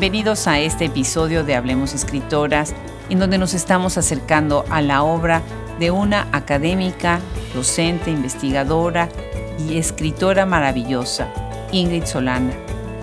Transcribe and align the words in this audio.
Bienvenidos 0.00 0.46
a 0.46 0.58
este 0.58 0.86
episodio 0.86 1.44
de 1.44 1.54
Hablemos 1.54 1.92
Escritoras, 1.92 2.74
en 3.10 3.18
donde 3.18 3.36
nos 3.36 3.52
estamos 3.52 3.98
acercando 3.98 4.64
a 4.70 4.80
la 4.80 5.02
obra 5.02 5.42
de 5.78 5.90
una 5.90 6.26
académica, 6.32 7.20
docente, 7.52 8.10
investigadora 8.10 9.10
y 9.58 9.76
escritora 9.76 10.46
maravillosa, 10.46 11.28
Ingrid 11.70 12.04
Solana. 12.04 12.54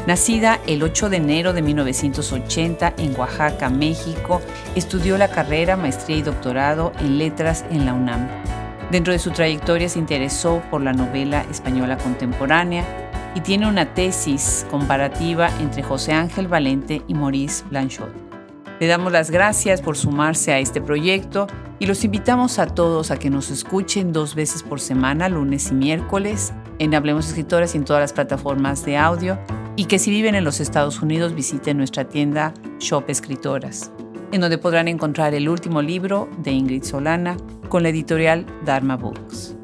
Nacida 0.07 0.59
el 0.65 0.81
8 0.81 1.11
de 1.11 1.17
enero 1.17 1.53
de 1.53 1.61
1980 1.61 2.95
en 2.97 3.15
Oaxaca, 3.15 3.69
México, 3.69 4.41
estudió 4.73 5.19
la 5.19 5.27
carrera, 5.27 5.77
maestría 5.77 6.17
y 6.17 6.23
doctorado 6.23 6.93
en 6.99 7.19
letras 7.19 7.63
en 7.69 7.85
la 7.85 7.93
UNAM. 7.93 8.27
Dentro 8.89 9.13
de 9.13 9.19
su 9.19 9.29
trayectoria 9.29 9.87
se 9.87 9.99
interesó 9.99 10.63
por 10.71 10.81
la 10.81 10.93
novela 10.93 11.45
española 11.51 11.97
contemporánea, 11.97 13.06
y 13.37 13.41
tiene 13.41 13.67
una 13.67 13.93
tesis 13.93 14.65
comparativa 14.71 15.51
entre 15.59 15.83
José 15.83 16.11
Ángel 16.11 16.47
Valente 16.47 17.03
y 17.07 17.13
Maurice 17.13 17.63
Blanchot. 17.69 18.09
Le 18.79 18.87
damos 18.87 19.11
las 19.11 19.29
gracias 19.29 19.79
por 19.79 19.95
sumarse 19.95 20.53
a 20.53 20.57
este 20.57 20.81
proyecto 20.81 21.45
y 21.77 21.85
los 21.85 22.03
invitamos 22.03 22.57
a 22.57 22.65
todos 22.65 23.11
a 23.11 23.19
que 23.19 23.29
nos 23.29 23.51
escuchen 23.51 24.11
dos 24.11 24.33
veces 24.33 24.63
por 24.63 24.79
semana, 24.79 25.29
lunes 25.29 25.69
y 25.69 25.75
miércoles, 25.75 26.51
en 26.79 26.95
Hablemos 26.95 27.27
Escritoras 27.27 27.75
y 27.75 27.77
en 27.77 27.85
todas 27.85 28.01
las 28.01 28.11
plataformas 28.11 28.83
de 28.83 28.97
audio, 28.97 29.37
y 29.75 29.85
que 29.85 29.99
si 29.99 30.09
viven 30.09 30.33
en 30.33 30.43
los 30.43 30.59
Estados 30.59 31.03
Unidos 31.03 31.35
visiten 31.35 31.77
nuestra 31.77 32.05
tienda 32.05 32.55
Shop 32.79 33.03
Escritoras, 33.07 33.91
en 34.31 34.41
donde 34.41 34.57
podrán 34.57 34.87
encontrar 34.87 35.35
el 35.35 35.47
último 35.47 35.83
libro 35.83 36.27
de 36.39 36.53
Ingrid 36.53 36.81
Solana 36.81 37.37
con 37.69 37.83
la 37.83 37.89
editorial 37.89 38.47
Dharma 38.65 38.97
Books. 38.97 39.55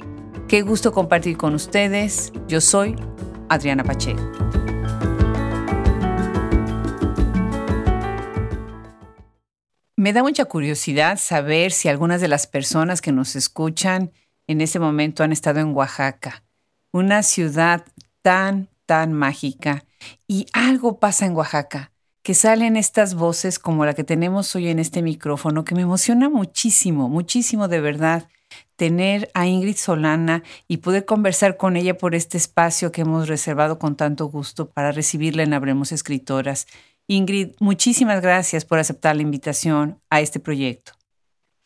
Qué 0.47 0.61
gusto 0.61 0.91
compartir 0.91 1.37
con 1.37 1.55
ustedes. 1.55 2.31
Yo 2.47 2.61
soy 2.61 2.95
Adriana 3.49 3.83
Pacheco. 3.83 4.21
Me 9.95 10.11
da 10.11 10.21
mucha 10.21 10.43
curiosidad 10.45 11.17
saber 11.17 11.71
si 11.71 11.87
algunas 11.87 12.19
de 12.19 12.27
las 12.27 12.45
personas 12.45 13.01
que 13.01 13.13
nos 13.13 13.37
escuchan 13.37 14.11
en 14.47 14.59
este 14.59 14.79
momento 14.79 15.23
han 15.23 15.31
estado 15.31 15.61
en 15.61 15.73
Oaxaca, 15.73 16.43
una 16.91 17.23
ciudad 17.23 17.85
tan, 18.21 18.67
tan 18.85 19.13
mágica. 19.13 19.85
Y 20.27 20.47
algo 20.51 20.99
pasa 20.99 21.25
en 21.25 21.35
Oaxaca, 21.35 21.93
que 22.21 22.33
salen 22.33 22.75
estas 22.75 23.15
voces 23.15 23.59
como 23.59 23.85
la 23.85 23.93
que 23.93 24.03
tenemos 24.03 24.53
hoy 24.55 24.67
en 24.67 24.79
este 24.79 25.01
micrófono, 25.01 25.63
que 25.63 25.75
me 25.75 25.83
emociona 25.83 26.29
muchísimo, 26.29 27.07
muchísimo 27.07 27.67
de 27.67 27.79
verdad 27.79 28.27
tener 28.83 29.31
a 29.33 29.47
Ingrid 29.47 29.77
Solana 29.77 30.43
y 30.67 30.79
poder 30.79 31.05
conversar 31.05 31.55
con 31.55 31.77
ella 31.77 31.97
por 31.97 32.15
este 32.15 32.37
espacio 32.37 32.91
que 32.91 33.03
hemos 33.03 33.29
reservado 33.29 33.79
con 33.79 33.95
tanto 33.95 34.25
gusto 34.25 34.71
para 34.71 34.91
recibirla 34.91 35.43
en 35.43 35.53
Habremos 35.53 35.93
Escritoras. 35.93 36.67
Ingrid, 37.07 37.51
muchísimas 37.61 38.21
gracias 38.21 38.65
por 38.65 38.79
aceptar 38.79 39.15
la 39.15 39.21
invitación 39.21 40.01
a 40.09 40.19
este 40.19 40.41
proyecto. 40.41 40.91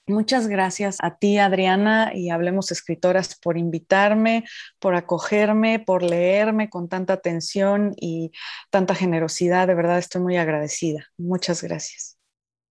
Muchas 0.06 0.48
gracias 0.48 0.98
a 1.02 1.18
ti, 1.18 1.40
Adriana, 1.40 2.12
y 2.14 2.30
Hablemos 2.30 2.72
Escritoras 2.72 3.34
por 3.40 3.58
invitarme, 3.58 4.44
por 4.78 4.94
acogerme, 4.94 5.80
por 5.80 6.04
leerme 6.04 6.70
con 6.70 6.88
tanta 6.88 7.14
atención 7.14 7.96
y 8.00 8.32
tanta 8.70 8.94
generosidad. 8.94 9.66
De 9.66 9.74
verdad 9.74 9.98
estoy 9.98 10.22
muy 10.22 10.38
agradecida. 10.38 11.08
Muchas 11.18 11.64
gracias. 11.64 12.17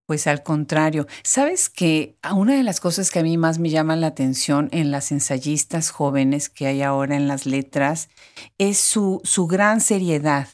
Pues 0.07 0.29
al 0.29 0.45
contrario, 0.45 1.09
sabes 1.25 1.69
que 1.69 2.17
una 2.33 2.55
de 2.55 2.63
las 2.63 2.79
cosas 2.79 3.11
que 3.11 3.19
a 3.19 3.25
mí 3.25 3.37
más 3.37 3.59
me 3.59 3.71
llaman 3.71 4.01
la 4.01 4.07
atención 4.07 4.69
en 4.71 4.93
las 4.93 5.11
ensayistas 5.11 5.91
jóvenes 5.91 6.49
que 6.49 6.69
hay 6.69 6.83
ahora 6.83 7.17
en 7.17 7.27
las 7.27 7.45
letras 7.45 8.09
es 8.57 8.79
su, 8.79 9.21
su 9.25 9.49
gran 9.49 9.81
seriedad, 9.81 10.47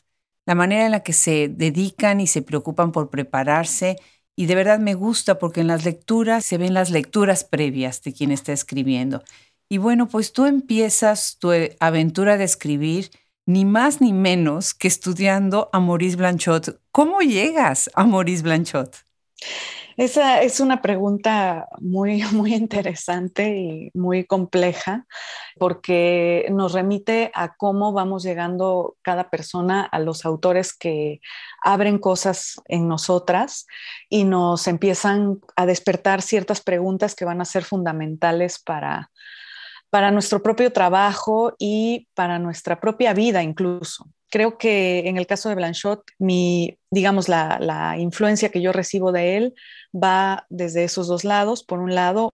la 0.47 0.55
manera 0.55 0.87
en 0.87 0.93
la 0.93 1.01
que 1.01 1.13
se 1.13 1.49
dedican 1.49 2.21
y 2.21 2.27
se 2.27 2.41
preocupan 2.41 2.93
por 2.93 3.11
prepararse. 3.11 3.97
Y 4.35 4.47
de 4.47 4.55
verdad 4.55 4.79
me 4.79 4.95
gusta 4.95 5.39
porque 5.39 5.61
en 5.61 5.67
las 5.67 5.85
lecturas 5.85 6.47
se 6.47 6.57
ven 6.57 6.73
las 6.73 6.89
lecturas 6.89 7.45
previas 7.45 8.03
de 8.03 8.15
quien 8.15 8.31
está 8.31 8.55
escribiendo. 8.55 9.23
Y 9.69 9.77
bueno, 9.77 10.09
pues 10.09 10.33
tú 10.33 10.47
empiezas 10.47 11.37
tu 11.39 11.51
aventura 11.79 12.39
de 12.39 12.45
escribir 12.45 13.11
ni 13.47 13.67
más 13.67 14.01
ni 14.01 14.15
menos 14.15 14.73
que 14.73 14.89
estudiando 14.89 15.69
a 15.75 15.81
Maurice 15.81 16.17
Blanchot. 16.17 16.81
¿Cómo 16.91 17.21
llegas 17.21 17.91
a 17.95 18.07
Maurice 18.07 18.43
Blanchot? 18.43 19.12
Esa 19.97 20.41
es 20.41 20.61
una 20.61 20.81
pregunta 20.81 21.69
muy, 21.79 22.23
muy 22.33 22.55
interesante 22.55 23.57
y 23.57 23.91
muy 23.95 24.25
compleja 24.25 25.07
porque 25.59 26.47
nos 26.51 26.73
remite 26.73 27.31
a 27.35 27.55
cómo 27.55 27.93
vamos 27.93 28.23
llegando 28.23 28.97
cada 29.03 29.29
persona 29.29 29.83
a 29.83 29.99
los 29.99 30.25
autores 30.25 30.73
que 30.75 31.21
abren 31.63 31.99
cosas 31.99 32.61
en 32.67 32.89
nosotras 32.89 33.67
y 34.09 34.25
nos 34.25 34.67
empiezan 34.67 35.41
a 35.57 35.67
despertar 35.67 36.23
ciertas 36.23 36.61
preguntas 36.61 37.15
que 37.15 37.25
van 37.25 37.41
a 37.41 37.47
ser 37.47 37.65
fundamentales 37.65 38.59
para, 38.59 39.11
para 39.91 40.11
nuestro 40.11 40.43
propio 40.43 40.73
trabajo 40.73 41.55
y 41.59 42.09
para 42.15 42.39
nuestra 42.39 42.81
propia 42.81 43.13
vida 43.13 43.43
incluso 43.43 44.07
creo 44.33 44.57
que 44.57 45.01
en 45.01 45.19
el 45.19 45.27
caso 45.27 45.51
de 45.51 45.55
Blanchot, 45.55 46.05
mi, 46.19 46.79
digamos, 46.91 47.29
la, 47.29 47.97
influencia 47.99 48.49
que 48.49 48.63
yo 48.63 48.73
recibo 48.73 49.13
de 49.13 49.37
él 49.37 49.55
va 49.95 50.47
desde 50.49 50.85
esos 50.85 51.07
dos 51.07 51.23
lados. 51.23 51.63
Por 51.63 51.81
un 51.81 51.95
lado, 51.95 52.33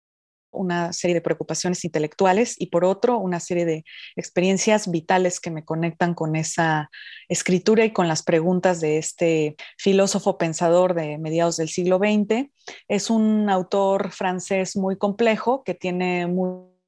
una 0.52 0.94
serie 0.94 1.16
de 1.16 1.22
preocupaciones 1.22 1.84
intelectuales 1.84 2.56
y 2.59 2.68
por 2.68 2.86
otro, 2.86 3.18
una 3.18 3.40
serie 3.40 3.66
de 3.66 3.84
experiencias 4.16 4.91
vitales 4.91 5.40
que 5.40 5.50
me 5.50 5.66
conectan 5.66 6.13
con 6.13 6.36
esa 6.36 6.91
escritura 7.30 7.84
y 7.84 7.91
con 7.91 8.07
las 8.07 8.22
preguntas 8.22 8.80
de 8.80 9.00
este 9.00 9.56
filósofo 9.80 10.38
pensador 10.38 10.94
de 10.94 11.18
mediados 11.18 11.57
del 11.57 11.68
siglo 11.68 11.97
XX. 11.97 12.52
Es 12.88 13.09
un 13.09 13.50
autor 13.50 14.12
francés 14.12 14.78
muy 14.78 14.97
complejo 15.00 15.63
que 15.63 15.74
tiene 15.74 16.28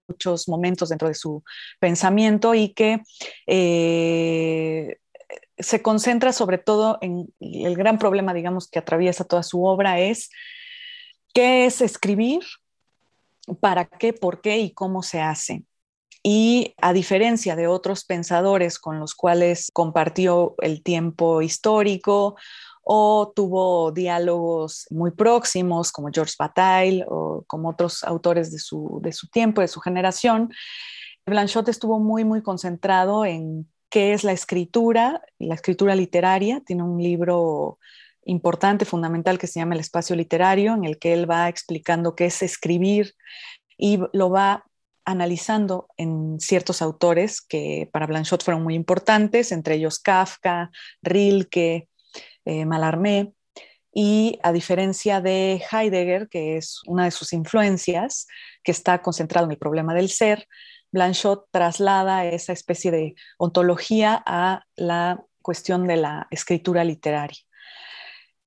muchos 0.09 0.49
momentos 0.49 0.89
dentro 0.89 1.07
de 1.07 1.13
su 1.13 1.43
pensamiento 1.79 2.55
y 2.55 2.69
que 2.69 3.01
eh, 3.47 4.97
se 5.57 5.81
concentra 5.81 6.33
sobre 6.33 6.57
todo 6.57 6.97
en 7.01 7.33
el 7.39 7.75
gran 7.75 7.99
problema, 7.99 8.33
digamos, 8.33 8.69
que 8.69 8.79
atraviesa 8.79 9.23
toda 9.23 9.43
su 9.43 9.63
obra 9.63 9.99
es 9.99 10.29
qué 11.33 11.65
es 11.65 11.81
escribir, 11.81 12.41
para 13.59 13.85
qué, 13.85 14.13
por 14.13 14.41
qué 14.41 14.59
y 14.59 14.71
cómo 14.71 15.03
se 15.03 15.21
hace. 15.21 15.63
Y 16.21 16.75
a 16.81 16.91
diferencia 16.91 17.55
de 17.55 17.67
otros 17.67 18.03
pensadores 18.03 18.77
con 18.77 18.99
los 18.99 19.15
cuales 19.15 19.69
compartió 19.73 20.55
el 20.59 20.83
tiempo 20.83 21.41
histórico 21.41 22.35
o 22.91 23.31
tuvo 23.35 23.91
diálogos 23.91 24.87
muy 24.89 25.11
próximos 25.11 25.91
como 25.91 26.09
George 26.11 26.33
Bataille 26.39 27.05
o 27.07 27.43
como 27.45 27.69
otros 27.69 28.03
autores 28.03 28.51
de 28.51 28.57
su, 28.57 28.99
de 29.03 29.11
su 29.11 29.27
tiempo, 29.27 29.61
de 29.61 29.67
su 29.67 29.79
generación, 29.79 30.49
Blanchot 31.23 31.69
estuvo 31.69 31.99
muy, 31.99 32.25
muy 32.25 32.41
concentrado 32.41 33.25
en 33.25 33.69
qué 33.91 34.13
es 34.13 34.23
la 34.23 34.31
escritura, 34.31 35.21
la 35.37 35.53
escritura 35.53 35.93
literaria. 35.93 36.63
Tiene 36.65 36.81
un 36.81 36.97
libro 36.99 37.77
importante, 38.23 38.85
fundamental, 38.85 39.37
que 39.37 39.45
se 39.45 39.59
llama 39.59 39.75
El 39.75 39.81
espacio 39.81 40.15
literario, 40.15 40.73
en 40.73 40.83
el 40.83 40.97
que 40.97 41.13
él 41.13 41.29
va 41.29 41.47
explicando 41.47 42.15
qué 42.15 42.25
es 42.25 42.41
escribir 42.41 43.13
y 43.77 43.99
lo 44.13 44.31
va 44.31 44.65
analizando 45.05 45.89
en 45.95 46.39
ciertos 46.39 46.81
autores 46.81 47.39
que 47.39 47.87
para 47.93 48.07
Blanchot 48.07 48.43
fueron 48.43 48.63
muy 48.63 48.73
importantes, 48.73 49.51
entre 49.51 49.75
ellos 49.75 49.99
Kafka, 49.99 50.71
Rilke, 51.03 51.87
eh, 52.45 52.65
Mallarmé. 52.65 53.33
Y 53.91 54.39
a 54.43 54.51
diferencia 54.51 55.19
de 55.19 55.61
Heidegger, 55.71 56.29
que 56.29 56.57
es 56.57 56.79
una 56.85 57.05
de 57.05 57.11
sus 57.11 57.33
influencias, 57.33 58.27
que 58.63 58.71
está 58.71 59.01
concentrado 59.01 59.45
en 59.45 59.51
el 59.51 59.57
problema 59.57 59.93
del 59.93 60.09
ser, 60.09 60.47
Blanchot 60.91 61.47
traslada 61.51 62.25
esa 62.25 62.53
especie 62.53 62.91
de 62.91 63.15
ontología 63.37 64.21
a 64.25 64.63
la 64.75 65.23
cuestión 65.41 65.87
de 65.87 65.97
la 65.97 66.27
escritura 66.31 66.83
literaria. 66.83 67.37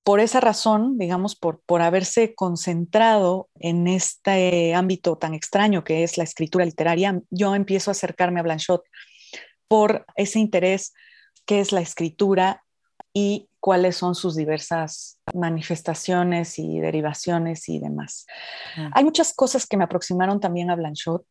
Por 0.04 0.18
esa 0.18 0.40
razón, 0.40 0.98
digamos, 0.98 1.36
por, 1.36 1.62
por 1.64 1.80
haberse 1.80 2.34
concentrado 2.34 3.48
en 3.54 3.86
este 3.86 4.74
ámbito 4.74 5.16
tan 5.16 5.32
extraño 5.32 5.84
que 5.84 6.02
es 6.02 6.18
la 6.18 6.24
escritura 6.24 6.64
literaria, 6.64 7.20
yo 7.30 7.54
empiezo 7.54 7.90
a 7.90 7.92
acercarme 7.92 8.40
a 8.40 8.42
Blanchot 8.42 8.82
por 9.68 10.04
ese 10.16 10.40
interés 10.40 10.92
que 11.46 11.60
es 11.60 11.72
la 11.72 11.80
escritura 11.80 12.61
y 13.14 13.48
cuáles 13.60 13.96
son 13.96 14.14
sus 14.14 14.36
diversas 14.36 15.18
manifestaciones 15.34 16.58
y 16.58 16.80
derivaciones 16.80 17.68
y 17.68 17.78
demás. 17.78 18.26
Ah. 18.76 18.90
Hay 18.94 19.04
muchas 19.04 19.34
cosas 19.34 19.66
que 19.66 19.76
me 19.76 19.84
aproximaron 19.84 20.40
también 20.40 20.70
a 20.70 20.76
Blanchot 20.76 21.24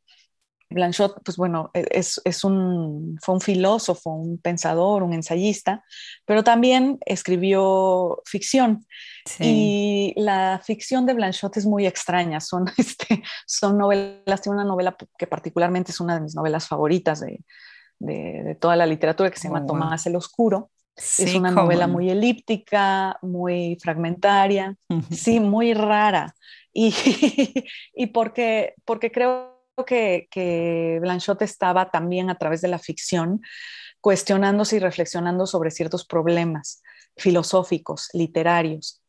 Blanchot, 0.71 1.21
pues 1.23 1.37
bueno, 1.37 1.69
e-, 1.73 1.85
es, 1.91 2.43
un, 2.43 3.17
fue 3.21 3.35
un 3.35 3.41
filósofo, 3.41 4.11
un 4.11 4.37
pensador, 4.39 5.03
un 5.03 5.13
ensayista, 5.13 5.83
pero 6.25 6.43
también 6.43 6.97
escribió 7.05 8.21
ficción. 8.25 8.85
Y 9.39 10.13
la 10.17 10.61
ficción 10.63 11.05
de 11.05 11.13
Blanchot 11.13 11.55
es 11.57 11.65
muy 11.65 11.85
extraña, 11.85 12.39
son, 12.39 12.65
este, 12.77 13.21
son 13.45 13.77
novelas, 13.77 14.41
tiene 14.41 14.55
una 14.55 14.65
novela 14.65 14.95
que 15.17 15.27
particularmente 15.27 15.91
es 15.91 15.99
una 15.99 16.15
de 16.15 16.21
mis 16.21 16.35
novelas 16.35 16.67
favoritas 16.67 17.19
de, 17.21 17.43
toda 18.59 18.75
la 18.75 18.87
literatura 18.87 19.29
que 19.29 19.37
se 19.37 19.47
llama 19.47 19.61
oh, 19.63 19.67
Tomás 19.67 20.07
el 20.07 20.15
Oscuro. 20.15 20.71
Es 21.01 21.35
una 21.35 21.51
novela 21.51 21.87
muy 21.87 22.09
elíptica, 22.09 23.17
muy 23.21 23.77
fragmentaria, 23.81 24.75
sí, 25.11 25.39
muy 25.39 25.73
rara. 25.73 26.33
Y, 26.73 26.93
y 27.95 28.07
porque, 28.07 28.75
porque 28.85 29.11
creo 29.11 29.61
que, 29.85 30.27
que 30.29 30.99
Blanchot 31.01 31.41
estaba 31.41 31.89
también 31.89 32.29
a 32.29 32.37
través 32.37 32.61
de 32.61 32.67
la 32.67 32.79
ficción 32.79 33.41
cuestionándose 33.99 34.77
y 34.77 34.79
reflexionando 34.79 35.45
sobre 35.45 35.71
ciertos 35.71 36.05
problemas 36.05 36.81
filosóficos, 37.17 38.09
literarios. 38.13 39.01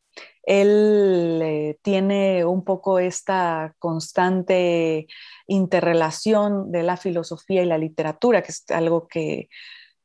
Él 0.42 1.40
eh, 1.42 1.78
tiene 1.82 2.44
un 2.44 2.64
poco 2.64 2.98
esta 2.98 3.74
constante 3.78 5.06
interrelación 5.46 6.72
de 6.72 6.82
la 6.82 6.96
filosofía 6.96 7.62
y 7.62 7.66
la 7.66 7.78
literatura, 7.78 8.42
que 8.42 8.50
es 8.50 8.64
algo 8.70 9.06
que, 9.06 9.48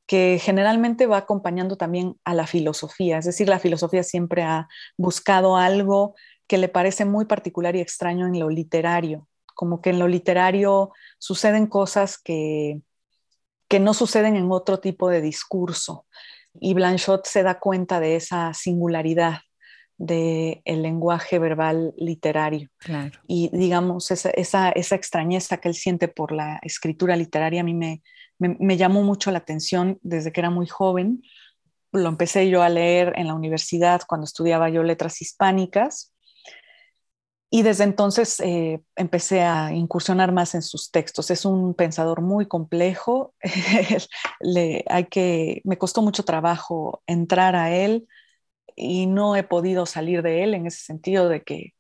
que 0.08 0.40
generalmente 0.42 1.06
va 1.06 1.18
acompañando 1.18 1.76
también 1.76 2.16
a 2.24 2.34
la 2.34 2.48
filosofía. 2.48 3.18
Es 3.18 3.26
decir, 3.26 3.50
la 3.50 3.60
filosofía 3.60 4.04
siempre 4.04 4.42
ha 4.42 4.68
buscado 4.98 5.58
algo 5.58 6.16
que 6.48 6.58
le 6.58 6.70
parece 6.70 7.04
muy 7.04 7.26
particular 7.26 7.76
y 7.76 7.82
extraño 7.82 8.26
en 8.26 8.40
lo 8.40 8.50
literario, 8.50 9.28
como 9.54 9.82
que 9.82 9.90
en 9.90 10.00
lo 10.00 10.08
literario 10.08 10.92
suceden 11.20 11.68
cosas 11.68 12.18
que, 12.18 12.80
que 13.68 13.82
no 13.82 13.94
suceden 13.94 14.38
en 14.38 14.50
otro 14.50 14.80
tipo 14.80 15.10
de 15.10 15.22
discurso. 15.22 16.06
Y 16.60 16.74
Blanchot 16.74 17.28
se 17.28 17.44
da 17.44 17.60
cuenta 17.60 18.00
de 18.00 18.16
esa 18.16 18.54
singularidad 18.54 19.42
del 19.98 20.62
lenguaje 20.66 21.38
verbal 21.38 21.94
literario. 21.98 22.70
Y 23.28 23.50
digamos, 23.52 24.10
esa, 24.12 24.30
esa, 24.30 24.70
esa, 24.70 24.96
extrañeza 24.96 25.58
que 25.58 25.70
él 25.70 25.76
siente 25.76 26.08
por 26.08 26.32
la 26.32 26.60
escritura 26.62 27.16
literaria 27.16 27.62
a 27.62 27.64
mí 27.64 27.74
me, 27.74 28.04
me, 28.40 28.78
llamó 28.78 29.04
mucho 29.04 29.32
la 29.32 29.40
atención 29.40 30.00
desde 30.02 30.32
que 30.32 30.42
era 30.42 30.50
muy 30.50 30.68
joven. 30.68 31.24
Lo 31.92 32.10
empecé 32.10 32.50
yo 32.50 32.62
a 32.62 32.70
leer 32.70 33.14
en 33.16 33.28
la 33.28 33.34
universidad 33.34 34.02
cuando 34.08 34.26
estudiaba 34.26 34.70
yo 34.70 34.84
letras 34.84 35.22
hispánicas 35.22 36.14
y 37.50 37.64
desde 37.64 37.86
entonces 37.86 38.40
eh, 38.42 38.82
empecé 38.96 39.42
a 39.42 39.72
incursionar 39.74 40.34
más 40.34 40.54
en 40.54 40.62
sus 40.62 40.92
textos. 40.92 41.32
Es 41.32 41.46
un 41.46 41.74
pensador 41.74 42.22
muy 42.22 42.46
complejo. 42.48 43.34
Le, 44.42 44.84
hay 44.90 45.06
que, 45.06 45.62
me 45.64 45.78
costó 45.78 46.02
mucho 46.02 46.24
trabajo 46.24 47.02
entrar 47.08 47.56
a 47.56 47.74
él 47.74 48.08
y 48.76 49.08
no 49.08 49.36
he 49.36 49.44
podido 49.44 49.86
salir 49.86 50.22
de 50.24 50.44
él 50.44 50.54
en 50.54 50.68
ese 50.68 50.80
sentido 50.84 51.30
de 51.30 51.44
que 51.44 51.74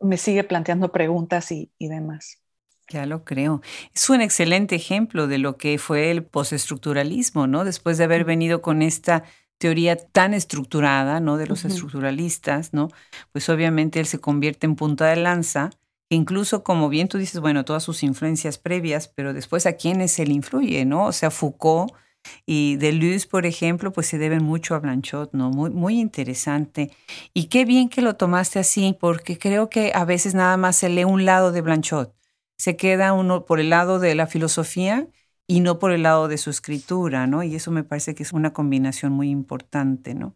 me 0.00 0.18
sigue 0.18 0.44
planteando 0.44 0.92
preguntas 0.92 1.50
y 1.50 1.70
demás. 1.78 2.45
Ya 2.88 3.04
lo 3.04 3.24
creo. 3.24 3.62
Es 3.94 4.08
un 4.10 4.20
excelente 4.20 4.76
ejemplo 4.76 5.26
de 5.26 5.38
lo 5.38 5.56
que 5.56 5.76
fue 5.78 6.10
el 6.12 6.22
postestructuralismo, 6.24 7.48
¿no? 7.48 7.64
Después 7.64 7.98
de 7.98 8.04
haber 8.04 8.24
venido 8.24 8.62
con 8.62 8.80
esta 8.80 9.24
teoría 9.58 9.96
tan 9.96 10.34
estructurada, 10.34 11.18
¿no? 11.18 11.36
De 11.36 11.46
los 11.48 11.64
estructuralistas, 11.64 12.72
¿no? 12.72 12.88
Pues 13.32 13.48
obviamente 13.48 13.98
él 13.98 14.06
se 14.06 14.20
convierte 14.20 14.66
en 14.66 14.76
punta 14.76 15.06
de 15.06 15.16
lanza, 15.16 15.70
incluso 16.10 16.62
como 16.62 16.88
bien 16.88 17.08
tú 17.08 17.18
dices, 17.18 17.40
bueno, 17.40 17.64
todas 17.64 17.82
sus 17.82 18.04
influencias 18.04 18.58
previas, 18.58 19.08
pero 19.08 19.32
después 19.32 19.66
a 19.66 19.72
quiénes 19.72 20.16
él 20.20 20.30
influye, 20.30 20.84
¿no? 20.84 21.06
O 21.06 21.12
sea, 21.12 21.30
Foucault 21.32 21.92
y 22.44 22.76
Deleuze, 22.76 23.26
por 23.26 23.46
ejemplo, 23.46 23.92
pues 23.92 24.06
se 24.06 24.18
deben 24.18 24.44
mucho 24.44 24.74
a 24.76 24.78
Blanchot, 24.78 25.32
¿no? 25.32 25.50
Muy, 25.50 25.70
muy 25.70 25.98
interesante. 25.98 26.92
Y 27.34 27.46
qué 27.46 27.64
bien 27.64 27.88
que 27.88 28.02
lo 28.02 28.14
tomaste 28.14 28.58
así, 28.60 28.96
porque 28.98 29.38
creo 29.38 29.70
que 29.70 29.90
a 29.94 30.04
veces 30.04 30.34
nada 30.34 30.56
más 30.56 30.76
se 30.76 30.88
lee 30.88 31.04
un 31.04 31.24
lado 31.24 31.50
de 31.50 31.62
Blanchot. 31.62 32.14
Se 32.56 32.76
queda 32.76 33.12
uno 33.12 33.44
por 33.44 33.60
el 33.60 33.70
lado 33.70 33.98
de 33.98 34.14
la 34.14 34.26
filosofía 34.26 35.08
y 35.46 35.60
no 35.60 35.78
por 35.78 35.92
el 35.92 36.02
lado 36.02 36.28
de 36.28 36.38
su 36.38 36.50
escritura, 36.50 37.26
¿no? 37.26 37.42
Y 37.42 37.54
eso 37.54 37.70
me 37.70 37.84
parece 37.84 38.14
que 38.14 38.22
es 38.22 38.32
una 38.32 38.52
combinación 38.52 39.12
muy 39.12 39.30
importante, 39.30 40.14
¿no? 40.14 40.34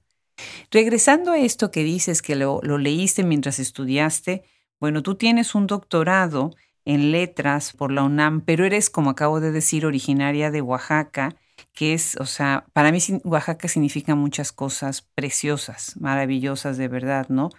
Regresando 0.70 1.32
a 1.32 1.38
esto 1.38 1.70
que 1.70 1.84
dices 1.84 2.22
que 2.22 2.36
lo, 2.36 2.60
leíste 2.62 3.24
mientras 3.24 3.58
estudiaste, 3.58 4.44
bueno, 4.78 5.02
tú 5.02 5.16
tienes 5.16 5.54
un 5.54 5.66
doctorado 5.66 6.54
en 6.84 7.12
letras 7.12 7.72
por 7.72 7.92
la 7.92 8.02
UNAM, 8.02 8.40
pero 8.40 8.64
eres, 8.64 8.88
como 8.88 9.10
acabo 9.10 9.40
de 9.40 9.52
decir, 9.52 9.84
originaria 9.84 10.50
de 10.50 10.62
Oaxaca, 10.62 11.36
que 11.74 11.92
es, 11.92 12.16
o 12.16 12.24
sea, 12.24 12.64
para 12.72 12.90
mí 12.90 12.98
Oaxaca 13.24 13.68
significa 13.68 14.14
muchas 14.14 14.52
cosas 14.52 15.02
preciosas, 15.02 15.96
maravillosas 16.00 16.78
de 16.78 16.88
verdad, 16.88 17.28
¿no? 17.28 17.50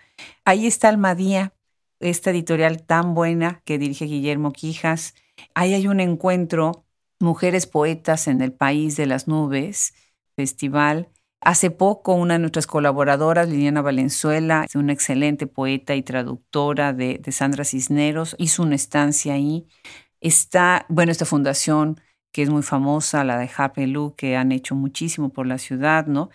Ahí 0.43 0.65
está 0.65 0.89
Almadía, 0.89 1.53
esta 2.01 2.31
editorial 2.31 2.83
tan 2.83 3.13
buena 3.13 3.61
que 3.65 3.77
dirige 3.77 4.05
Guillermo 4.05 4.51
Quijas. 4.51 5.15
Ahí 5.53 5.73
hay 5.73 5.87
un 5.87 5.99
encuentro 5.99 6.85
Mujeres 7.19 7.67
Poetas 7.67 8.27
en 8.27 8.41
el 8.41 8.51
País 8.51 8.97
de 8.97 9.05
las 9.05 9.27
Nubes, 9.27 9.93
festival. 10.35 11.09
Hace 11.39 11.71
poco 11.71 12.13
una 12.13 12.35
de 12.35 12.39
nuestras 12.39 12.67
colaboradoras, 12.67 13.49
Liliana 13.49 13.81
Valenzuela, 13.81 14.65
una 14.75 14.93
excelente 14.93 15.47
poeta 15.47 15.95
y 15.95 16.03
traductora 16.03 16.93
de, 16.93 17.21
Sandra 17.31 17.63
Cisneros, 17.63 18.35
hizo 18.37 18.63
una 18.63 18.75
estancia 18.75 19.33
ahí. 19.33 19.67
Está, 20.19 20.85
bueno, 20.89 21.11
esta 21.11 21.25
fundación 21.25 21.99
que 22.31 22.43
es 22.43 22.49
muy 22.49 22.63
famosa, 22.63 23.23
la 23.23 23.37
de 23.37 23.87
Lu, 23.87 24.15
que 24.15 24.35
han 24.37 24.51
hecho 24.51 24.75
muchísimo 24.75 25.29
por 25.29 25.47
la 25.47 25.57
ciudad, 25.57 26.05
¿no? 26.07 26.29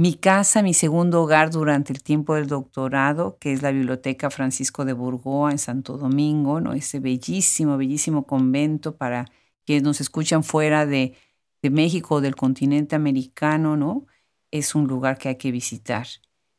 Mi 0.00 0.14
casa, 0.14 0.62
mi 0.62 0.72
segundo 0.72 1.20
hogar 1.20 1.50
durante 1.50 1.92
el 1.92 2.02
tiempo 2.02 2.34
del 2.34 2.46
doctorado, 2.46 3.36
que 3.38 3.52
es 3.52 3.60
la 3.60 3.70
Biblioteca 3.70 4.30
Francisco 4.30 4.86
de 4.86 4.94
Burgoa 4.94 5.50
en 5.50 5.58
Santo 5.58 5.98
Domingo, 5.98 6.58
¿no? 6.58 6.72
Ese 6.72 7.00
bellísimo, 7.00 7.76
bellísimo 7.76 8.26
convento 8.26 8.96
para 8.96 9.26
que 9.66 9.82
nos 9.82 10.00
escuchan 10.00 10.42
fuera 10.42 10.86
de, 10.86 11.18
de 11.60 11.68
México 11.68 12.22
del 12.22 12.34
continente 12.34 12.96
americano, 12.96 13.76
¿no? 13.76 14.06
Es 14.50 14.74
un 14.74 14.86
lugar 14.86 15.18
que 15.18 15.28
hay 15.28 15.36
que 15.36 15.52
visitar. 15.52 16.06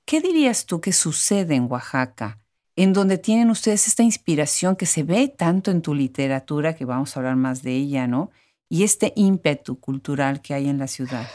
¿Qué 0.06 0.22
dirías 0.22 0.68
tú 0.68 0.80
que 0.80 0.94
sucede 0.94 1.56
en 1.56 1.66
Oaxaca, 1.68 2.38
en 2.76 2.94
donde 2.94 3.18
tienen 3.18 3.50
ustedes 3.50 3.88
esta 3.88 4.04
inspiración 4.04 4.76
que 4.76 4.86
se 4.86 5.02
ve 5.02 5.30
tanto 5.30 5.72
en 5.72 5.82
tu 5.82 5.96
literatura, 5.96 6.76
que 6.76 6.86
vamos 6.86 7.18
a 7.18 7.22
hablar 7.22 7.38
más 7.38 7.64
de 7.64 7.72
ella, 7.72 8.06
¿no? 8.06 8.30
Y 8.70 8.84
este 8.84 9.14
ímpetu 9.16 9.80
cultural 9.80 10.44
que 10.44 10.54
hay 10.54 10.70
en 10.70 10.78
la 10.78 10.86
ciudad. 10.86 11.28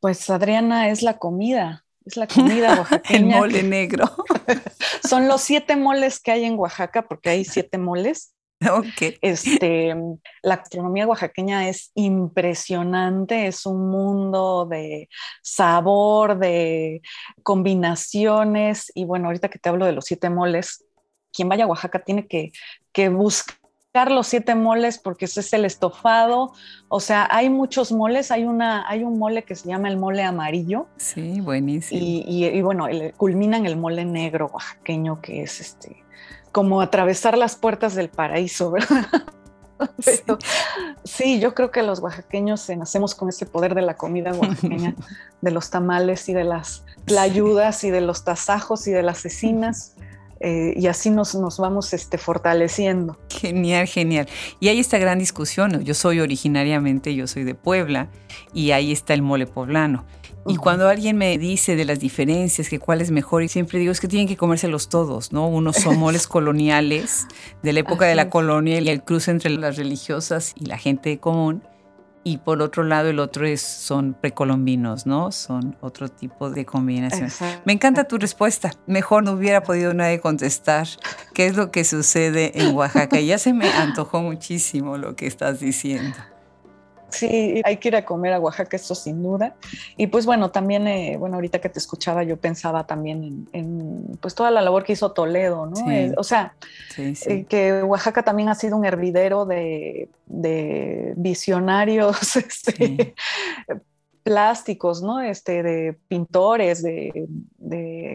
Pues 0.00 0.28
Adriana, 0.30 0.90
es 0.90 1.02
la 1.02 1.18
comida, 1.18 1.84
es 2.04 2.16
la 2.16 2.26
comida 2.26 2.74
oaxaqueña. 2.78 3.18
El 3.18 3.40
mole 3.40 3.62
negro. 3.62 4.04
Son 5.08 5.28
los 5.28 5.40
siete 5.40 5.76
moles 5.76 6.20
que 6.20 6.32
hay 6.32 6.44
en 6.44 6.58
Oaxaca, 6.58 7.06
porque 7.08 7.30
hay 7.30 7.44
siete 7.44 7.78
moles. 7.78 8.34
Este, 9.20 9.94
la 10.42 10.56
gastronomía 10.56 11.06
oaxaqueña 11.06 11.68
es 11.68 11.90
impresionante, 11.94 13.46
es 13.46 13.66
un 13.66 13.90
mundo 13.90 14.66
de 14.68 15.08
sabor, 15.42 16.38
de 16.38 17.02
combinaciones. 17.42 18.90
Y 18.94 19.04
bueno, 19.04 19.26
ahorita 19.26 19.50
que 19.50 19.58
te 19.58 19.68
hablo 19.68 19.84
de 19.84 19.92
los 19.92 20.06
siete 20.06 20.30
moles, 20.30 20.84
quien 21.32 21.48
vaya 21.48 21.64
a 21.64 21.68
Oaxaca 21.68 22.02
tiene 22.02 22.26
que, 22.26 22.52
que 22.92 23.10
buscar 23.10 23.56
los 24.04 24.26
siete 24.26 24.54
moles 24.54 24.98
porque 24.98 25.24
ese 25.24 25.40
es 25.40 25.52
el 25.52 25.64
estofado. 25.64 26.52
O 26.88 27.00
sea, 27.00 27.26
hay 27.30 27.50
muchos 27.50 27.90
moles. 27.92 28.30
Hay, 28.30 28.44
una, 28.44 28.88
hay 28.88 29.02
un 29.02 29.18
mole 29.18 29.44
que 29.44 29.54
se 29.54 29.68
llama 29.68 29.88
el 29.88 29.96
mole 29.96 30.22
amarillo. 30.22 30.86
Sí, 30.96 31.40
buenísimo. 31.40 32.00
Y, 32.00 32.24
y, 32.26 32.46
y 32.46 32.62
bueno, 32.62 32.86
culmina 33.16 33.56
en 33.56 33.66
el 33.66 33.76
mole 33.76 34.04
negro 34.04 34.50
oaxaqueño, 34.52 35.20
que 35.20 35.42
es 35.42 35.60
este 35.60 36.06
como 36.56 36.80
atravesar 36.80 37.36
las 37.36 37.54
puertas 37.54 37.94
del 37.94 38.08
paraíso, 38.08 38.70
¿verdad? 38.72 39.06
sí. 41.04 41.38
yo 41.38 41.54
creo 41.54 41.70
que 41.70 41.82
los 41.82 42.00
oaxaqueños 42.00 42.66
nacemos 42.70 43.14
con 43.14 43.28
ese 43.28 43.44
poder 43.44 43.74
de 43.74 43.82
la 43.82 43.98
comida 43.98 44.32
oaxaqueña, 44.32 44.94
de 45.42 45.50
los 45.50 45.68
tamales 45.68 46.30
y 46.30 46.32
de 46.32 46.44
las 46.44 46.82
tlayudas 47.04 47.84
y 47.84 47.90
de 47.90 48.00
los 48.00 48.24
tasajos 48.24 48.86
y 48.88 48.92
de 48.92 49.02
las 49.02 49.20
cecinas. 49.20 49.95
Eh, 50.40 50.74
y 50.76 50.86
así 50.86 51.10
nos, 51.10 51.34
nos 51.34 51.58
vamos 51.58 51.92
este, 51.92 52.18
fortaleciendo. 52.18 53.18
Genial, 53.30 53.86
genial. 53.86 54.28
Y 54.60 54.68
hay 54.68 54.78
esta 54.78 54.98
gran 54.98 55.18
discusión. 55.18 55.82
Yo 55.84 55.94
soy 55.94 56.20
originariamente, 56.20 57.14
yo 57.14 57.26
soy 57.26 57.44
de 57.44 57.54
Puebla, 57.54 58.10
y 58.52 58.72
ahí 58.72 58.92
está 58.92 59.14
el 59.14 59.22
mole 59.22 59.46
poblano. 59.46 60.04
Y 60.48 60.56
cuando 60.56 60.88
alguien 60.88 61.16
me 61.16 61.36
dice 61.38 61.74
de 61.74 61.84
las 61.84 61.98
diferencias, 61.98 62.68
que 62.68 62.78
cuál 62.78 63.00
es 63.00 63.10
mejor, 63.10 63.42
y 63.42 63.48
siempre 63.48 63.80
digo, 63.80 63.90
es 63.90 63.98
que 63.98 64.06
tienen 64.06 64.28
que 64.28 64.36
comérselos 64.36 64.88
todos, 64.88 65.32
¿no? 65.32 65.48
Unos 65.48 65.76
son 65.76 65.98
moles 65.98 66.28
coloniales 66.28 67.26
de 67.62 67.72
la 67.72 67.80
época 67.80 68.04
de 68.04 68.14
la 68.14 68.30
colonia 68.30 68.80
y 68.80 68.88
el 68.88 69.02
cruce 69.02 69.32
entre 69.32 69.50
las 69.50 69.76
religiosas 69.76 70.52
y 70.54 70.66
la 70.66 70.78
gente 70.78 71.18
común. 71.18 71.62
Y 72.26 72.38
por 72.38 72.60
otro 72.60 72.82
lado, 72.82 73.08
el 73.08 73.20
otro 73.20 73.46
es, 73.46 73.60
son 73.62 74.12
precolombinos, 74.12 75.06
¿no? 75.06 75.30
Son 75.30 75.76
otro 75.80 76.08
tipo 76.08 76.50
de 76.50 76.66
combinación. 76.66 77.28
Me 77.64 77.72
encanta 77.72 78.02
tu 78.02 78.18
respuesta. 78.18 78.72
Mejor 78.88 79.22
no 79.22 79.30
hubiera 79.30 79.62
podido 79.62 79.94
nadie 79.94 80.18
contestar 80.18 80.88
qué 81.34 81.46
es 81.46 81.56
lo 81.56 81.70
que 81.70 81.84
sucede 81.84 82.50
en 82.60 82.74
Oaxaca. 82.74 83.20
Ya 83.20 83.38
se 83.38 83.52
me 83.52 83.68
antojó 83.70 84.22
muchísimo 84.22 84.98
lo 84.98 85.14
que 85.14 85.28
estás 85.28 85.60
diciendo. 85.60 86.16
Sí, 87.16 87.62
hay 87.64 87.78
que 87.78 87.88
ir 87.88 87.96
a 87.96 88.04
comer 88.04 88.32
a 88.32 88.40
Oaxaca, 88.40 88.76
eso 88.76 88.94
sin 88.94 89.22
duda. 89.22 89.54
Y 89.96 90.08
pues 90.08 90.26
bueno, 90.26 90.50
también, 90.50 90.86
eh, 90.86 91.16
bueno, 91.18 91.36
ahorita 91.36 91.60
que 91.60 91.68
te 91.68 91.78
escuchaba, 91.78 92.22
yo 92.22 92.36
pensaba 92.36 92.86
también 92.86 93.48
en, 93.52 94.18
pues 94.20 94.34
toda 94.34 94.50
la 94.50 94.60
labor 94.60 94.84
que 94.84 94.92
hizo 94.92 95.12
Toledo, 95.12 95.66
¿no? 95.66 95.90
Eh, 95.90 96.12
o 96.16 96.24
sea, 96.24 96.54
eh, 96.98 97.44
que 97.48 97.82
Oaxaca 97.82 98.22
también 98.22 98.48
ha 98.48 98.54
sido 98.54 98.76
un 98.76 98.84
hervidero 98.84 99.46
de, 99.46 100.08
visionarios, 101.16 102.36
este, 102.36 103.14
plásticos, 104.26 105.02
¿no? 105.02 105.20
Este, 105.20 105.62
de 105.62 105.96
pintores, 106.08 106.82
de, 106.82 107.28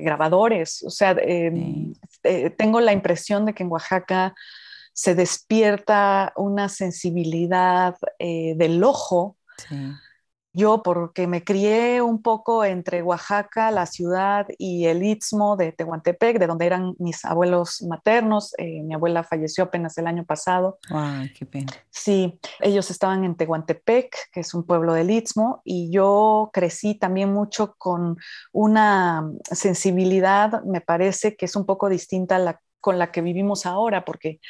grabadores. 0.04 0.84
O 0.84 0.90
sea, 0.90 1.16
em, 1.22 1.94
eh, 2.24 2.50
tengo 2.50 2.82
la 2.82 2.92
impresión 2.92 3.46
de 3.46 3.54
que 3.54 3.64
en 3.64 3.72
Oaxaca 3.72 4.36
se 4.94 5.16
despierta 5.16 6.34
una 6.36 6.70
sensibilidad 6.70 7.96
eh, 8.20 8.54
del 8.58 8.84
ojo. 8.84 9.38
Yo, 10.54 10.84
porque 10.84 11.28
me 11.28 11.46
crié 11.46 12.02
un 12.02 12.22
poco 12.22 12.66
entre 12.66 13.02
Oaxaca, 13.02 13.72
la 13.72 13.86
ciudad, 13.86 14.48
y 14.58 14.86
el 14.86 15.02
istmo 15.02 15.56
de 15.56 15.72
Tehuantepec, 15.72 16.40
de 16.40 16.48
donde 16.48 16.66
eran 16.66 16.94
mis 17.00 17.24
abuelos 17.24 17.82
maternos. 17.84 18.54
Eh, 18.58 18.84
mi 18.84 18.94
abuela 18.94 19.24
falleció 19.24 19.64
apenas 19.64 19.98
el 19.98 20.08
año 20.08 20.26
pasado. 20.26 20.78
¡Ay, 20.90 21.32
qué 21.32 21.46
pena! 21.46 21.72
Sí, 21.90 22.38
ellos 22.60 22.92
estaban 22.92 23.24
en 23.24 23.36
Tehuantepec, 23.36 24.14
que 24.34 24.42
es 24.42 24.54
un 24.54 24.66
pueblo 24.66 24.94
del 24.94 25.12
istmo, 25.12 25.62
y 25.64 25.90
yo 25.90 26.50
crecí 26.52 26.96
también 26.96 27.32
mucho 27.32 27.76
con 27.78 28.18
una 28.52 29.32
sensibilidad, 29.44 30.64
me 30.64 30.82
parece 30.82 31.38
que 31.38 31.46
es 31.46 31.56
un 31.56 31.66
poco 31.66 31.88
distinta 31.88 32.36
a 32.36 32.40
la 32.40 32.62
con 32.82 32.98
la 32.98 33.12
que 33.12 33.22
vivimos 33.22 33.66
ahora, 33.66 34.04
porque 34.04 34.42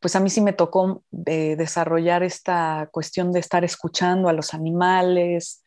pues 0.00 0.16
a 0.16 0.20
mí 0.20 0.30
sí 0.30 0.40
me 0.40 0.54
tocó 0.54 1.04
eh, 1.26 1.56
desarrollar 1.56 2.22
esta 2.22 2.88
cuestión 2.90 3.32
de 3.32 3.40
estar 3.40 3.64
escuchando 3.64 4.30
a 4.30 4.32
los 4.32 4.54
animales, 4.54 5.62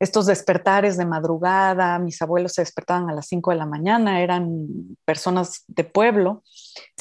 estos 0.00 0.26
despertares 0.26 0.96
de 0.96 1.06
madrugada, 1.06 2.00
mis 2.00 2.20
abuelos 2.20 2.54
se 2.54 2.62
despertaban 2.62 3.08
a 3.08 3.14
las 3.14 3.28
5 3.28 3.52
de 3.52 3.56
la 3.56 3.66
mañana, 3.66 4.20
eran 4.20 4.66
personas 5.04 5.62
de 5.68 5.84
pueblo 5.84 6.42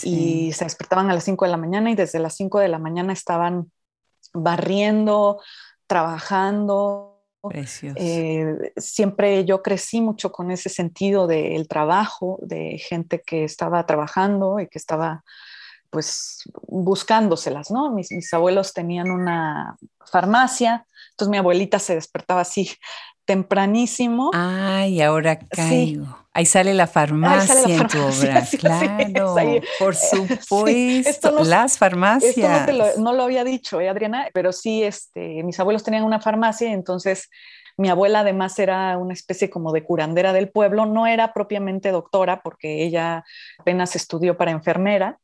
y 0.03 0.51
se 0.53 0.65
despertaban 0.65 1.10
a 1.10 1.15
las 1.15 1.24
5 1.24 1.46
de 1.46 1.51
la 1.51 1.58
mañana 1.58 1.89
y 1.89 1.96
desde 1.96 2.20
las 2.20 2.36
5 2.36 2.60
de 2.60 2.68
la 2.68 2.77
mañana 2.77 3.12
estaban 3.12 3.72
barriendo, 4.32 5.41
trabajando. 5.88 7.24
Eh, 7.96 8.72
siempre 8.77 9.46
yo 9.46 9.63
crecí 9.63 10.00
mucho 10.00 10.32
con 10.32 10.51
ese 10.51 10.70
sentido 10.70 11.25
del 11.25 11.68
trabajo, 11.68 12.38
de 12.44 12.77
gente 12.77 13.24
que 13.25 13.46
estaba 13.46 13.84
trabajando 13.88 14.60
y 14.60 14.68
que 14.68 14.77
estaba 14.77 15.24
pues 15.92 16.44
buscándoselas, 16.68 17.70
¿no? 17.70 17.92
Mis, 17.92 18.34
abuelos 18.34 18.74
tenían 18.74 19.12
una 19.12 19.76
farmacia, 20.06 20.86
entonces 21.12 21.30
mi 21.30 21.38
abuelita 21.38 21.78
se 21.80 21.96
despertaba 21.96 22.42
así 22.42 22.72
tempranísimo. 23.26 24.32
Ay, 24.34 25.02
ahora 25.02 25.38
caigo. 25.38 26.18
Ahí 26.34 26.46
sale 26.46 26.74
la 26.74 26.88
farmacia 26.88 27.76
en 27.76 27.88
tu 27.88 28.00
obra. 28.00 28.44
claro, 28.60 29.36
por 29.80 29.96
supuesto. 30.40 31.44
las 31.44 31.78
farmacias. 31.78 32.70
Esto 32.70 33.02
no, 33.02 33.12
lo, 33.14 33.24
había 33.24 33.44
dicho, 33.44 33.82
¿eh, 33.82 33.90
Adriana, 33.90 34.30
pero 34.34 34.54
sí, 34.54 34.82
este, 34.84 35.44
mis 35.44 35.60
abuelos 35.60 35.84
tenían 35.84 36.06
una 36.06 36.22
farmacia, 36.22 36.72
entonces 36.72 37.30
mi 37.78 37.90
abuela 37.90 38.22
además 38.22 38.58
era 38.60 38.98
una 38.98 39.14
especie 39.14 39.50
como 39.50 39.74
de 39.74 39.84
curandera 39.84 40.32
del 40.32 40.50
pueblo, 40.50 40.86
no 40.86 41.06
era 41.06 41.34
propiamente 41.34 41.92
doctora 41.92 42.42
porque 42.42 42.84
ella 42.84 43.26
apenas 43.60 43.96
estudió 43.96 44.38
para 44.38 44.52
enfermera, 44.52 45.20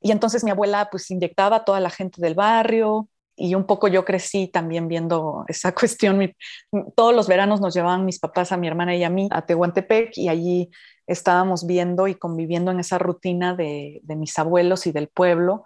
y 0.00 0.12
entonces 0.12 0.44
mi 0.44 0.50
abuela 0.50 0.88
pues 0.90 1.10
inyectaba 1.10 1.56
a 1.56 1.64
toda 1.64 1.80
la 1.80 1.90
gente 1.90 2.20
del 2.20 2.34
barrio 2.34 3.08
y 3.34 3.54
un 3.54 3.64
poco 3.64 3.88
yo 3.88 4.04
crecí 4.04 4.48
también 4.48 4.88
viendo 4.88 5.44
esa 5.48 5.72
cuestión. 5.74 6.32
todos 6.94 7.14
los 7.14 7.28
veranos 7.28 7.60
nos 7.60 7.74
llevaban 7.74 8.04
mis 8.04 8.18
papás, 8.18 8.52
a 8.52 8.56
mi 8.56 8.66
hermana 8.66 8.96
y 8.96 9.04
a 9.04 9.10
mí 9.10 9.28
a 9.30 9.46
Tehuantepec 9.46 10.16
y 10.16 10.28
allí 10.28 10.70
estábamos 11.06 11.66
viendo 11.66 12.06
y 12.06 12.14
conviviendo 12.14 12.70
en 12.70 12.80
esa 12.80 12.98
rutina 12.98 13.54
de, 13.54 14.00
de 14.02 14.16
mis 14.16 14.38
abuelos 14.38 14.86
y 14.86 14.92
del 14.92 15.08
pueblo. 15.08 15.64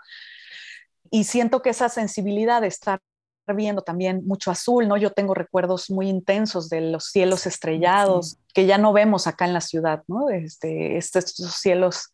Y 1.11 1.25
siento 1.25 1.63
que 1.63 1.71
esa 1.71 1.89
sensibilidad 1.89 2.61
de 2.61 2.69
estar 2.69 3.01
viendo 3.49 3.83
también 3.83 4.23
mucho 4.25 4.51
azul, 4.51 4.87
¿no? 4.87 4.97
Yo 4.97 5.11
tengo 5.11 5.35
recuerdos 5.35 5.91
muy 5.91 6.09
intensos 6.09 6.69
de 6.69 6.81
los 6.81 7.07
cielos 7.07 7.47
estrellados 7.47 8.39
que 8.55 8.67
ya 8.67 8.79
no 8.79 8.93
vemos 8.93 9.27
acá 9.27 9.45
en 9.45 9.53
la 9.53 9.61
ciudad, 9.61 10.03
¿no? 10.07 10.31
Este, 10.31 10.97
estos 10.97 11.35
cielos 11.61 12.13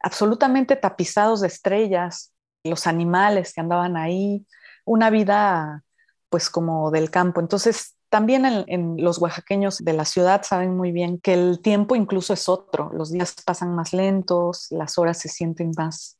absolutamente 0.00 0.76
tapizados 0.76 1.40
de 1.40 1.48
estrellas, 1.48 2.32
los 2.64 2.86
animales 2.86 3.52
que 3.52 3.60
andaban 3.60 3.96
ahí, 3.96 4.46
una 4.84 5.10
vida 5.10 5.84
pues 6.28 6.50
como 6.50 6.90
del 6.90 7.10
campo. 7.10 7.40
Entonces, 7.40 7.96
también 8.08 8.44
en, 8.46 8.96
los 9.02 9.18
oaxaqueños 9.18 9.78
de 9.78 9.92
la 9.92 10.04
ciudad 10.04 10.42
saben 10.42 10.76
muy 10.76 10.92
bien 10.92 11.20
que 11.20 11.34
el 11.34 11.60
tiempo 11.60 11.94
incluso 11.94 12.32
es 12.32 12.48
otro, 12.48 12.90
los 12.92 13.12
días 13.12 13.34
pasan 13.44 13.74
más 13.74 13.92
lentos, 13.92 14.66
las 14.70 14.98
horas 14.98 15.18
se 15.18 15.28
sienten 15.28 15.72
más, 15.76 16.18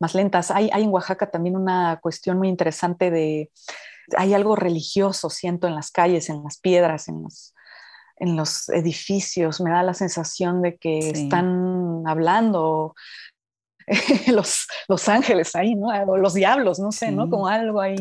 más 0.00 0.14
lentas. 0.14 0.50
Hay, 0.50 0.70
hay 0.72 0.84
en 0.84 0.90
Oaxaca 0.92 1.30
también 1.30 1.56
una 1.56 1.98
cuestión 2.00 2.38
muy 2.38 2.48
interesante 2.48 3.10
de, 3.10 3.50
hay 4.16 4.34
algo 4.34 4.56
religioso, 4.56 5.30
siento, 5.30 5.66
en 5.66 5.74
las 5.74 5.90
calles, 5.90 6.28
en 6.28 6.42
las 6.44 6.58
piedras, 6.58 7.08
en 7.08 7.22
los, 7.22 7.53
en 8.16 8.36
los 8.36 8.68
edificios, 8.68 9.60
me 9.60 9.70
da 9.70 9.82
la 9.82 9.94
sensación 9.94 10.62
de 10.62 10.76
que 10.76 11.10
están 11.10 12.02
hablando 12.06 12.94
los, 14.28 14.66
los 14.88 15.08
ángeles 15.08 15.54
ahí, 15.56 15.74
¿no? 15.74 15.88
O 16.06 16.16
los 16.16 16.34
diablos, 16.34 16.78
no 16.78 16.92
sé, 16.92 17.10
¿no? 17.10 17.28
Como 17.28 17.48
algo 17.48 17.80
ahí 17.80 17.96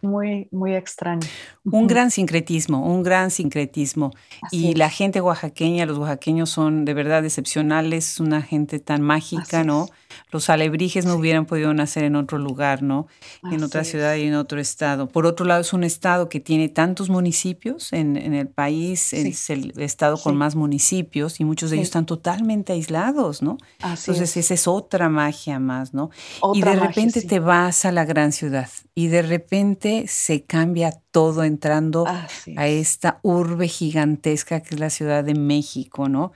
muy, 0.00 0.48
muy 0.50 0.74
extraño. 0.74 1.26
Un 1.64 1.86
gran 1.86 2.10
sincretismo, 2.10 2.84
un 2.84 3.02
gran 3.02 3.30
sincretismo. 3.30 4.10
y 4.50 4.74
la 4.74 4.90
gente 4.90 5.20
oaxaqueña, 5.20 5.86
los 5.86 5.98
oaxaqueños 5.98 6.50
son 6.50 6.84
de 6.84 6.94
verdad 6.94 7.24
excepcionales, 7.24 8.20
una 8.20 8.42
gente 8.42 8.78
tan 8.78 9.02
mágica, 9.02 9.64
¿no? 9.64 9.88
Los 10.30 10.50
alebrijes 10.50 11.06
no 11.06 11.14
hubieran 11.14 11.46
podido 11.46 11.72
nacer 11.74 12.04
en 12.04 12.16
otro 12.16 12.38
lugar, 12.38 12.82
¿no? 12.82 13.06
en 13.50 13.62
otra 13.62 13.84
ciudad 13.84 14.14
y 14.16 14.22
en 14.22 14.34
otro 14.34 14.60
estado. 14.60 15.08
Por 15.08 15.26
otro 15.26 15.44
lado, 15.46 15.60
es 15.60 15.72
un 15.72 15.84
estado 15.84 16.28
que 16.28 16.40
tiene 16.40 16.68
tantos 16.68 17.10
municipios 17.10 17.92
en, 17.92 18.16
el 18.16 18.48
país, 18.48 19.12
es 19.12 19.50
el 19.50 19.72
estado 19.80 20.16
con 20.18 20.36
más 20.36 20.54
municipios 20.54 21.40
y 21.40 21.44
muchos 21.44 21.70
de 21.70 21.76
ellos 21.76 21.88
están 21.88 22.06
totalmente 22.06 22.72
aislados, 22.72 23.42
¿no? 23.42 23.58
Entonces, 23.82 24.36
esa 24.36 24.54
es 24.54 24.68
otra 24.68 25.08
magia 25.22 25.58
más, 25.58 25.94
¿no? 25.94 26.10
y 26.54 26.62
de 26.62 26.76
repente 26.76 27.22
te 27.22 27.38
vas 27.38 27.84
a 27.84 27.92
la 27.92 28.04
gran 28.04 28.32
ciudad 28.32 28.68
y 28.94 29.06
de 29.06 29.22
repente 29.22 30.06
se 30.08 30.44
cambia 30.44 30.92
todo 31.10 31.44
entrando 31.44 32.06
a 32.06 32.68
esta 32.68 33.20
urbe 33.22 33.68
gigantesca 33.68 34.60
que 34.60 34.74
es 34.74 34.80
la 34.80 34.90
Ciudad 34.90 35.24
de 35.24 35.34
México, 35.34 36.08
¿no? 36.08 36.32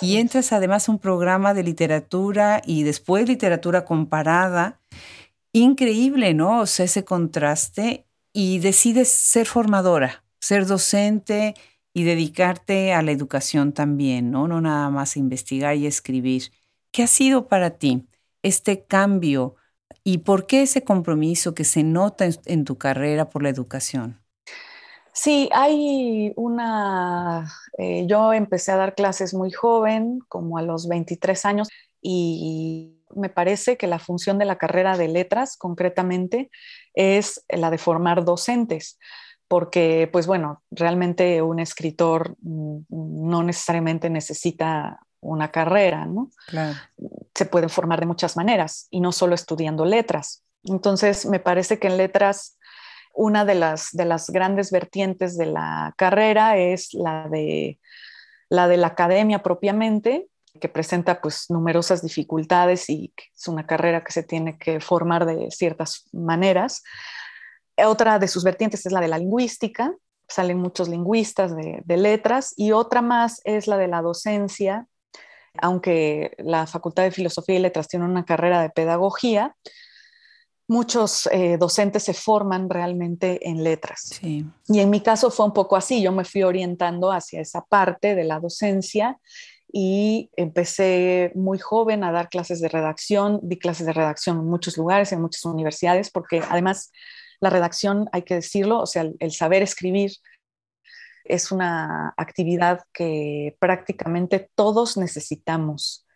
y 0.00 0.16
entras 0.16 0.52
además 0.52 0.88
a 0.88 0.92
un 0.92 0.98
programa 0.98 1.54
de 1.54 1.62
literatura 1.62 2.62
y 2.64 2.82
después 2.82 3.28
literatura 3.28 3.84
comparada. 3.84 4.80
Increíble, 5.52 6.34
¿no? 6.34 6.60
O 6.60 6.66
sea, 6.66 6.84
ese 6.84 7.04
contraste 7.04 8.06
y 8.32 8.58
decides 8.58 9.08
ser 9.08 9.46
formadora, 9.46 10.22
ser 10.38 10.66
docente 10.66 11.54
y 11.94 12.04
dedicarte 12.04 12.92
a 12.92 13.00
la 13.00 13.12
educación 13.12 13.72
también, 13.72 14.30
¿no? 14.30 14.46
No 14.46 14.60
nada 14.60 14.90
más 14.90 15.16
investigar 15.16 15.74
y 15.76 15.86
escribir. 15.86 16.52
¿Qué 16.92 17.02
ha 17.02 17.06
sido 17.06 17.48
para 17.48 17.70
ti 17.70 18.06
este 18.46 18.84
cambio 18.84 19.56
y 20.04 20.18
por 20.18 20.46
qué 20.46 20.62
ese 20.62 20.84
compromiso 20.84 21.54
que 21.54 21.64
se 21.64 21.82
nota 21.82 22.26
en 22.44 22.64
tu 22.64 22.78
carrera 22.78 23.28
por 23.28 23.42
la 23.42 23.48
educación? 23.48 24.20
Sí, 25.12 25.48
hay 25.52 26.32
una, 26.36 27.50
eh, 27.78 28.06
yo 28.06 28.34
empecé 28.34 28.70
a 28.72 28.76
dar 28.76 28.94
clases 28.94 29.32
muy 29.32 29.50
joven, 29.50 30.20
como 30.28 30.58
a 30.58 30.62
los 30.62 30.88
23 30.88 31.44
años, 31.46 31.68
y 32.02 33.02
me 33.14 33.30
parece 33.30 33.78
que 33.78 33.86
la 33.86 33.98
función 33.98 34.38
de 34.38 34.44
la 34.44 34.58
carrera 34.58 34.98
de 34.98 35.08
letras 35.08 35.56
concretamente 35.56 36.50
es 36.92 37.44
la 37.48 37.70
de 37.70 37.78
formar 37.78 38.26
docentes, 38.26 38.98
porque 39.48 40.08
pues 40.12 40.26
bueno, 40.26 40.62
realmente 40.70 41.40
un 41.40 41.60
escritor 41.60 42.36
mm, 42.42 42.80
no 42.90 43.42
necesariamente 43.42 44.10
necesita 44.10 45.00
una 45.20 45.50
carrera, 45.50 46.06
¿no? 46.06 46.30
Se 47.34 47.46
puede 47.46 47.68
formar 47.68 48.00
de 48.00 48.06
muchas 48.06 48.36
maneras 48.36 48.86
y 48.90 49.00
no 49.00 49.12
solo 49.12 49.34
estudiando 49.34 49.84
letras. 49.84 50.42
Entonces, 50.64 51.26
me 51.26 51.40
parece 51.40 51.78
que 51.78 51.88
en 51.88 51.96
letras 51.96 52.58
una 53.14 53.44
de 53.44 53.54
las, 53.54 53.90
de 53.92 54.04
las 54.04 54.30
grandes 54.30 54.70
vertientes 54.70 55.38
de 55.38 55.46
la 55.46 55.94
carrera 55.96 56.58
es 56.58 56.92
la 56.92 57.28
de 57.28 57.80
la, 58.48 58.68
de 58.68 58.76
la 58.76 58.88
academia 58.88 59.42
propiamente, 59.42 60.28
que 60.60 60.68
presenta 60.68 61.20
pues 61.20 61.46
numerosas 61.50 62.02
dificultades 62.02 62.88
y 62.88 63.12
es 63.34 63.48
una 63.48 63.66
carrera 63.66 64.04
que 64.04 64.12
se 64.12 64.22
tiene 64.22 64.58
que 64.58 64.80
formar 64.80 65.26
de 65.26 65.50
ciertas 65.50 66.08
maneras. 66.12 66.82
Otra 67.76 68.18
de 68.18 68.28
sus 68.28 68.44
vertientes 68.44 68.86
es 68.86 68.92
la 68.92 69.00
de 69.00 69.08
la 69.08 69.18
lingüística, 69.18 69.94
salen 70.28 70.58
muchos 70.58 70.88
lingüistas 70.88 71.54
de, 71.54 71.82
de 71.84 71.96
letras, 71.96 72.54
y 72.56 72.72
otra 72.72 73.02
más 73.02 73.40
es 73.44 73.66
la 73.66 73.76
de 73.76 73.88
la 73.88 74.02
docencia, 74.02 74.86
aunque 75.60 76.34
la 76.38 76.66
Facultad 76.66 77.04
de 77.04 77.10
Filosofía 77.10 77.56
y 77.56 77.60
Letras 77.60 77.88
tiene 77.88 78.04
una 78.04 78.24
carrera 78.24 78.62
de 78.62 78.70
pedagogía, 78.70 79.54
muchos 80.68 81.28
eh, 81.32 81.56
docentes 81.58 82.02
se 82.04 82.14
forman 82.14 82.68
realmente 82.68 83.48
en 83.48 83.62
letras. 83.62 84.20
Y 84.22 84.80
en 84.80 84.90
mi 84.90 85.00
caso 85.00 85.30
fue 85.30 85.46
un 85.46 85.52
poco 85.52 85.76
así, 85.76 86.02
yo 86.02 86.12
me 86.12 86.24
fui 86.24 86.42
orientando 86.42 87.12
hacia 87.12 87.40
esa 87.40 87.62
parte 87.62 88.14
de 88.14 88.24
la 88.24 88.40
docencia 88.40 89.18
y 89.72 90.30
empecé 90.36 91.32
muy 91.34 91.58
joven 91.58 92.02
a 92.02 92.12
dar 92.12 92.28
clases 92.28 92.60
de 92.60 92.68
redacción, 92.68 93.40
di 93.42 93.58
clases 93.58 93.86
de 93.86 93.92
redacción 93.92 94.38
en 94.38 94.46
muchos 94.46 94.76
lugares, 94.76 95.12
en 95.12 95.20
muchas 95.20 95.44
universidades, 95.44 96.10
porque 96.10 96.42
además 96.48 96.90
la 97.40 97.50
redacción, 97.50 98.08
hay 98.12 98.22
que 98.22 98.36
decirlo, 98.36 98.80
o 98.80 98.86
sea, 98.86 99.04
el, 99.18 99.32
saber 99.32 99.62
escribir 99.62 100.12
es 101.28 101.52
una 101.52 102.14
actividad 102.16 102.82
que 102.92 103.56
prácticamente 103.58 104.50
todos 104.54 104.96
necesitamos. 104.96 106.06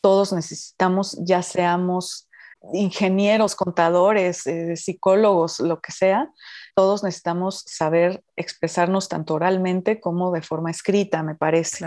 Todos 0.00 0.32
necesitamos, 0.32 1.18
ya 1.22 1.42
seamos 1.42 2.28
ingenieros, 2.72 3.54
contadores, 3.54 4.46
eh, 4.46 4.76
psicólogos, 4.76 5.60
lo 5.60 5.80
que 5.80 5.92
sea, 5.92 6.30
todos 6.74 7.02
necesitamos 7.02 7.64
saber 7.66 8.22
expresarnos 8.36 9.08
tanto 9.08 9.34
oralmente 9.34 10.00
como 10.00 10.30
de 10.30 10.42
forma 10.42 10.70
escrita, 10.70 11.22
me 11.22 11.34
parece. 11.34 11.86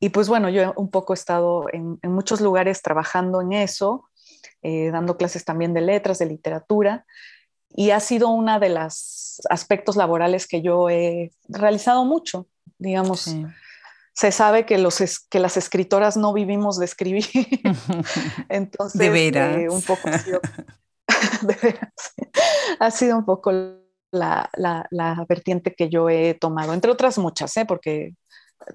Y 0.00 0.10
pues 0.10 0.28
bueno, 0.28 0.48
yo 0.48 0.72
un 0.76 0.90
poco 0.90 1.12
he 1.12 1.16
estado 1.16 1.66
en, 1.72 1.98
muchos 2.02 2.40
lugares 2.40 2.82
trabajando 2.82 3.40
en 3.40 3.52
eso, 3.52 4.08
eh, 4.62 4.90
dando 4.90 5.16
clases 5.16 5.44
también 5.44 5.74
de 5.74 5.82
letras, 5.82 6.18
de 6.18 6.26
literatura, 6.26 7.06
y 7.74 7.90
ha 7.90 8.00
sido 8.00 8.28
uno 8.28 8.60
de 8.60 8.68
los 8.68 9.40
aspectos 9.50 9.96
laborales 9.96 10.46
que 10.46 10.62
yo 10.62 10.88
he 10.88 11.32
realizado 11.48 12.04
mucho, 12.04 12.46
digamos. 12.78 13.34
Se 14.12 14.30
sabe 14.30 14.64
que, 14.64 14.78
los 14.78 15.26
que 15.28 15.40
las 15.40 15.56
escritoras 15.56 16.16
no 16.16 16.32
vivimos 16.32 16.78
de 16.78 16.84
escribir. 16.84 17.24
Entonces, 18.48 18.98
de 18.98 19.10
veras. 19.10 19.58
Eh, 19.58 19.68
un 19.68 19.82
poco 19.82 20.08
ha 20.08 20.18
sido, 20.18 20.40
ha 22.78 22.90
sido 22.92 23.18
un 23.18 23.24
poco 23.24 23.50
la, 24.12 24.48
la, 24.52 25.26
vertiente 25.28 25.74
que 25.74 25.88
yo 25.88 26.08
he 26.08 26.34
tomado, 26.34 26.74
entre 26.74 26.92
otras 26.92 27.18
muchas, 27.18 27.56
¿eh? 27.56 27.64
porque 27.66 28.14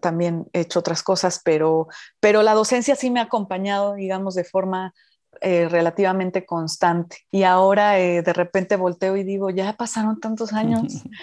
también 0.01 0.45
he 0.51 0.61
hecho 0.61 0.79
otras 0.79 1.01
cosas, 1.03 1.41
pero, 1.43 1.87
pero 2.19 2.43
la 2.43 2.53
docencia 2.53 2.95
sí 2.95 3.09
me 3.09 3.21
ha 3.21 3.23
acompañado, 3.23 3.93
digamos, 3.93 4.35
de 4.35 4.43
forma 4.43 4.93
eh, 5.41 5.67
relativamente 5.69 6.45
constante. 6.45 7.17
Y 7.31 7.43
ahora 7.43 7.99
eh, 7.99 8.21
de 8.21 8.33
repente 8.33 8.75
volteo 8.75 9.17
y 9.17 9.23
digo, 9.23 9.49
ya 9.49 9.73
pasaron 9.73 10.19
tantos 10.19 10.53
años. 10.53 11.03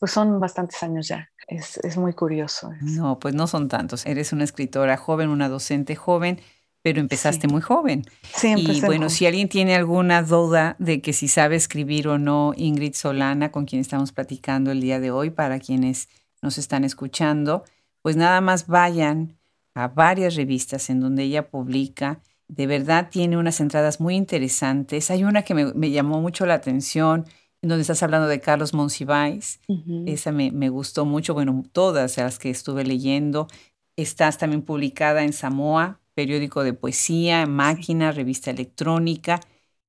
Pues 0.00 0.12
son 0.12 0.38
bastantes 0.38 0.80
años 0.84 1.08
ya. 1.08 1.28
Es, 1.48 1.78
es 1.78 1.96
muy 1.96 2.12
curioso. 2.12 2.70
No, 2.82 3.18
pues 3.18 3.34
no 3.34 3.48
son 3.48 3.66
tantos. 3.66 4.06
Eres 4.06 4.32
una 4.32 4.44
escritora 4.44 4.96
joven, 4.96 5.28
una 5.28 5.48
docente 5.48 5.96
joven 5.96 6.38
pero 6.82 7.00
empezaste 7.00 7.48
muy 7.48 7.60
joven. 7.60 8.04
Sí, 8.34 8.54
y 8.56 8.80
bueno, 8.80 9.10
si 9.10 9.26
alguien 9.26 9.48
tiene 9.48 9.74
alguna 9.74 10.22
duda 10.22 10.76
de 10.78 11.00
que 11.00 11.12
si 11.12 11.28
sabe 11.28 11.56
escribir 11.56 12.08
o 12.08 12.18
no, 12.18 12.52
Ingrid 12.56 12.94
Solana, 12.94 13.50
con 13.50 13.66
quien 13.66 13.80
estamos 13.80 14.12
platicando 14.12 14.70
el 14.70 14.80
día 14.80 15.00
de 15.00 15.10
hoy, 15.10 15.30
para 15.30 15.58
quienes 15.58 16.08
nos 16.40 16.56
están 16.56 16.84
escuchando, 16.84 17.64
pues 18.00 18.16
nada 18.16 18.40
más 18.40 18.68
vayan 18.68 19.36
a 19.74 19.88
varias 19.88 20.36
revistas 20.36 20.88
en 20.88 21.00
donde 21.00 21.24
ella 21.24 21.50
publica 21.50 22.20
de 22.48 22.66
verdad 22.66 23.08
tiene 23.10 23.36
unas 23.36 23.60
entradas 23.60 24.00
muy 24.00 24.16
interesantes. 24.16 25.10
Hay 25.10 25.24
una 25.24 25.42
que 25.42 25.54
me, 25.54 25.90
llamó 25.90 26.20
mucho 26.20 26.46
la 26.46 26.54
atención, 26.54 27.26
en 27.62 27.68
donde 27.68 27.82
estás 27.82 28.02
hablando 28.02 28.26
de 28.26 28.40
Carlos 28.40 28.72
Monsiváis. 28.72 29.60
Esa 30.06 30.32
me, 30.32 30.50
me, 30.50 30.70
gustó 30.70 31.04
mucho, 31.04 31.34
bueno, 31.34 31.62
todas 31.72 32.16
las 32.16 32.38
que 32.38 32.50
estuve 32.50 32.84
leyendo. 32.84 33.48
Estás 33.96 34.38
también 34.38 34.62
publicada 34.62 35.24
en 35.24 35.32
Samoa, 35.32 36.00
periódico 36.14 36.64
de 36.64 36.72
poesía, 36.72 37.46
máquina, 37.46 38.12
revista 38.12 38.50
electrónica. 38.50 39.40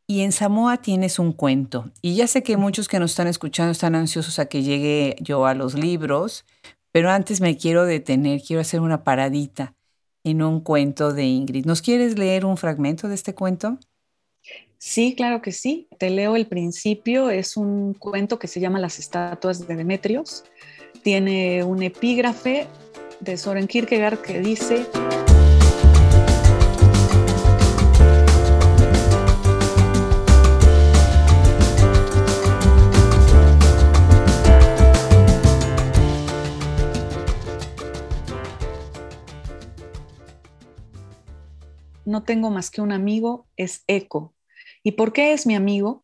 Y 0.06 0.22
en 0.22 0.32
Samoa 0.32 0.78
tienes 0.78 1.20
un 1.20 1.32
cuento. 1.32 1.92
Y 2.02 2.16
ya 2.16 2.28
sé 2.28 2.44
que 2.44 2.58
muchos 2.58 2.88
que 2.88 3.00
nos 3.00 3.12
están 3.12 3.28
escuchando 3.28 3.72
están 3.72 3.96
ansiosos 3.96 4.40
a 4.40 4.48
que 4.48 4.64
llegue 4.64 5.16
yo 5.22 5.46
a 5.46 5.54
los 5.54 5.76
libros, 5.76 6.46
pero 6.92 7.12
antes 7.12 7.40
me 7.40 7.56
quiero 7.56 7.86
detener, 7.86 8.42
quiero 8.42 8.62
hacer 8.62 8.82
una 8.82 9.04
paradita 9.04 9.76
en 10.24 10.42
un 10.42 10.62
cuento 10.62 11.14
de 11.14 11.24
Ingrid. 11.26 11.66
¿Nos 11.66 11.82
quieres 11.82 12.18
leer 12.18 12.46
un 12.46 12.58
fragmento 12.58 13.08
de 13.08 13.16
este 13.16 13.36
cuento? 13.36 13.80
Sí, 14.78 15.14
claro 15.16 15.42
que 15.42 15.52
sí. 15.52 15.88
Te 15.98 16.10
leo 16.10 16.36
el 16.36 16.48
principio. 16.48 17.30
Es 17.30 17.58
un 17.58 17.94
cuento 17.94 18.40
que 18.40 18.48
se 18.48 18.60
llama 18.60 18.80
Las 18.80 18.98
estatuas 18.98 19.68
de 19.68 19.76
Demetrios. 19.76 20.46
Tiene 21.04 21.64
un 21.64 21.84
epígrafe 21.84 22.68
de 23.20 23.38
Soren 23.38 23.68
Kierkegaard 23.68 24.22
que 24.22 24.40
dice... 24.40 24.86
no 42.10 42.24
tengo 42.24 42.50
más 42.50 42.72
que 42.72 42.82
un 42.82 42.92
amigo, 42.92 43.48
es 43.56 43.84
Eco. 43.88 44.34
¿Y 44.84 44.94
por 44.94 45.14
qué 45.14 45.34
es 45.34 45.46
mi 45.46 45.56
amigo? 45.56 46.04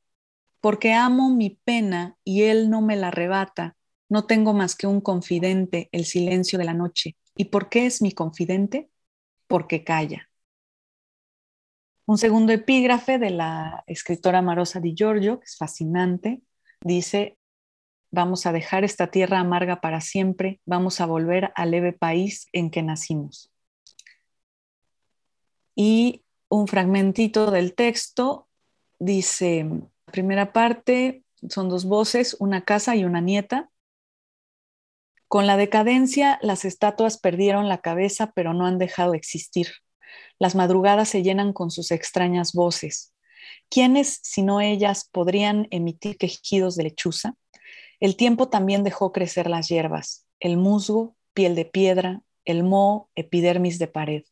Porque 0.62 0.94
amo 0.94 1.30
mi 1.30 1.60
pena 1.66 2.18
y 2.24 2.44
él 2.44 2.70
no 2.70 2.82
me 2.82 2.96
la 2.96 3.08
arrebata. 3.08 3.76
No 4.08 4.26
tengo 4.26 4.54
más 4.54 4.76
que 4.76 4.88
un 4.88 5.02
confidente, 5.02 5.90
el 5.92 6.06
silencio 6.06 6.60
de 6.60 6.66
la 6.66 6.74
noche. 6.74 7.18
¿Y 7.36 7.46
por 7.46 7.70
qué 7.70 7.88
es 7.88 8.02
mi 8.04 8.12
confidente? 8.12 8.90
Porque 9.48 9.84
calla. 9.84 10.30
Un 12.06 12.20
segundo 12.20 12.54
epígrafe 12.54 13.18
de 13.18 13.32
la 13.32 13.84
escritora 13.88 14.44
Marosa 14.44 14.80
Di 14.80 14.94
Giorgio, 14.94 15.40
que 15.40 15.46
es 15.46 15.58
fascinante, 15.58 16.44
dice, 16.82 17.40
vamos 18.12 18.46
a 18.46 18.52
dejar 18.52 18.84
esta 18.84 19.08
tierra 19.08 19.40
amarga 19.40 19.82
para 19.82 20.02
siempre, 20.02 20.62
vamos 20.66 21.02
a 21.02 21.08
volver 21.08 21.52
al 21.56 21.72
leve 21.72 21.94
país 21.94 22.48
en 22.54 22.70
que 22.70 22.84
nacimos 22.84 23.55
y 25.76 26.24
un 26.50 26.68
fragmentito 26.68 27.52
del 27.52 27.76
texto 27.76 28.48
dice, 29.00 29.70
primera 30.06 30.54
parte, 30.54 31.24
son 31.50 31.70
dos 31.70 31.86
voces, 31.86 32.36
una 32.40 32.64
casa 32.64 32.96
y 32.96 33.04
una 33.04 33.22
nieta. 33.22 33.70
Con 35.28 35.48
la 35.48 35.58
decadencia, 35.58 36.40
las 36.42 36.66
estatuas 36.66 37.18
perdieron 37.18 37.68
la 37.68 37.80
cabeza, 37.80 38.32
pero 38.34 38.54
no 38.54 38.66
han 38.66 38.78
dejado 38.78 39.12
de 39.12 39.18
existir. 39.18 39.68
Las 40.40 40.56
madrugadas 40.56 41.10
se 41.10 41.24
llenan 41.24 41.52
con 41.52 41.72
sus 41.72 41.92
extrañas 41.92 42.54
voces. 42.54 43.14
¿Quiénes, 43.70 44.20
si 44.24 44.42
no 44.44 44.62
ellas, 44.62 45.10
podrían 45.12 45.68
emitir 45.72 46.18
quejidos 46.18 46.76
de 46.76 46.84
lechuza? 46.84 47.36
El 48.00 48.16
tiempo 48.16 48.50
también 48.50 48.84
dejó 48.84 49.12
crecer 49.12 49.50
las 49.50 49.68
hierbas, 49.68 50.26
el 50.40 50.58
musgo, 50.58 51.16
piel 51.34 51.56
de 51.56 51.66
piedra, 51.66 52.22
el 52.46 52.64
moho, 52.64 53.10
epidermis 53.16 53.80
de 53.80 53.88
pared. 53.88 54.24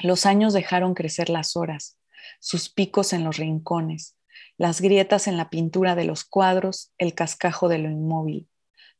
Los 0.00 0.26
años 0.26 0.52
dejaron 0.52 0.94
crecer 0.94 1.28
las 1.28 1.56
horas, 1.56 1.98
sus 2.40 2.68
picos 2.68 3.12
en 3.12 3.24
los 3.24 3.36
rincones, 3.36 4.16
las 4.56 4.80
grietas 4.80 5.26
en 5.26 5.36
la 5.36 5.50
pintura 5.50 5.94
de 5.94 6.04
los 6.04 6.24
cuadros, 6.24 6.92
el 6.98 7.14
cascajo 7.14 7.68
de 7.68 7.78
lo 7.78 7.90
inmóvil. 7.90 8.48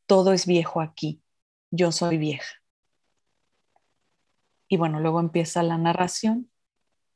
Todo 0.07 0.33
es 0.33 0.47
viejo 0.47 0.81
aquí. 0.81 1.23
Yo 1.71 1.93
soy 1.93 2.17
vieja. 2.17 2.49
Y 4.69 4.77
bueno, 4.77 5.01
luego 5.01 5.21
empieza 5.21 5.63
la 5.63 5.79
narración. 5.79 6.51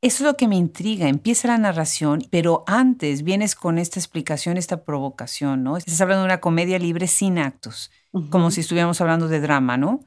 Eso 0.00 0.24
es 0.24 0.30
lo 0.32 0.36
que 0.36 0.48
me 0.48 0.56
intriga. 0.56 1.08
Empieza 1.08 1.48
la 1.48 1.58
narración, 1.58 2.26
pero 2.30 2.64
antes 2.66 3.22
vienes 3.22 3.54
con 3.54 3.78
esta 3.78 4.00
explicación, 4.00 4.56
esta 4.56 4.84
provocación, 4.84 5.62
¿no? 5.62 5.76
Estás 5.76 6.00
hablando 6.00 6.22
de 6.22 6.26
una 6.26 6.40
comedia 6.40 6.78
libre 6.78 7.06
sin 7.06 7.38
actos, 7.38 7.90
como 8.30 8.50
si 8.50 8.60
estuviéramos 8.62 9.00
hablando 9.00 9.28
de 9.28 9.40
drama, 9.40 9.76
¿no? 9.76 10.00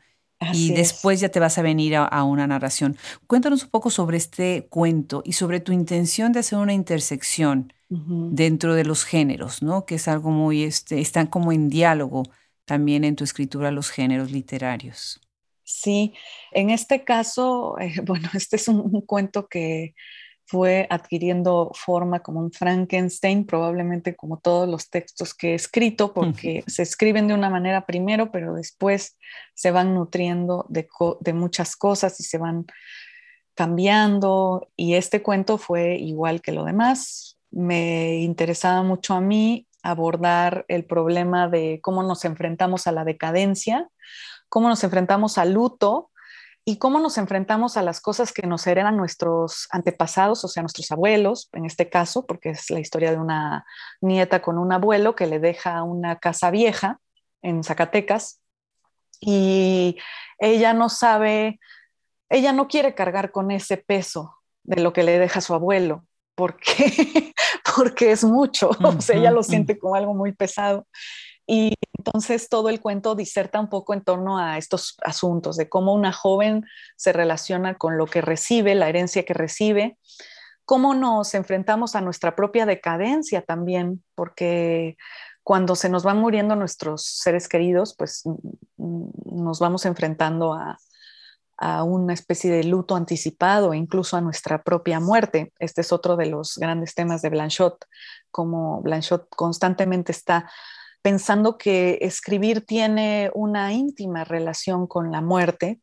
Y 0.54 0.74
después 0.74 1.20
ya 1.20 1.30
te 1.30 1.40
vas 1.40 1.58
a 1.58 1.62
venir 1.62 1.96
a, 1.96 2.24
una 2.24 2.48
narración. 2.48 2.98
Cuéntanos 3.28 3.64
un 3.64 3.70
poco 3.70 3.90
sobre 3.90 4.18
este 4.18 4.68
cuento 4.70 5.22
y 5.26 5.34
sobre 5.34 5.60
tu 5.60 5.72
intención 5.72 6.32
de 6.32 6.40
hacer 6.40 6.60
una 6.60 6.74
intersección 6.74 7.74
dentro 7.90 8.74
de 8.74 8.84
los 8.84 9.06
géneros, 9.06 9.62
¿no? 9.62 9.86
Que 9.86 9.96
es 9.96 10.08
algo 10.08 10.32
muy, 10.32 10.64
este, 10.64 11.00
están 11.00 11.28
como 11.28 11.52
en 11.52 11.70
diálogo 11.70 12.24
también 12.66 13.04
en 13.04 13.16
tu 13.16 13.24
escritura 13.24 13.72
los 13.72 13.92
géneros 13.92 14.32
literarios. 14.32 15.22
Sí, 15.64 16.14
en 16.52 16.70
este 16.70 17.04
caso, 17.04 17.78
eh, 17.80 17.94
bueno, 18.06 18.30
este 18.34 18.58
es 18.58 18.68
un 18.68 19.02
cuento 19.02 19.48
que 19.48 19.96
fue 20.48 20.88
adquiriendo 20.90 21.72
forma 21.74 22.20
como 22.20 22.40
un 22.40 22.52
Frankenstein, 22.52 23.46
probablemente 23.46 24.16
como 24.16 24.38
todos 24.38 24.70
los 24.70 24.90
textos 24.90 25.34
que 25.34 25.52
he 25.52 25.56
escrito, 25.56 26.14
porque 26.14 26.64
se 26.68 26.84
escriben 26.84 27.28
de 27.28 27.34
una 27.34 27.50
manera 27.50 27.86
primero, 27.86 28.32
pero 28.32 28.54
después 28.54 29.18
se 29.54 29.72
van 29.72 29.96
nutriendo 29.96 30.66
de, 30.70 30.88
de, 31.20 31.34
muchas 31.34 31.76
cosas 31.76 32.20
y 32.20 32.24
se 32.24 32.38
van 32.38 32.66
cambiando. 33.56 34.70
Y 34.76 34.94
este 34.94 35.24
cuento 35.24 35.58
fue 35.58 35.96
igual 35.96 36.42
que 36.42 36.52
lo 36.52 36.64
demás. 36.64 37.40
Me 37.50 38.18
interesaba 38.18 38.84
mucho 38.84 39.16
a 39.16 39.22
mí 39.22 39.68
abordar 39.82 40.66
el 40.68 40.86
problema 40.86 41.48
de 41.48 41.80
cómo 41.82 42.04
nos 42.04 42.26
enfrentamos 42.26 42.86
a 42.88 42.92
la 42.92 43.04
decadencia, 43.04 43.90
cómo 44.50 44.68
nos 44.68 44.84
enfrentamos 44.84 45.38
al 45.38 45.54
luto 45.54 46.12
y 46.68 46.78
cómo 46.78 47.00
nos 47.00 47.20
enfrentamos 47.20 47.78
a 47.78 47.84
las 47.84 48.02
cosas 48.02 48.34
que 48.34 48.48
nos 48.48 48.66
heredan 48.66 48.98
nuestros 48.98 49.68
antepasados, 49.70 50.44
o 50.44 50.48
sea, 50.48 50.64
nuestros 50.64 50.92
abuelos, 50.92 51.48
en 51.54 51.66
este 51.66 51.90
caso, 51.90 52.26
porque 52.26 52.50
es 52.50 52.72
la 52.72 52.80
historia 52.80 53.12
de 53.12 53.20
una 53.20 53.66
nieta 54.02 54.42
con 54.42 54.58
un 54.58 54.74
abuelo 54.74 55.16
que 55.16 55.28
le 55.28 55.40
deja 55.40 55.84
una 55.84 56.18
casa 56.18 56.50
vieja 56.50 57.00
en 57.44 57.64
Zacatecas 57.64 58.42
y 59.22 59.98
ella 60.40 60.74
no 60.74 60.90
sabe, 60.90 61.60
ella 62.30 62.52
no 62.52 62.68
quiere 62.68 62.96
cargar 62.96 63.32
con 63.32 63.52
ese 63.52 63.78
peso 63.78 64.36
de 64.64 64.82
lo 64.82 64.92
que 64.92 65.04
le 65.04 65.20
deja 65.20 65.42
su 65.42 65.54
abuelo, 65.54 66.04
porque, 66.34 67.32
porque 67.76 68.12
es 68.12 68.24
mucho, 68.24 68.72
o 68.84 69.02
sea, 69.02 69.16
ella 69.18 69.30
lo 69.30 69.44
siente 69.44 69.78
como 69.78 69.94
algo 69.94 70.16
muy 70.16 70.34
pesado. 70.34 70.88
Y 71.48 71.76
Entonces 72.06 72.50
todo 72.50 72.70
el 72.70 72.82
cuento 72.82 73.16
diserta 73.16 73.60
un 73.60 73.68
poco 73.68 73.96
en 73.96 74.04
torno 74.04 74.38
a 74.38 74.60
estos 74.60 74.96
asuntos, 75.04 75.58
de 75.58 75.70
cómo 75.70 75.94
una 75.94 76.12
joven 76.12 76.64
se 76.96 77.12
relaciona 77.14 77.76
con 77.76 77.98
lo 77.98 78.06
que 78.06 78.22
recibe, 78.22 78.76
la 78.76 78.90
herencia 78.90 79.24
que 79.26 79.34
recibe, 79.34 79.98
cómo 80.66 80.94
nos 80.94 81.34
enfrentamos 81.34 81.96
a 81.96 82.02
nuestra 82.02 82.36
propia 82.36 82.68
decadencia 82.68 83.42
también, 83.42 84.04
porque 84.14 84.98
cuando 85.42 85.76
se 85.76 85.90
nos 85.90 86.04
van 86.04 86.20
muriendo 86.20 86.56
nuestros 86.56 87.04
seres 87.06 87.48
queridos, 87.48 87.96
pues 87.98 88.24
nos 88.78 89.60
vamos 89.60 89.86
enfrentando 89.86 90.54
a, 90.54 90.78
a 91.58 91.84
una 91.84 92.14
especie 92.14 92.52
de 92.52 92.66
luto 92.66 92.96
anticipado 92.96 93.74
incluso 93.74 94.16
a 94.16 94.22
nuestra 94.22 94.62
propia 94.62 95.00
muerte. 95.00 95.54
Este 95.58 95.82
es 95.82 95.92
otro 95.92 96.18
de 96.18 96.28
los 96.28 96.58
grandes 96.58 96.94
temas 96.94 97.24
de 97.24 97.30
Blanchot, 97.30 97.84
como 98.30 98.82
Blanchot 98.84 99.28
constantemente 99.30 100.12
está 100.12 100.48
pensando 101.06 101.60
que 101.60 102.00
escribir 102.02 102.66
tiene 102.66 103.30
una 103.36 103.72
íntima 103.74 104.24
relación 104.24 104.88
con 104.88 105.12
la 105.12 105.22
muerte. 105.22 105.80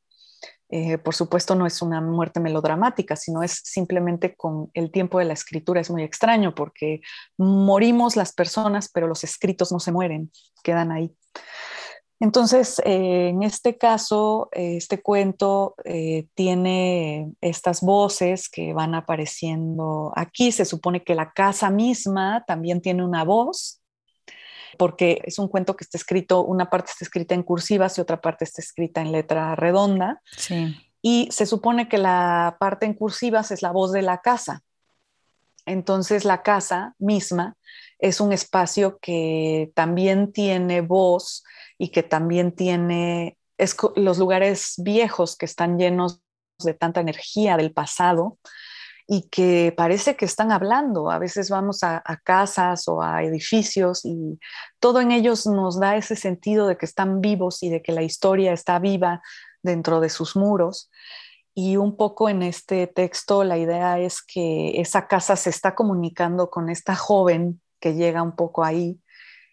Eh, 0.69 0.99
por 0.99 1.15
supuesto, 1.15 1.55
no 1.55 1.65
es 1.65 1.81
una 1.81 2.01
muerte 2.01 2.41
melodramática, 2.41 3.15
sino 3.15 3.45
es 3.45 3.61
simplemente 3.63 4.35
con 4.35 4.73
el 4.75 4.91
tiempo 4.91 5.21
de 5.21 5.27
la 5.27 5.35
escritura. 5.35 5.81
Es 5.81 5.91
muy 5.91 6.03
extraño 6.03 6.57
porque 6.57 7.03
morimos 7.39 8.17
las 8.17 8.33
personas, 8.33 8.91
pero 8.93 9.07
los 9.07 9.23
escritos 9.23 9.71
no 9.71 9.79
se 9.79 9.93
mueren, 9.93 10.33
quedan 10.65 10.91
ahí. 10.91 11.15
Entonces, 12.19 12.81
eh, 12.85 13.29
en 13.29 13.45
este 13.45 13.79
caso, 13.79 14.49
eh, 14.51 14.77
este 14.77 15.03
cuento 15.03 15.77
tiene 16.35 17.33
estas 17.41 17.81
voces 17.81 18.49
que 18.49 18.73
van 18.73 18.97
apareciendo 18.97 20.13
aquí. 20.17 20.51
Se 20.51 20.65
supone 20.65 21.05
que 21.05 21.15
la 21.15 21.33
casa 21.33 21.71
misma 21.71 22.43
también 22.45 22.81
tiene 22.81 23.05
una 23.05 23.23
voz, 23.23 23.82
porque 24.79 25.21
es 25.25 25.39
un 25.39 25.49
cuento 25.49 25.77
que 25.77 25.85
está 25.85 25.99
escrito, 25.99 26.43
una 26.43 26.71
parte 26.71 26.91
está 26.91 27.05
escrita 27.05 27.35
en 27.35 27.43
cursivas 27.43 27.99
y 27.99 28.01
otra 28.01 28.21
parte 28.21 28.45
está 28.45 28.63
escrita 28.63 29.01
en 29.01 29.13
letra 29.13 29.55
redonda. 29.55 30.23
Y 31.01 31.29
se 31.31 31.47
supone 31.47 31.89
que 31.89 31.99
la 31.99 32.57
parte 32.61 32.87
en 32.87 32.95
cursivas 32.95 33.51
es 33.51 33.63
la 33.63 33.73
voz 33.73 33.93
de 33.93 34.03
la 34.03 34.19
casa. 34.19 34.63
Entonces, 35.67 36.25
la 36.25 36.43
casa 36.43 36.95
misma 36.99 37.57
es 37.99 38.21
un 38.21 38.33
espacio 38.33 38.99
que 39.01 39.71
también 39.75 40.33
tiene 40.33 40.81
voz 40.81 41.45
y 41.79 41.89
que 41.89 42.03
también 42.03 42.53
tiene 42.53 43.37
los 43.97 44.19
lugares 44.19 44.75
viejos 44.79 45.37
que 45.37 45.47
están 45.47 45.79
llenos 45.79 46.21
de 46.59 46.75
tanta 46.75 47.01
energía 47.01 47.57
del 47.57 47.73
pasado 47.73 48.39
y 49.15 49.29
que 49.29 49.75
parece 49.77 50.17
que 50.17 50.25
están 50.25 50.53
hablando. 50.53 51.11
A 51.11 51.19
veces 51.19 51.51
vamos 51.51 51.83
a, 51.83 52.03
casas 52.25 52.89
o 52.89 53.03
a 53.03 53.23
edificios 53.23 54.07
y 54.07 54.41
todo 54.81 55.03
en 55.03 55.13
ellos 55.13 55.47
nos 55.47 55.79
da 55.79 55.97
ese 55.97 56.17
sentido 56.17 56.67
de 56.67 56.79
que 56.79 56.87
están 56.87 57.21
vivos 57.21 57.63
y 57.63 57.69
de 57.69 57.83
que 57.83 57.93
la 57.93 58.03
historia 58.03 58.55
está 58.55 58.79
viva 58.79 59.21
dentro 59.63 60.01
de 60.01 60.09
sus 60.09 60.35
muros. 60.35 60.91
Y 61.55 61.77
un 61.77 61.99
poco 61.99 62.31
en 62.31 62.43
este 62.43 62.87
texto 62.87 63.45
la 63.45 63.59
idea 63.59 63.99
es 63.99 64.23
que 64.23 64.81
esa 64.81 65.07
casa 65.09 65.37
se 65.37 65.51
está 65.51 65.75
comunicando 65.75 66.49
con 66.49 66.71
esta 66.71 66.97
joven 66.97 67.61
que 67.81 67.93
llega 67.93 68.23
un 68.23 68.35
poco 68.35 68.65
ahí 68.65 68.99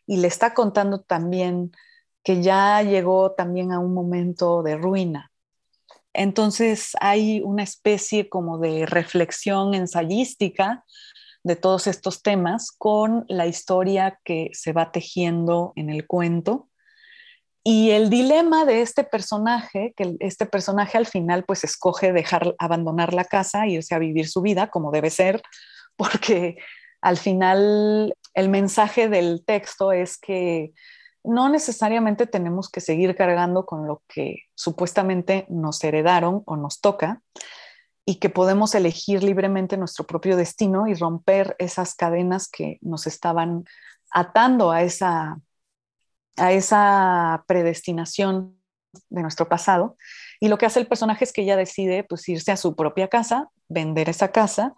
y 0.08 0.22
le 0.22 0.30
está 0.30 0.54
contando 0.54 1.02
también 1.02 1.74
que 2.24 2.42
ya 2.42 2.82
llegó 2.82 3.34
también 3.34 3.74
a 3.74 3.80
un 3.80 3.94
momento 3.94 4.64
de 4.64 4.78
ruina. 4.78 5.29
Entonces 6.20 6.98
hay 7.00 7.40
una 7.46 7.64
especie 7.64 8.28
como 8.28 8.58
de 8.58 8.86
reflexión 8.86 9.74
ensayística 9.74 10.84
de 11.44 11.56
todos 11.56 11.88
estos 11.88 12.22
temas 12.22 12.72
con 12.78 13.24
la 13.30 13.48
historia 13.48 14.20
que 14.26 14.50
se 14.52 14.74
va 14.74 14.92
tejiendo 14.92 15.72
en 15.78 15.90
el 15.90 16.06
cuento. 16.08 16.68
Y 17.64 17.92
el 17.92 18.10
dilema 18.10 18.66
de 18.66 18.82
este 18.82 19.06
personaje, 19.06 19.94
que 19.96 20.18
este 20.20 20.46
personaje 20.46 20.98
al 20.98 21.06
final 21.06 21.46
pues 21.46 21.64
escoge 21.64 22.12
dejar, 22.12 22.54
abandonar 22.60 23.14
la 23.14 23.24
casa, 23.24 23.66
irse 23.66 23.96
a 23.96 24.00
vivir 24.00 24.28
su 24.28 24.42
vida 24.42 24.68
como 24.70 24.92
debe 24.92 25.12
ser, 25.12 25.42
porque 25.96 26.58
al 27.00 27.16
final 27.16 28.14
el 28.34 28.50
mensaje 28.50 29.08
del 29.08 29.46
texto 29.46 29.94
es 29.94 30.18
que 30.18 30.74
no 31.24 31.50
necesariamente 31.50 32.28
tenemos 32.28 32.70
que 32.70 32.82
seguir 32.82 33.16
cargando 33.16 33.66
con 33.66 33.88
lo 33.88 34.04
que 34.08 34.44
supuestamente 34.56 35.46
nos 35.50 35.84
heredaron 35.84 36.44
o 36.46 36.56
nos 36.56 36.82
toca 36.82 37.22
y 38.06 38.16
que 38.16 38.30
podemos 38.30 38.74
elegir 38.74 39.24
libremente 39.24 39.78
nuestro 39.78 40.06
propio 40.06 40.36
destino 40.36 40.88
y 40.88 40.96
romper 40.96 41.56
esas 41.60 41.94
cadenas 41.94 42.50
que 42.50 42.80
nos 42.82 43.06
estaban 43.06 43.66
atando 44.12 44.72
a 44.72 44.82
esa, 44.82 45.40
a 46.38 46.52
esa 46.52 47.44
predestinación 47.48 48.58
de 49.10 49.22
nuestro 49.22 49.48
pasado. 49.48 49.98
Y 50.40 50.48
lo 50.48 50.58
que 50.58 50.66
hace 50.66 50.80
el 50.80 50.88
personaje 50.88 51.24
es 51.24 51.34
que 51.34 51.44
ella 51.44 51.56
decide 51.56 52.04
pues, 52.04 52.28
irse 52.30 52.52
a 52.52 52.58
su 52.58 52.76
propia 52.76 53.08
casa, 53.08 53.50
vender 53.68 54.10
esa 54.10 54.32
casa 54.32 54.74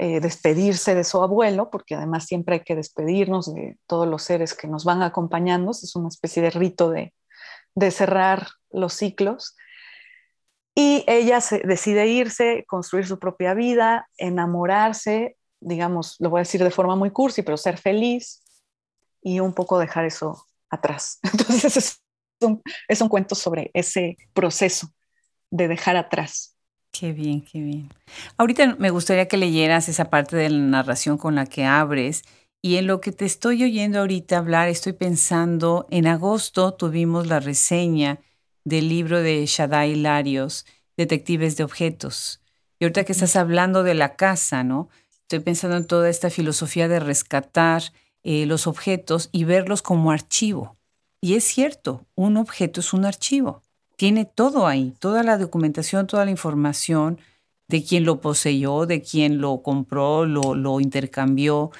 eh, 0.00 0.20
despedirse 0.20 0.94
de 0.94 1.02
su 1.02 1.20
abuelo, 1.20 1.70
porque 1.70 1.96
además 1.96 2.24
siempre 2.24 2.54
hay 2.54 2.60
que 2.60 2.76
despedirnos 2.76 3.52
de 3.52 3.76
todos 3.88 4.06
los 4.06 4.22
seres 4.22 4.54
que 4.54 4.68
nos 4.68 4.84
van 4.84 5.02
acompañando, 5.02 5.72
es 5.72 5.96
una 5.96 6.06
especie 6.06 6.40
de 6.40 6.50
rito 6.50 6.90
de, 6.90 7.12
cerrar 7.90 8.46
los 8.70 8.92
ciclos. 8.92 9.56
Y 10.72 11.04
ella 11.08 11.40
decide 11.64 12.06
irse, 12.06 12.64
construir 12.68 13.06
su 13.08 13.18
propia 13.18 13.54
vida, 13.54 14.08
enamorarse, 14.18 15.36
digamos, 15.58 16.14
lo 16.20 16.30
voy 16.30 16.38
a 16.38 16.42
decir 16.42 16.62
de 16.62 16.70
forma 16.70 16.94
muy 16.94 17.10
cursi, 17.10 17.42
pero 17.42 17.56
ser 17.56 17.76
feliz 17.76 18.44
y 19.20 19.40
un 19.40 19.52
poco 19.52 19.80
dejar 19.80 20.04
eso 20.04 20.46
atrás. 20.70 21.18
Entonces 21.24 22.00
es 22.86 23.00
un 23.00 23.08
cuento 23.08 23.34
sobre 23.34 23.72
ese 23.74 24.16
proceso 24.32 24.88
de 25.50 25.66
dejar 25.66 25.96
atrás. 25.96 26.57
Qué 26.92 27.12
bien, 27.12 27.42
qué 27.42 27.60
bien. 27.60 27.90
Ahorita 28.38 28.76
me 28.78 28.90
gustaría 28.90 29.28
que 29.28 29.36
leyeras 29.36 29.88
esa 29.88 30.10
parte 30.10 30.36
de 30.36 30.50
la 30.50 30.58
narración 30.58 31.18
con 31.18 31.34
la 31.34 31.46
que 31.46 31.64
abres. 31.64 32.24
Y 32.60 32.76
en 32.76 32.86
lo 32.88 33.00
que 33.00 33.12
te 33.12 33.24
estoy 33.24 33.62
oyendo 33.62 34.00
ahorita 34.00 34.38
hablar, 34.38 34.68
estoy 34.68 34.92
pensando, 34.94 35.86
en 35.90 36.06
agosto 36.08 36.74
tuvimos 36.74 37.28
la 37.28 37.38
reseña 37.38 38.20
del 38.64 38.88
libro 38.88 39.22
de 39.22 39.46
Shaddai 39.46 39.94
Larios, 39.94 40.66
Detectives 40.96 41.56
de 41.56 41.64
Objetos. 41.64 42.40
Y 42.80 42.84
ahorita 42.84 43.04
que 43.04 43.12
estás 43.12 43.36
hablando 43.36 43.84
de 43.84 43.94
la 43.94 44.16
casa, 44.16 44.64
¿no? 44.64 44.88
Estoy 45.22 45.40
pensando 45.40 45.76
en 45.76 45.86
toda 45.86 46.08
esta 46.08 46.30
filosofía 46.30 46.88
de 46.88 47.00
rescatar 47.00 47.82
eh, 48.24 48.46
los 48.46 48.66
objetos 48.66 49.28
y 49.30 49.44
verlos 49.44 49.82
como 49.82 50.10
archivo. 50.10 50.76
Y 51.20 51.34
es 51.34 51.44
cierto, 51.44 52.06
un 52.16 52.36
objeto 52.36 52.80
es 52.80 52.92
un 52.92 53.04
archivo 53.04 53.62
tiene 53.98 54.24
todo 54.26 54.68
ahí, 54.68 54.94
toda 55.00 55.24
la 55.24 55.36
documentación, 55.36 56.06
toda 56.06 56.24
la 56.24 56.30
información 56.30 57.18
de 57.66 57.82
quién 57.82 58.04
lo 58.04 58.20
poseyó, 58.20 58.86
de 58.86 59.02
quién 59.02 59.40
lo 59.40 59.60
compró, 59.60 60.24
lo, 60.24 60.80
intercambió. 60.80 61.72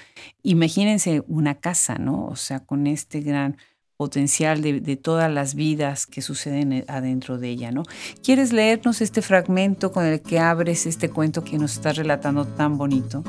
Imagínense 0.42 1.22
una 1.28 1.54
casa, 1.54 1.94
¿no? 1.94 2.26
O 2.26 2.34
sea, 2.34 2.58
con 2.58 2.88
este 2.88 3.20
gran 3.20 3.56
potencial 3.96 4.62
de, 4.62 4.80
de, 4.80 4.96
todas 4.96 5.32
las 5.32 5.54
vidas 5.54 6.06
que 6.06 6.20
suceden 6.20 6.84
adentro 6.88 7.38
de 7.38 7.50
ella, 7.50 7.70
¿no? 7.70 7.84
¿Quieres 8.22 8.52
leernos 8.52 9.00
este 9.00 9.22
fragmento 9.22 9.92
con 9.92 10.04
el 10.04 10.20
que 10.20 10.40
abres 10.40 10.86
este 10.86 11.08
cuento 11.10 11.44
que 11.44 11.56
nos 11.56 11.74
estás 11.74 11.96
relatando 11.96 12.44
tan 12.46 12.78
bonito? 12.78 13.22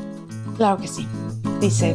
Claro 0.57 0.77
que 0.81 0.87
sí. 0.87 1.07
Dice, 1.61 1.93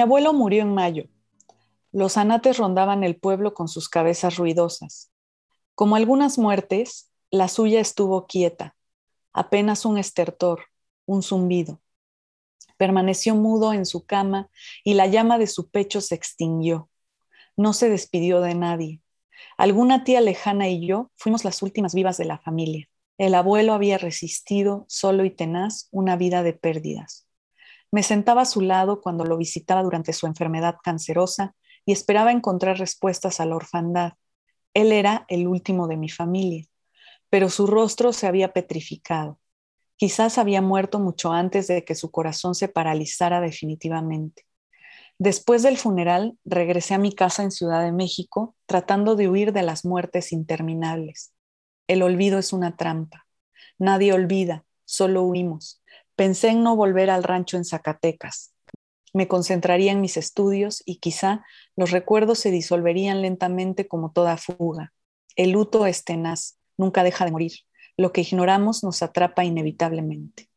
Mi 0.00 0.04
abuelo 0.04 0.32
murió 0.32 0.62
en 0.62 0.72
mayo. 0.72 1.04
Los 1.92 2.16
anates 2.16 2.56
rondaban 2.56 3.04
el 3.04 3.16
pueblo 3.16 3.52
con 3.52 3.68
sus 3.68 3.90
cabezas 3.90 4.36
ruidosas. 4.36 5.12
Como 5.74 5.94
algunas 5.94 6.38
muertes, 6.38 7.12
la 7.30 7.48
suya 7.48 7.80
estuvo 7.80 8.26
quieta, 8.26 8.74
apenas 9.34 9.84
un 9.84 9.98
estertor, 9.98 10.62
un 11.04 11.22
zumbido. 11.22 11.82
Permaneció 12.78 13.34
mudo 13.34 13.74
en 13.74 13.84
su 13.84 14.06
cama 14.06 14.48
y 14.84 14.94
la 14.94 15.06
llama 15.06 15.36
de 15.36 15.46
su 15.46 15.68
pecho 15.68 16.00
se 16.00 16.14
extinguió. 16.14 16.88
No 17.54 17.74
se 17.74 17.90
despidió 17.90 18.40
de 18.40 18.54
nadie. 18.54 19.02
Alguna 19.58 20.02
tía 20.04 20.22
lejana 20.22 20.70
y 20.70 20.86
yo 20.86 21.10
fuimos 21.14 21.44
las 21.44 21.60
últimas 21.60 21.94
vivas 21.94 22.16
de 22.16 22.24
la 22.24 22.38
familia. 22.38 22.88
El 23.18 23.34
abuelo 23.34 23.74
había 23.74 23.98
resistido, 23.98 24.86
solo 24.88 25.26
y 25.26 25.30
tenaz, 25.30 25.88
una 25.90 26.16
vida 26.16 26.42
de 26.42 26.54
pérdidas. 26.54 27.26
Me 27.92 28.02
sentaba 28.02 28.42
a 28.42 28.46
su 28.46 28.60
lado 28.60 29.00
cuando 29.00 29.24
lo 29.24 29.36
visitaba 29.36 29.82
durante 29.82 30.12
su 30.12 30.26
enfermedad 30.26 30.76
cancerosa 30.82 31.54
y 31.84 31.92
esperaba 31.92 32.32
encontrar 32.32 32.78
respuestas 32.78 33.40
a 33.40 33.46
la 33.46 33.56
orfandad. 33.56 34.12
Él 34.74 34.92
era 34.92 35.24
el 35.28 35.48
último 35.48 35.88
de 35.88 35.96
mi 35.96 36.08
familia, 36.08 36.66
pero 37.30 37.48
su 37.48 37.66
rostro 37.66 38.12
se 38.12 38.26
había 38.26 38.52
petrificado. 38.52 39.38
Quizás 39.96 40.38
había 40.38 40.62
muerto 40.62 41.00
mucho 41.00 41.32
antes 41.32 41.66
de 41.66 41.84
que 41.84 41.94
su 41.94 42.10
corazón 42.10 42.54
se 42.54 42.68
paralizara 42.68 43.40
definitivamente. 43.40 44.46
Después 45.18 45.62
del 45.62 45.76
funeral, 45.76 46.38
regresé 46.44 46.94
a 46.94 46.98
mi 46.98 47.14
casa 47.14 47.42
en 47.42 47.50
Ciudad 47.50 47.82
de 47.82 47.92
México, 47.92 48.56
tratando 48.66 49.16
de 49.16 49.28
huir 49.28 49.52
de 49.52 49.62
las 49.62 49.84
muertes 49.84 50.32
interminables. 50.32 51.32
El 51.86 52.02
olvido 52.02 52.38
es 52.38 52.52
una 52.54 52.76
trampa. 52.76 53.26
Nadie 53.78 54.14
olvida, 54.14 54.64
solo 54.86 55.22
huimos. 55.22 55.79
Pensé 56.20 56.48
en 56.48 56.62
no 56.62 56.76
volver 56.76 57.08
al 57.08 57.22
rancho 57.22 57.56
en 57.56 57.64
Zacatecas. 57.64 58.52
Me 59.14 59.26
concentraría 59.26 59.90
en 59.90 60.02
mis 60.02 60.18
estudios 60.18 60.82
y 60.84 60.96
quizá 60.96 61.46
los 61.76 61.92
recuerdos 61.92 62.40
se 62.40 62.50
disolverían 62.50 63.22
lentamente 63.22 63.88
como 63.88 64.12
toda 64.12 64.36
fuga. 64.36 64.92
El 65.34 65.52
luto 65.52 65.86
es 65.86 66.04
tenaz, 66.04 66.58
nunca 66.76 67.04
deja 67.04 67.24
de 67.24 67.30
morir. 67.30 67.52
Lo 67.96 68.12
que 68.12 68.20
ignoramos 68.20 68.84
nos 68.84 69.02
atrapa 69.02 69.46
inevitablemente. 69.46 70.50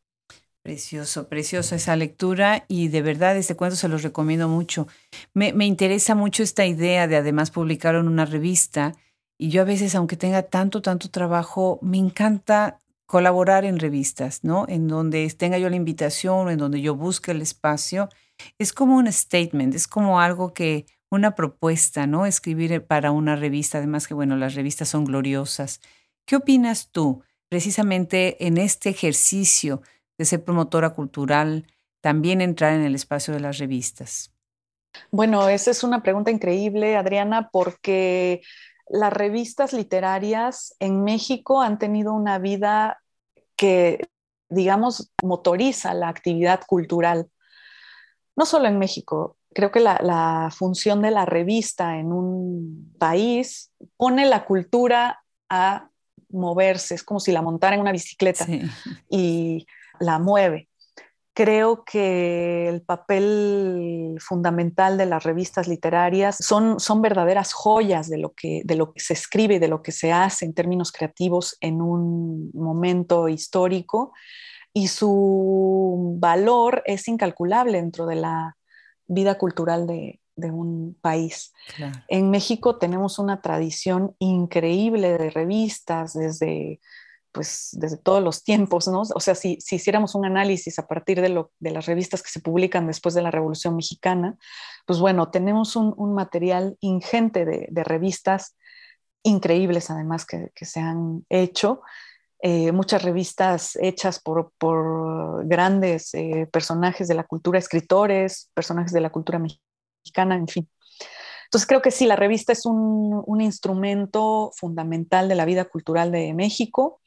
Precioso, 0.63 1.30
precioso 1.30 1.76
esa 1.76 1.95
lectura 1.95 2.65
y 2.67 2.89
de 2.89 3.02
verdad 3.02 3.38
este 3.38 3.56
cuento 3.56 3.78
se 3.78 3.88
los 3.88 4.04
recomiendo 4.04 4.49
mucho. 4.49 4.89
Me, 5.34 5.54
me 5.54 5.65
interesa 5.65 6.13
mucho 6.13 6.43
esta 6.43 6.65
idea 6.65 7.08
de 7.08 7.15
además 7.15 7.52
publicar 7.52 7.95
en 7.95 8.10
una 8.10 8.26
revista 8.26 8.97
y 9.38 9.47
yo 9.47 9.62
a 9.62 9.65
veces, 9.65 9.95
aunque 9.95 10.17
tenga 10.17 10.43
tanto, 10.43 10.82
tanto 10.82 11.10
trabajo, 11.10 11.80
me 11.82 11.99
encanta 11.99 12.82
colaborar 13.13 13.63
en 13.63 13.78
revistas, 13.78 14.43
¿no? 14.43 14.65
En 14.67 14.88
donde 14.88 15.30
tenga 15.38 15.60
yo 15.60 15.69
la 15.69 15.76
invitación, 15.76 16.49
en 16.49 16.58
donde 16.58 16.82
yo 16.82 16.95
busque 16.95 17.30
el 17.30 17.43
espacio. 17.43 18.10
Es 18.58 18.73
como 18.73 18.95
un 18.95 19.06
statement, 19.12 19.76
es 19.76 19.88
como 19.88 20.19
algo 20.19 20.56
que, 20.56 20.88
una 21.12 21.36
propuesta, 21.36 22.08
¿no? 22.08 22.26
Escribir 22.26 22.84
para 22.88 23.12
una 23.12 23.36
revista, 23.36 23.78
además 23.78 24.08
que, 24.08 24.15
bueno, 24.15 24.36
las 24.36 24.56
revistas 24.56 24.89
son 24.89 25.06
gloriosas. 25.06 25.80
¿Qué 26.26 26.38
opinas 26.38 26.89
tú 26.89 27.21
precisamente 27.49 28.47
en 28.47 28.58
este 28.58 28.89
ejercicio 28.89 29.84
de 30.17 30.26
ser 30.26 30.43
promotora 30.43 30.95
cultural, 30.95 31.67
también 32.02 32.41
entrar 32.41 32.73
en 32.73 32.82
el 32.82 32.95
espacio 32.95 33.32
de 33.32 33.41
las 33.41 33.60
revistas? 33.60 34.34
Bueno, 35.12 35.49
esa 35.49 35.69
es 35.69 35.84
una 35.84 36.02
pregunta 36.02 36.32
increíble, 36.32 36.97
Adriana, 36.97 37.52
porque 37.52 38.41
las 38.88 39.13
revistas 39.13 39.71
literarias 39.71 40.76
en 40.80 41.04
México 41.04 41.62
han 41.62 41.78
tenido 41.78 42.13
una 42.13 42.39
vida 42.39 43.03
que, 43.63 44.10
digamos, 44.49 45.10
motoriza 45.23 45.93
la 45.93 46.10
actividad 46.10 46.60
cultural. 46.67 47.30
No 48.36 48.45
solo 48.45 48.67
en 48.67 48.78
México, 48.78 49.38
creo 49.54 49.71
que 49.71 49.80
la, 49.80 50.49
función 50.54 51.02
de 51.02 51.12
la 51.12 51.26
revista 51.26 51.97
en 51.97 52.12
un 52.12 52.93
país 52.99 53.71
pone 53.95 54.26
la 54.26 54.43
cultura 54.43 55.23
a 55.47 55.88
moverse, 56.28 56.95
es 56.95 57.04
como 57.04 57.21
si 57.21 57.32
la 57.32 57.41
montara 57.41 57.76
en 57.76 57.82
una 57.82 57.93
bicicleta 57.93 58.45
y 59.10 59.65
la 60.02 60.19
mueve. 60.19 60.67
Creo 61.34 61.84
que 61.84 62.69
el 62.69 62.82
papel 62.84 64.17
fundamental 64.19 64.98
de 64.98 65.08
las 65.08 65.24
revistas 65.24 65.67
literarias 65.67 66.38
son, 66.39 66.80
son 66.80 67.02
verdaderas 67.02 67.54
joyas 67.54 68.10
de 68.10 68.19
lo, 68.19 68.34
que, 68.34 68.62
de 68.65 68.76
lo 68.76 68.93
que 68.93 69.00
se 69.00 69.13
escribe 69.13 69.56
y 69.56 69.60
de 69.60 69.67
lo 69.67 69.82
que 69.82 69.91
se 69.91 70.12
hace 70.12 70.46
en 70.46 70.54
términos 70.54 70.91
creativos 70.91 71.58
en 71.60 71.82
un 71.82 72.52
momento 72.54 73.30
histórico 73.30 74.13
y 74.74 74.88
su 74.88 76.15
valor 76.19 76.84
es 76.86 77.08
incalculable 77.08 77.80
dentro 77.80 78.06
de 78.06 78.15
la 78.15 78.58
vida 79.08 79.38
cultural 79.38 79.88
de, 79.88 80.19
de 80.36 80.52
un 80.52 80.98
país. 81.02 81.54
En 82.08 82.32
México 82.32 82.78
tenemos 82.78 83.19
una 83.19 83.41
tradición 83.41 84.15
increíble 84.19 85.17
de 85.17 85.30
revistas 85.30 86.13
desde 86.13 86.80
pues 87.34 87.69
desde 87.74 87.98
todos 87.98 88.24
los 88.24 88.43
tiempos, 88.43 88.88
¿no? 88.88 89.02
O 89.02 89.19
sea, 89.19 89.36
si, 89.36 89.58
si 89.60 89.76
hiciéramos 89.76 90.15
un 90.15 90.26
análisis 90.26 90.80
a 90.80 90.88
partir 90.88 91.19
de, 91.19 91.30
lo, 91.30 91.52
de, 91.60 91.72
las 91.72 91.88
revistas 91.88 92.22
que 92.22 92.30
se 92.30 92.39
publican 92.39 92.88
después 92.88 93.15
de 93.15 93.22
la 93.22 93.32
Revolución 93.32 93.76
Mexicana, 93.76 94.38
pues 94.86 95.00
bueno, 95.00 95.32
tenemos 95.32 95.76
un, 95.76 96.13
material 96.13 96.78
ingente 96.80 97.43
de, 97.46 97.67
de, 97.69 97.84
revistas 97.84 98.56
increíbles 99.24 99.89
además 99.89 100.26
que, 100.26 100.52
que 100.54 100.65
se 100.65 100.80
han 100.80 101.26
hecho, 101.30 101.82
eh, 102.46 102.74
muchas 102.74 103.02
revistas 103.04 103.78
hechas 103.78 104.19
por, 104.19 104.52
por 104.58 105.48
grandes 105.48 106.13
eh, 106.13 106.46
personajes 106.52 107.08
de 107.08 107.13
la 107.13 107.24
cultura, 107.24 107.58
escritores, 107.58 108.52
personajes 108.54 108.91
de 108.91 109.00
la 109.00 109.12
cultura 109.12 109.39
mexicana, 109.39 110.36
en 110.36 110.50
fin. 110.50 110.69
Entonces 111.54 111.68
creo 111.68 111.84
que 111.84 111.92
sí, 111.92 112.08
la 112.08 112.16
revista 112.16 112.52
es 112.52 112.66
un, 112.66 113.39
instrumento 113.39 114.52
fundamental 114.56 115.30
de 115.30 115.36
la 115.36 115.46
vida 115.46 115.66
cultural 115.66 116.12
de 116.12 116.34
México. 116.34 117.00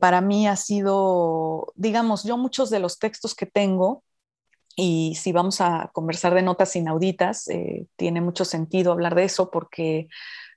Para 0.00 0.20
mí 0.20 0.48
ha 0.48 0.56
sido, 0.56 1.72
digamos, 1.76 2.24
yo 2.24 2.36
muchos 2.36 2.70
de 2.70 2.80
los 2.80 2.98
textos 2.98 3.36
que 3.36 3.46
tengo, 3.46 4.02
y 4.74 5.14
si 5.14 5.30
vamos 5.30 5.60
a 5.60 5.92
conversar 5.92 6.34
de 6.34 6.42
notas 6.42 6.74
inauditas, 6.74 7.46
eh, 7.50 7.86
tiene 7.94 8.20
mucho 8.20 8.44
sentido 8.44 8.90
hablar 8.90 9.14
de 9.14 9.22
eso 9.22 9.48
porque 9.48 10.08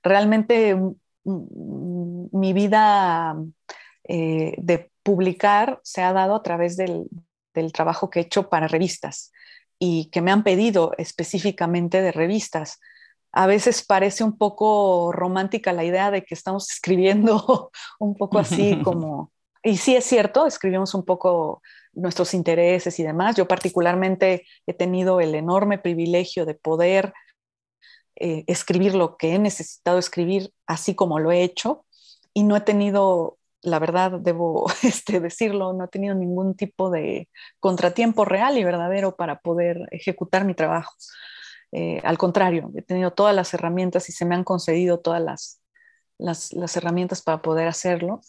realmente 0.02 0.74
mm, 0.74 0.96
mm, 1.26 2.28
mi 2.32 2.52
vida 2.52 3.36
eh, 4.02 4.56
de 4.58 4.90
publicar 5.04 5.78
se 5.84 6.02
ha 6.02 6.12
dado 6.12 6.34
a 6.34 6.42
través 6.42 6.76
del, 6.76 7.04
del 7.54 7.70
trabajo 7.70 8.10
que 8.10 8.18
he 8.18 8.22
hecho 8.22 8.48
para 8.48 8.66
revistas 8.66 9.30
y 9.78 10.10
que 10.10 10.22
me 10.22 10.32
han 10.32 10.42
pedido 10.42 10.90
específicamente 10.98 12.02
de 12.02 12.10
revistas 12.10 12.80
a 13.36 13.46
veces 13.46 13.84
parece 13.84 14.24
un 14.24 14.38
poco 14.38 15.12
romántica 15.12 15.74
la 15.74 15.84
idea 15.84 16.10
de 16.10 16.24
que 16.24 16.34
estamos 16.34 16.70
escribiendo 16.72 17.70
un 17.98 18.14
poco 18.16 18.38
así 18.38 18.80
como, 18.82 19.30
y 19.62 19.76
sí 19.76 19.94
es 19.94 20.04
cierto, 20.04 20.46
escribimos 20.46 20.94
un 20.94 21.04
poco 21.04 21.62
nuestros 21.92 22.32
intereses 22.32 22.98
y 22.98 23.02
demás. 23.02 23.36
Yo 23.36 23.46
particularmente 23.46 24.46
he 24.66 24.72
tenido 24.72 25.20
el 25.20 25.34
enorme 25.34 25.78
privilegio 25.78 26.46
de 26.46 26.54
poder 26.54 27.12
eh, 28.16 28.44
escribir 28.46 28.94
lo 28.94 29.18
que 29.18 29.34
he 29.34 29.38
necesitado 29.38 29.98
escribir 29.98 30.50
así 30.66 30.94
como 30.94 31.18
lo 31.18 31.30
he 31.30 31.42
hecho 31.42 31.84
y 32.32 32.42
no 32.42 32.56
he 32.56 32.62
tenido, 32.62 33.36
la 33.60 33.78
verdad 33.78 34.12
debo 34.12 34.66
este, 34.82 35.20
decirlo, 35.20 35.74
no 35.74 35.84
he 35.84 35.88
tenido 35.88 36.14
ningún 36.14 36.56
tipo 36.56 36.88
de 36.88 37.28
contratiempo 37.60 38.24
real 38.24 38.56
y 38.56 38.64
verdadero 38.64 39.14
para 39.14 39.40
poder 39.40 39.88
ejecutar 39.90 40.46
mi 40.46 40.54
trabajo. 40.54 40.94
Eh, 41.78 42.00
al 42.04 42.16
contrario, 42.16 42.70
he 42.74 42.80
tenido 42.80 43.10
todas 43.10 43.36
las 43.36 43.52
herramientas 43.52 44.08
y 44.08 44.12
se 44.12 44.24
me 44.24 44.34
han 44.34 44.44
concedido 44.44 44.98
todas 44.98 45.20
las, 45.22 45.60
las, 46.16 46.74
herramientas 46.74 47.20
para 47.20 47.42
poder 47.42 47.68
hacerlo. 47.68 48.22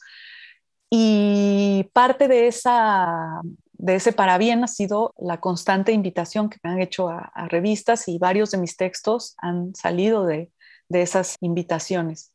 Y 0.90 1.90
parte 1.94 2.28
de, 2.28 2.48
esa, 2.48 3.40
de 3.72 3.96
ese 3.96 4.12
para 4.12 4.38
bien 4.38 4.66
ha 4.66 4.68
sido 4.68 5.14
la 5.18 5.40
constante 5.40 5.94
invitación 5.94 6.50
que 6.50 6.58
me 6.62 6.72
han 6.72 6.82
hecho 6.82 7.08
a, 7.08 7.32
revistas 7.48 8.10
y 8.10 8.18
varios 8.18 8.52
de 8.52 8.58
mis 8.58 8.76
textos 8.76 9.36
han 9.38 9.74
salido 9.74 10.26
de, 10.26 10.52
de, 10.90 11.02
esas 11.02 11.38
invitaciones. 11.40 12.34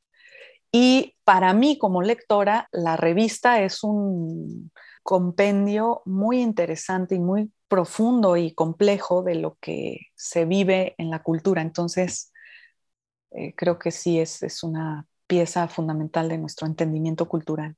Y 0.73 1.17
para 1.25 1.53
mí 1.53 1.77
como 1.77 2.01
lectora, 2.01 2.69
la 2.73 2.97
revista 2.97 3.61
es 3.61 3.85
un 3.85 4.71
compendio 5.03 6.01
muy 6.07 6.41
interesante 6.41 7.17
y 7.17 7.19
muy 7.19 7.51
profundo 7.73 8.37
y 8.37 8.53
complejo 8.53 9.23
de 9.23 9.35
lo 9.35 9.57
que 9.59 10.09
se 10.15 10.45
vive 10.45 10.95
en 10.99 11.09
la 11.09 11.23
cultura. 11.23 11.63
Entonces, 11.63 12.31
eh, 13.31 13.55
creo 13.57 13.79
que 13.79 13.91
sí 13.91 14.21
es, 14.21 14.43
es 14.43 14.63
una 14.63 15.07
pieza 15.27 15.67
fundamental 15.69 16.29
de 16.29 16.37
nuestro 16.37 16.67
entendimiento 16.67 17.27
cultural. 17.29 17.75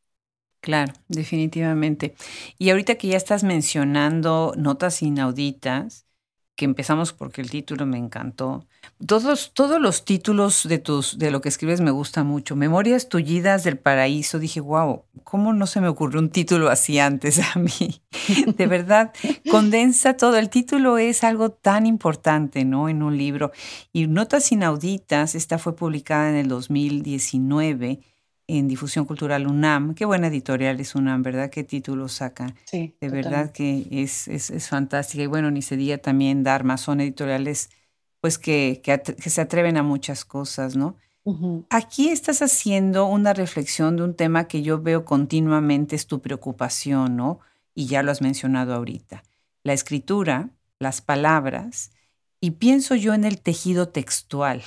Claro, 0.60 0.94
definitivamente. 1.06 2.16
Y 2.58 2.70
ahorita 2.70 2.96
que 2.96 3.06
ya 3.08 3.16
estás 3.16 3.44
mencionando 3.44 4.52
notas 4.56 5.00
inauditas, 5.02 6.06
que 6.56 6.64
empezamos 6.64 7.12
porque 7.12 7.40
el 7.40 7.50
título 7.50 7.84
me 7.84 7.98
encantó. 7.98 8.66
Todos, 9.04 9.52
todos 9.54 9.80
los 9.80 10.04
títulos 10.04 10.68
de, 10.68 10.78
tus, 10.78 11.18
de 11.18 11.30
lo 11.30 11.40
que 11.40 11.48
escribes 11.48 11.80
me 11.80 11.90
gustan 11.90 12.26
mucho. 12.26 12.54
Memorias 12.54 13.08
tullidas 13.08 13.64
del 13.64 13.76
paraíso. 13.76 14.38
Dije, 14.38 14.60
wow, 14.60 15.04
¿cómo 15.24 15.52
no 15.52 15.66
se 15.66 15.80
me 15.80 15.88
ocurrió 15.88 16.20
un 16.20 16.30
título 16.30 16.68
así 16.70 16.98
antes 16.98 17.40
a 17.40 17.58
mí? 17.58 18.02
De 18.56 18.66
verdad, 18.66 19.12
condensa 19.50 20.16
todo. 20.16 20.36
El 20.36 20.48
título 20.48 20.98
es 20.98 21.24
algo 21.24 21.50
tan 21.50 21.86
importante, 21.86 22.64
¿no? 22.64 22.88
En 22.88 23.02
un 23.02 23.18
libro. 23.18 23.50
Y 23.92 24.06
Notas 24.06 24.52
Inauditas, 24.52 25.34
esta 25.34 25.58
fue 25.58 25.74
publicada 25.74 26.30
en 26.30 26.36
el 26.36 26.48
2019 26.48 28.00
en 28.46 28.68
Difusión 28.68 29.04
Cultural 29.04 29.46
UNAM. 29.46 29.94
Qué 29.94 30.04
buena 30.04 30.26
editorial 30.26 30.78
es 30.80 30.94
UNAM, 30.94 31.22
¿verdad? 31.22 31.50
Qué 31.50 31.64
títulos 31.64 32.12
sacan. 32.12 32.54
Sí. 32.64 32.94
De 33.00 33.08
verdad 33.08 33.52
que 33.52 33.86
es, 33.90 34.28
es, 34.28 34.68
fantástica. 34.68 35.22
Y 35.22 35.26
bueno, 35.26 35.50
ni 35.50 35.62
se 35.62 35.76
diga 35.76 35.98
también 35.98 36.42
Dharma, 36.42 36.76
son 36.76 37.00
editoriales 37.00 37.70
pues 38.20 38.38
que, 38.38 38.80
que, 38.82 39.30
se 39.30 39.40
atreven 39.40 39.76
a 39.76 39.82
muchas 39.82 40.24
cosas, 40.24 40.76
¿no? 40.76 40.96
Aquí 41.70 42.10
estás 42.10 42.42
haciendo 42.42 43.06
una 43.06 43.32
reflexión 43.32 43.96
de 43.96 44.02
un 44.02 44.14
tema 44.14 44.46
que 44.46 44.62
yo 44.62 44.80
veo 44.82 45.06
continuamente 45.06 45.96
es 45.96 46.06
tu 46.06 46.20
preocupación, 46.20 47.16
¿no? 47.16 47.40
Y 47.74 47.86
ya 47.86 48.02
lo 48.02 48.10
has 48.10 48.20
mencionado 48.20 48.74
ahorita. 48.74 49.24
La 49.62 49.72
escritura, 49.72 50.50
las 50.78 51.00
palabras, 51.00 51.92
y 52.40 52.52
pienso 52.52 52.94
yo 52.94 53.14
en 53.14 53.24
el 53.24 53.40
tejido 53.40 53.88
textual 53.88 54.62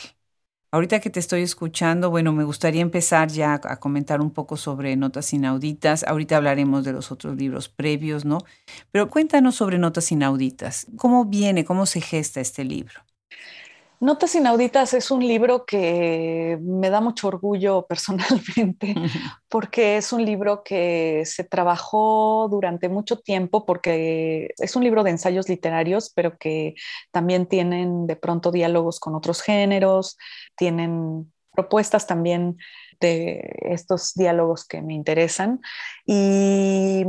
Ahorita 0.69 0.99
que 0.99 1.09
te 1.09 1.21
estoy 1.21 1.43
escuchando, 1.43 2.09
bueno, 2.09 2.33
me 2.33 2.43
gustaría 2.43 2.81
empezar 2.81 3.29
ya 3.29 3.53
a 3.63 3.79
comentar 3.79 4.19
un 4.19 4.31
poco 4.31 4.57
sobre 4.57 4.95
Notas 4.97 5.31
Inauditas. 5.31 6.03
Ahorita 6.03 6.35
hablaremos 6.35 6.83
de 6.83 6.91
los 6.91 7.09
otros 7.09 7.37
libros 7.37 7.69
previos, 7.69 8.25
¿no? 8.25 8.39
Pero 8.91 9.09
cuéntanos 9.09 9.55
sobre 9.55 9.77
Notas 9.77 10.11
Inauditas. 10.11 10.87
¿Cómo 10.97 11.23
viene, 11.23 11.63
cómo 11.63 11.85
se 11.85 12.01
gesta 12.01 12.41
este 12.41 12.65
libro? 12.65 13.01
Notas 13.99 14.35
Inauditas 14.35 14.93
es 14.93 15.09
un 15.09 15.25
libro 15.25 15.65
que 15.65 16.59
me 16.61 16.91
da 16.91 17.01
mucho 17.01 17.27
orgullo 17.27 17.85
personalmente 17.89 18.95
porque 19.49 19.97
es 19.97 20.13
un 20.13 20.23
libro 20.23 20.63
que 20.63 21.23
se 21.25 21.43
trabajó 21.43 22.47
durante 22.49 22.89
mucho 22.89 23.19
tiempo 23.19 23.65
porque 23.65 24.49
es 24.57 24.75
un 24.75 24.83
libro 24.83 25.03
de 25.03 25.11
ensayos 25.11 25.49
literarios, 25.49 26.11
pero 26.13 26.37
que 26.37 26.75
también 27.11 27.47
tienen 27.47 28.05
de 28.05 28.15
pronto 28.15 28.51
diálogos 28.51 28.99
con 28.99 29.15
otros 29.15 29.41
géneros, 29.41 30.17
tienen 30.55 31.33
propuestas 31.51 32.05
también 32.05 32.57
de 32.99 33.51
estos 33.61 34.13
diálogos 34.13 34.65
que 34.65 34.81
me 34.83 34.93
interesan. 34.93 35.59
Y 36.05 37.03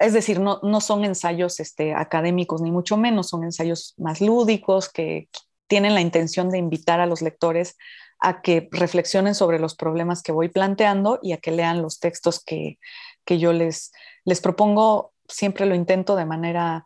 es 0.00 0.12
decir, 0.12 0.40
no, 0.40 0.80
son 0.80 1.04
ensayos 1.04 1.60
este, 1.60 1.94
académicos 1.94 2.60
ni 2.60 2.72
mucho 2.72 2.96
menos, 2.96 3.28
son 3.28 3.44
ensayos 3.44 3.94
más 3.96 4.20
lúdicos 4.20 4.88
que 4.88 5.28
tienen 5.74 5.94
la 5.94 6.00
intención 6.00 6.50
de 6.50 6.58
invitar 6.58 7.00
a 7.00 7.06
los 7.06 7.20
lectores 7.20 7.76
a 8.20 8.42
que 8.42 8.68
reflexionen 8.70 9.34
sobre 9.34 9.58
los 9.58 9.74
problemas 9.74 10.22
que 10.22 10.30
voy 10.30 10.48
planteando 10.48 11.18
y 11.20 11.32
a 11.32 11.38
que 11.38 11.50
lean 11.50 11.82
los 11.82 11.98
textos 11.98 12.40
que, 12.44 12.78
yo 13.26 13.52
les, 13.52 13.90
les 14.24 14.40
propongo. 14.40 15.12
Siempre 15.26 15.66
lo 15.66 15.74
intento 15.74 16.14
de 16.14 16.26
manera 16.26 16.84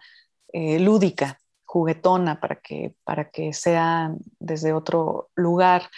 eh, 0.54 0.78
lúdica, 0.78 1.38
juguetona, 1.66 2.40
para 2.40 2.56
que, 2.56 2.94
para 3.04 3.28
que 3.28 3.52
sean 3.52 4.20
desde 4.38 4.72
otro 4.72 5.28
lugar 5.34 5.90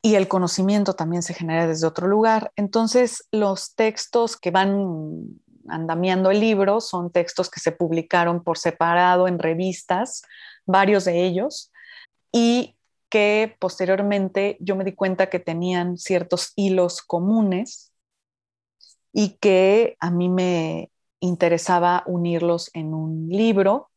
y 0.00 0.14
el 0.14 0.28
conocimiento 0.28 0.94
también 0.94 1.22
se 1.22 1.34
genera 1.34 1.66
desde 1.66 1.86
otro 1.86 2.08
lugar. 2.08 2.52
Entonces, 2.56 3.28
los 3.32 3.74
textos 3.74 4.38
que 4.38 4.50
van 4.50 5.42
andamiando 5.68 6.30
el 6.30 6.40
libro 6.40 6.80
son 6.80 7.12
textos 7.12 7.50
que 7.50 7.60
se 7.60 7.72
publicaron 7.72 8.42
por 8.42 8.56
separado 8.56 9.28
en 9.28 9.38
revistas 9.38 10.22
varios 10.66 11.04
de 11.04 11.24
ellos, 11.24 11.72
y 12.32 12.76
que 13.08 13.56
posteriormente 13.58 14.56
yo 14.60 14.76
me 14.76 14.84
di 14.84 14.92
cuenta 14.92 15.30
que 15.30 15.38
tenían 15.38 15.96
ciertos 15.96 16.52
hilos 16.56 17.02
comunes 17.02 17.92
y 19.12 19.38
que 19.38 19.96
a 20.00 20.10
mí 20.10 20.28
me 20.28 20.90
interesaba 21.20 22.02
unirlos 22.06 22.70
en 22.74 22.92
un 22.94 23.28
libro. 23.28 23.90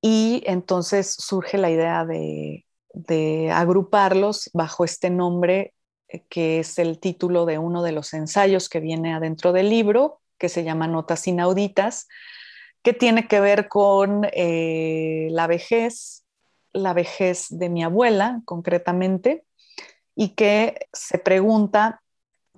Y 0.00 0.42
entonces 0.46 1.14
surge 1.18 1.58
la 1.58 1.70
idea 1.70 2.06
de, 2.06 2.64
de 2.94 3.50
agruparlos 3.50 4.50
bajo 4.54 4.84
este 4.84 5.10
nombre 5.10 5.74
eh, 6.10 6.24
que 6.28 6.60
es 6.60 6.78
el 6.78 6.98
título 6.98 7.46
de 7.46 7.58
uno 7.58 7.82
de 7.82 7.92
los 7.92 8.12
ensayos 8.14 8.68
que 8.68 8.80
viene 8.80 9.14
adentro 9.14 9.52
del 9.52 9.70
libro, 9.70 10.20
que 10.38 10.48
se 10.48 10.64
llama 10.64 10.88
Notas 10.88 11.26
Inauditas, 11.26 12.08
que 12.82 12.92
tiene 12.92 13.28
que 13.28 13.40
ver 13.40 13.68
con 13.68 14.26
eh, 14.32 15.28
la 15.30 15.46
vejez, 15.46 16.24
la 16.72 16.94
vejez 16.94 17.46
de 17.50 17.68
mi 17.68 17.82
abuela 17.82 18.40
concretamente, 18.44 19.44
y 20.14 20.30
que 20.30 20.86
se 20.92 21.18
pregunta 21.18 22.02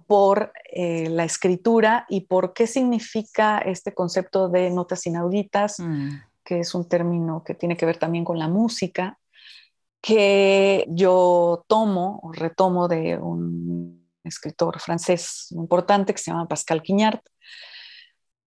por 0.07 0.53
eh, 0.73 1.09
la 1.09 1.25
escritura 1.25 2.07
y 2.09 2.23
por 2.23 2.53
qué 2.53 2.67
significa 2.67 3.59
este 3.59 3.95
concepto 3.95 4.49
de 4.49 4.71
notas 4.71 5.07
inauditas, 5.07 5.79
mm. 5.79 6.11
que 6.45 6.61
es 6.61 6.75
un 6.75 6.89
término 6.89 7.43
que 7.45 7.55
tiene 7.55 7.77
que 7.77 7.87
ver 7.87 7.99
también 7.99 8.25
con 8.25 8.39
la 8.39 8.49
música, 8.49 9.19
que 10.01 10.85
yo 10.89 11.65
tomo 11.69 12.21
o 12.23 12.33
retomo 12.33 12.89
de 12.89 13.17
un 13.17 14.09
escritor 14.25 14.81
francés 14.81 15.47
importante 15.53 16.13
que 16.13 16.19
se 16.19 16.31
llama 16.31 16.49
Pascal 16.49 16.83
Quignard, 16.83 17.21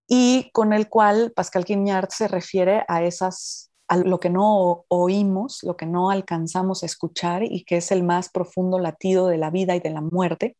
y 0.08 0.50
con 0.52 0.74
el 0.74 0.90
cual 0.90 1.32
Pascal 1.36 1.66
Quignard 1.66 2.10
se 2.10 2.28
refiere 2.28 2.84
a 2.88 3.04
esas 3.04 3.72
a 3.88 3.98
lo 3.98 4.20
que 4.20 4.30
no 4.30 4.86
oímos, 4.88 5.62
lo 5.64 5.78
que 5.78 5.86
no 5.86 6.10
alcanzamos 6.10 6.82
a 6.82 6.88
escuchar 6.88 7.44
y 7.44 7.64
que 7.66 7.78
es 7.78 7.92
el 7.92 8.04
más 8.04 8.30
profundo 8.30 8.80
latido 8.80 9.28
de 9.28 9.38
la 9.38 9.52
vida 9.52 9.76
y 9.76 9.80
de 9.80 9.92
la 9.92 10.02
muerte. 10.02 10.58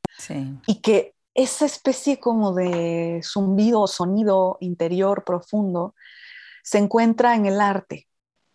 Y 0.68 0.82
que 0.82 1.16
esa 1.34 1.66
especie 1.66 2.20
como 2.20 2.54
de 2.54 3.22
zumbido 3.24 3.82
o 3.82 3.88
sonido 3.88 4.58
interior 4.60 5.24
profundo 5.26 5.96
se 6.64 6.78
encuentra 6.78 7.36
en 7.36 7.48
el 7.48 7.62
arte. 7.62 8.08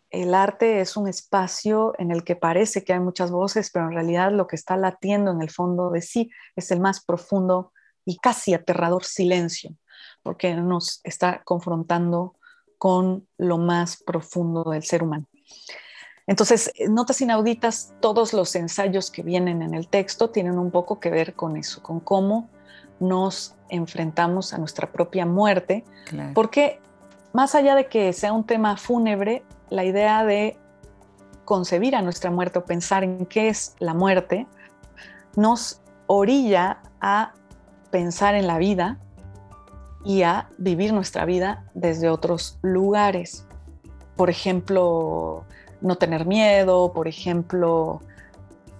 El 0.08 0.34
arte 0.34 0.80
es 0.80 0.96
un 0.96 1.08
espacio 1.08 1.94
en 1.98 2.10
el 2.10 2.24
que 2.24 2.36
parece 2.36 2.84
que 2.84 2.92
hay 2.92 3.00
muchas 3.00 3.30
voces, 3.30 3.70
pero 3.72 3.86
en 3.86 3.92
realidad 3.92 4.32
lo 4.32 4.46
que 4.46 4.56
está 4.56 4.76
latiendo 4.76 5.30
en 5.32 5.42
el 5.42 5.50
fondo 5.50 5.90
de 5.90 6.02
sí 6.02 6.30
es 6.54 6.70
el 6.70 6.80
más 6.80 7.04
profundo 7.04 7.72
y 8.04 8.18
casi 8.18 8.54
aterrador 8.54 9.04
silencio 9.04 9.76
porque 10.22 10.54
nos 10.54 11.00
está 11.04 11.42
confrontando 11.44 12.36
con 12.78 13.26
lo 13.36 13.58
más 13.58 14.02
profundo 14.02 14.64
del 14.64 14.82
ser 14.82 15.02
humano. 15.02 15.26
Entonces, 16.26 16.72
notas 16.88 17.20
inauditas, 17.20 17.92
todos 18.00 18.32
los 18.32 18.54
ensayos 18.54 19.10
que 19.10 19.22
vienen 19.22 19.62
en 19.62 19.74
el 19.74 19.88
texto 19.88 20.30
tienen 20.30 20.58
un 20.58 20.70
poco 20.70 21.00
que 21.00 21.10
ver 21.10 21.34
con 21.34 21.56
eso, 21.56 21.82
con 21.82 22.00
cómo 22.00 22.48
nos 23.00 23.56
enfrentamos 23.68 24.52
a 24.52 24.58
nuestra 24.58 24.92
propia 24.92 25.26
muerte, 25.26 25.84
porque 26.34 26.80
más 27.32 27.54
allá 27.54 27.74
de 27.74 27.86
que 27.86 28.12
sea 28.12 28.32
un 28.32 28.44
tema 28.44 28.76
fúnebre, 28.76 29.42
la 29.70 29.84
idea 29.84 30.24
de 30.24 30.56
concebir 31.44 31.96
a 31.96 32.02
nuestra 32.02 32.30
muerte 32.30 32.60
o 32.60 32.64
pensar 32.64 33.02
en 33.02 33.26
qué 33.26 33.48
es 33.48 33.74
la 33.78 33.94
muerte 33.94 34.46
nos 35.36 35.80
orilla 36.06 36.80
a 37.00 37.32
pensar 37.90 38.34
en 38.34 38.46
la 38.46 38.58
vida 38.58 39.00
y 40.04 40.22
a 40.22 40.48
vivir 40.58 40.92
nuestra 40.92 41.24
vida 41.24 41.64
desde 41.74 42.08
otros 42.08 42.58
lugares. 42.62 43.44
Por 44.16 44.30
ejemplo, 44.30 45.44
no 45.80 45.96
tener 45.96 46.26
miedo, 46.26 46.92
por 46.92 47.08
ejemplo, 47.08 48.00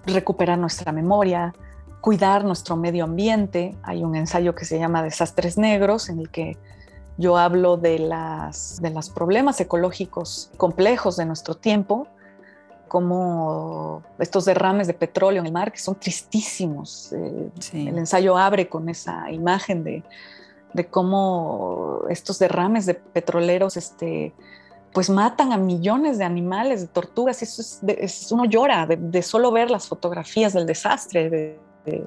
recuperar 0.07 0.59
nuestra 0.59 0.93
memoria, 0.93 1.55
cuidar 2.01 2.45
nuestro 2.45 2.77
medio 2.77 3.05
ambiente. 3.05 3.77
Hay 3.83 4.03
un 4.03 4.17
ensayo 4.17 4.55
que 4.55 4.65
se 4.65 4.79
llama 4.79 5.03
Desastres 5.03 5.59
Negros 5.59 6.09
en 6.09 6.21
el 6.21 6.31
que 6.31 6.57
yo 7.19 7.37
hablo 7.37 7.77
de 7.77 7.99
las, 7.99 8.81
de 8.81 8.91
los 8.91 9.11
problemas 9.11 9.61
ecológicos 9.61 10.51
complejos 10.57 11.17
de 11.19 11.27
nuestro 11.27 11.55
tiempo, 11.55 12.07
como 12.89 14.03
estos 14.19 14.47
derrames 14.47 14.87
de 14.87 14.95
petróleo 14.95 15.41
en 15.41 15.47
el 15.47 15.53
mar, 15.53 15.71
que 15.71 15.79
son 15.79 15.95
tristísimos. 15.97 17.13
Eh, 17.13 17.51
el 17.75 17.99
ensayo 17.99 18.37
abre 18.39 18.69
con 18.69 18.89
esa 18.89 19.31
imagen 19.31 19.85
de 19.85 20.03
de 20.73 20.87
cómo 20.87 22.03
estos 22.09 22.39
derrames 22.39 22.87
de 22.87 22.95
petroleros 22.95 23.77
este, 23.77 24.33
pues 24.93 25.11
matan 25.11 25.53
a 25.53 25.57
millones 25.57 26.19
de 26.19 26.25
animales, 26.25 26.81
de 26.83 26.87
tortugas, 26.89 27.43
y 27.43 27.45
eso 27.45 27.63
es, 27.87 28.33
uno 28.33 28.45
llora 28.45 28.87
de, 28.87 29.23
solo 29.23 29.53
ver 29.53 29.71
las 29.71 29.89
fotografías 29.89 30.53
del 30.53 30.67
desastre 30.67 31.59
de, 31.85 32.07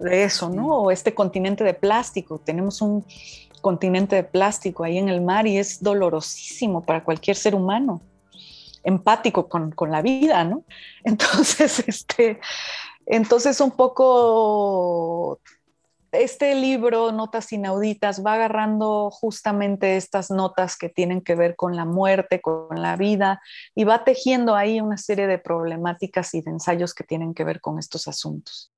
eso, 0.00 0.48
¿no? 0.48 0.78
O 0.78 0.90
este 0.90 1.14
continente 1.14 1.62
de 1.62 1.74
plástico, 1.74 2.38
tenemos 2.38 2.80
un 2.80 3.04
continente 3.60 4.16
de 4.16 4.24
plástico 4.24 4.82
ahí 4.82 4.96
en 4.96 5.10
el 5.10 5.20
mar 5.20 5.46
y 5.46 5.58
es 5.58 5.82
dolorosísimo 5.82 6.82
para 6.82 7.04
cualquier 7.04 7.36
ser 7.36 7.54
humano, 7.54 8.00
empático 8.82 9.46
con, 9.46 9.72
con 9.72 9.90
la 9.90 10.00
vida, 10.00 10.42
¿no? 10.44 10.64
Entonces, 11.04 11.84
este, 11.86 12.40
entonces 13.10 13.60
un 13.60 13.72
poco 13.72 15.40
este 16.12 16.54
libro, 16.54 17.12
Notas 17.12 17.52
Inauditas, 17.52 18.24
va 18.24 18.34
agarrando 18.34 19.10
justamente 19.10 19.96
estas 19.96 20.30
notas 20.30 20.76
que 20.76 20.88
tienen 20.88 21.20
que 21.20 21.34
ver 21.34 21.56
con 21.56 21.76
la 21.76 21.84
muerte, 21.84 22.40
con 22.40 22.80
la 22.80 22.96
vida, 22.96 23.40
y 23.74 23.84
va 23.84 24.04
tejiendo 24.04 24.54
ahí 24.54 24.80
una 24.80 24.96
serie 24.96 25.26
de 25.26 25.38
problemáticas 25.38 26.34
y 26.34 26.42
de 26.42 26.50
ensayos 26.50 26.94
que 26.94 27.04
tienen 27.04 27.34
que 27.34 27.44
ver 27.44 27.60
con 27.60 27.78
estos 27.78 28.08
asuntos. 28.08 28.72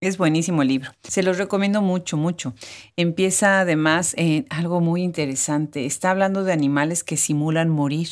Es 0.00 0.16
buenísimo 0.16 0.62
el 0.62 0.68
libro. 0.68 0.92
Se 1.02 1.24
los 1.24 1.38
recomiendo 1.38 1.82
mucho, 1.82 2.16
mucho. 2.16 2.54
Empieza 2.96 3.60
además 3.60 4.14
en 4.16 4.46
algo 4.48 4.80
muy 4.80 5.02
interesante. 5.02 5.86
Está 5.86 6.12
hablando 6.12 6.44
de 6.44 6.52
animales 6.52 7.02
que 7.02 7.16
simulan 7.16 7.68
morir. 7.68 8.08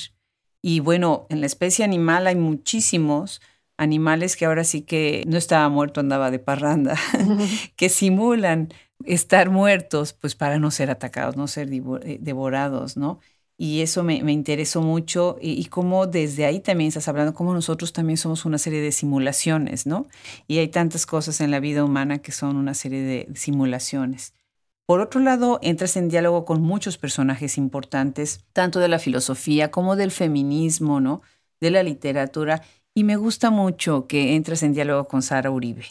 Y 0.60 0.80
bueno, 0.80 1.26
en 1.28 1.40
la 1.40 1.46
especie 1.46 1.84
animal 1.84 2.26
hay 2.26 2.34
muchísimos 2.34 3.40
animales 3.76 4.36
que 4.36 4.46
ahora 4.46 4.64
sí 4.64 4.82
que 4.82 5.24
no 5.26 5.36
estaba 5.36 5.68
muerto, 5.68 6.00
andaba 6.00 6.30
de 6.30 6.38
parranda, 6.38 6.96
que 7.76 7.88
simulan 7.88 8.68
estar 9.04 9.50
muertos, 9.50 10.12
pues 10.12 10.34
para 10.34 10.58
no 10.58 10.70
ser 10.70 10.90
atacados, 10.90 11.36
no 11.36 11.46
ser 11.48 11.68
eh, 11.72 12.18
devorados, 12.20 12.96
¿no? 12.96 13.20
Y 13.58 13.80
eso 13.80 14.02
me, 14.02 14.16
interesó 14.16 14.82
mucho 14.82 15.38
y, 15.40 15.52
y, 15.52 15.64
cómo 15.66 16.06
desde 16.06 16.44
ahí 16.44 16.60
también 16.60 16.88
estás 16.88 17.08
hablando, 17.08 17.32
cómo 17.32 17.54
nosotros 17.54 17.94
también 17.94 18.18
somos 18.18 18.44
una 18.44 18.58
serie 18.58 18.82
de 18.82 18.92
simulaciones, 18.92 19.86
¿no? 19.86 20.08
Y 20.46 20.58
hay 20.58 20.68
tantas 20.68 21.06
cosas 21.06 21.40
en 21.40 21.50
la 21.50 21.58
vida 21.58 21.82
humana 21.82 22.18
que 22.18 22.32
son 22.32 22.56
una 22.56 22.74
serie 22.74 23.02
de 23.02 23.28
simulaciones. 23.34 24.34
Por 24.86 25.00
otro 25.00 25.20
lado, 25.20 25.58
entras 25.62 25.96
en 25.96 26.08
diálogo 26.08 26.44
con 26.44 26.62
muchos 26.62 26.98
personajes 26.98 27.58
importantes, 27.58 28.44
tanto 28.52 28.78
de 28.78 28.88
la 28.88 28.98
filosofía 28.98 29.70
como 29.70 29.96
del 29.96 30.10
feminismo, 30.12 31.00
¿no? 31.00 31.22
De 31.58 31.70
la 31.70 31.82
literatura 31.82 32.62
Y 32.98 33.04
me 33.04 33.16
gusta 33.16 33.50
mucho 33.50 34.06
que 34.06 34.36
entres 34.36 34.62
en 34.62 34.72
diálogo 34.72 35.06
con 35.06 35.20
Sara 35.20 35.50
Uribe. 35.50 35.84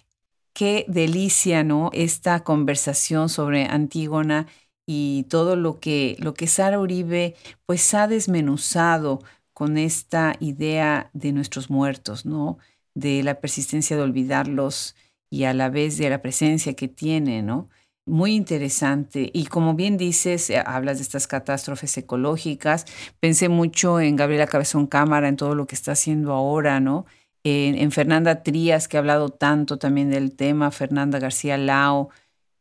Qué 0.54 0.86
delicia, 0.88 1.64
¿no? 1.64 1.92
Esta 1.94 2.44
conversación 2.44 3.30
sobre 3.30 3.66
Antígona 3.66 4.48
y 4.88 5.28
todo 5.30 5.56
lo 5.56 5.80
que, 5.80 6.16
lo 6.18 6.34
que 6.34 6.48
Sara 6.48 6.80
Uribe 6.80 7.36
pues 7.68 7.94
ha 7.94 8.08
desmenuzado 8.08 9.22
con 9.54 9.78
esta 9.78 10.36
idea 10.40 11.12
de 11.14 11.32
nuestros 11.32 11.70
muertos, 11.70 12.26
¿no? 12.26 12.58
De 12.96 13.22
la 13.22 13.40
persistencia 13.40 13.96
de 13.96 14.02
olvidarlos 14.02 14.96
y 15.30 15.44
a 15.44 15.54
la 15.54 15.70
vez 15.70 16.00
de 16.00 16.10
la 16.10 16.24
presencia 16.24 16.74
que 16.74 16.88
tiene, 16.88 17.44
¿no? 17.44 17.70
Muy 18.08 18.36
interesante. 18.36 19.32
Y 19.34 19.48
como 19.48 19.74
bien 19.74 19.98
dices, 19.98 20.52
eh, 20.52 20.62
hablas 20.64 20.98
de 20.98 21.04
estas 21.04 21.26
catástrofes 21.26 21.98
ecológicas. 21.98 22.86
Pensé 23.20 23.50
mucho 23.50 24.00
en 24.00 24.16
Gabriela 24.16 24.46
Cabezón 24.46 24.86
Cámara, 24.86 25.28
en 25.28 25.38
todo 25.38 25.56
lo 25.56 25.66
que 25.66 25.74
está 25.74 25.94
haciendo 25.94 26.32
ahora, 26.32 26.80
¿no? 26.80 27.06
En, 27.44 27.92
Fernanda 27.92 28.42
Trías, 28.44 28.88
que 28.88 28.98
ha 28.98 29.00
hablado 29.02 29.30
tanto 29.30 29.78
también 29.78 30.10
del 30.10 30.36
tema, 30.36 30.72
Fernanda 30.72 31.20
García 31.20 31.58
Lao, 31.58 32.10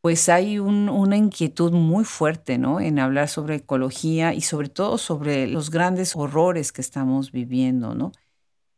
pues 0.01 0.29
hay 0.29 0.59
una 0.59 1.17
inquietud 1.17 1.71
muy 1.71 2.05
fuerte, 2.05 2.59
¿no? 2.59 2.79
En 2.79 2.99
hablar 2.99 3.27
sobre 3.27 3.55
ecología 3.55 4.33
y 4.35 4.41
sobre 4.41 4.69
todo 4.69 4.99
sobre 4.99 5.47
los 5.47 5.71
grandes 5.71 6.15
horrores 6.15 6.71
que 6.71 6.81
estamos 6.81 7.31
viviendo, 7.31 7.95
¿no? 7.95 8.11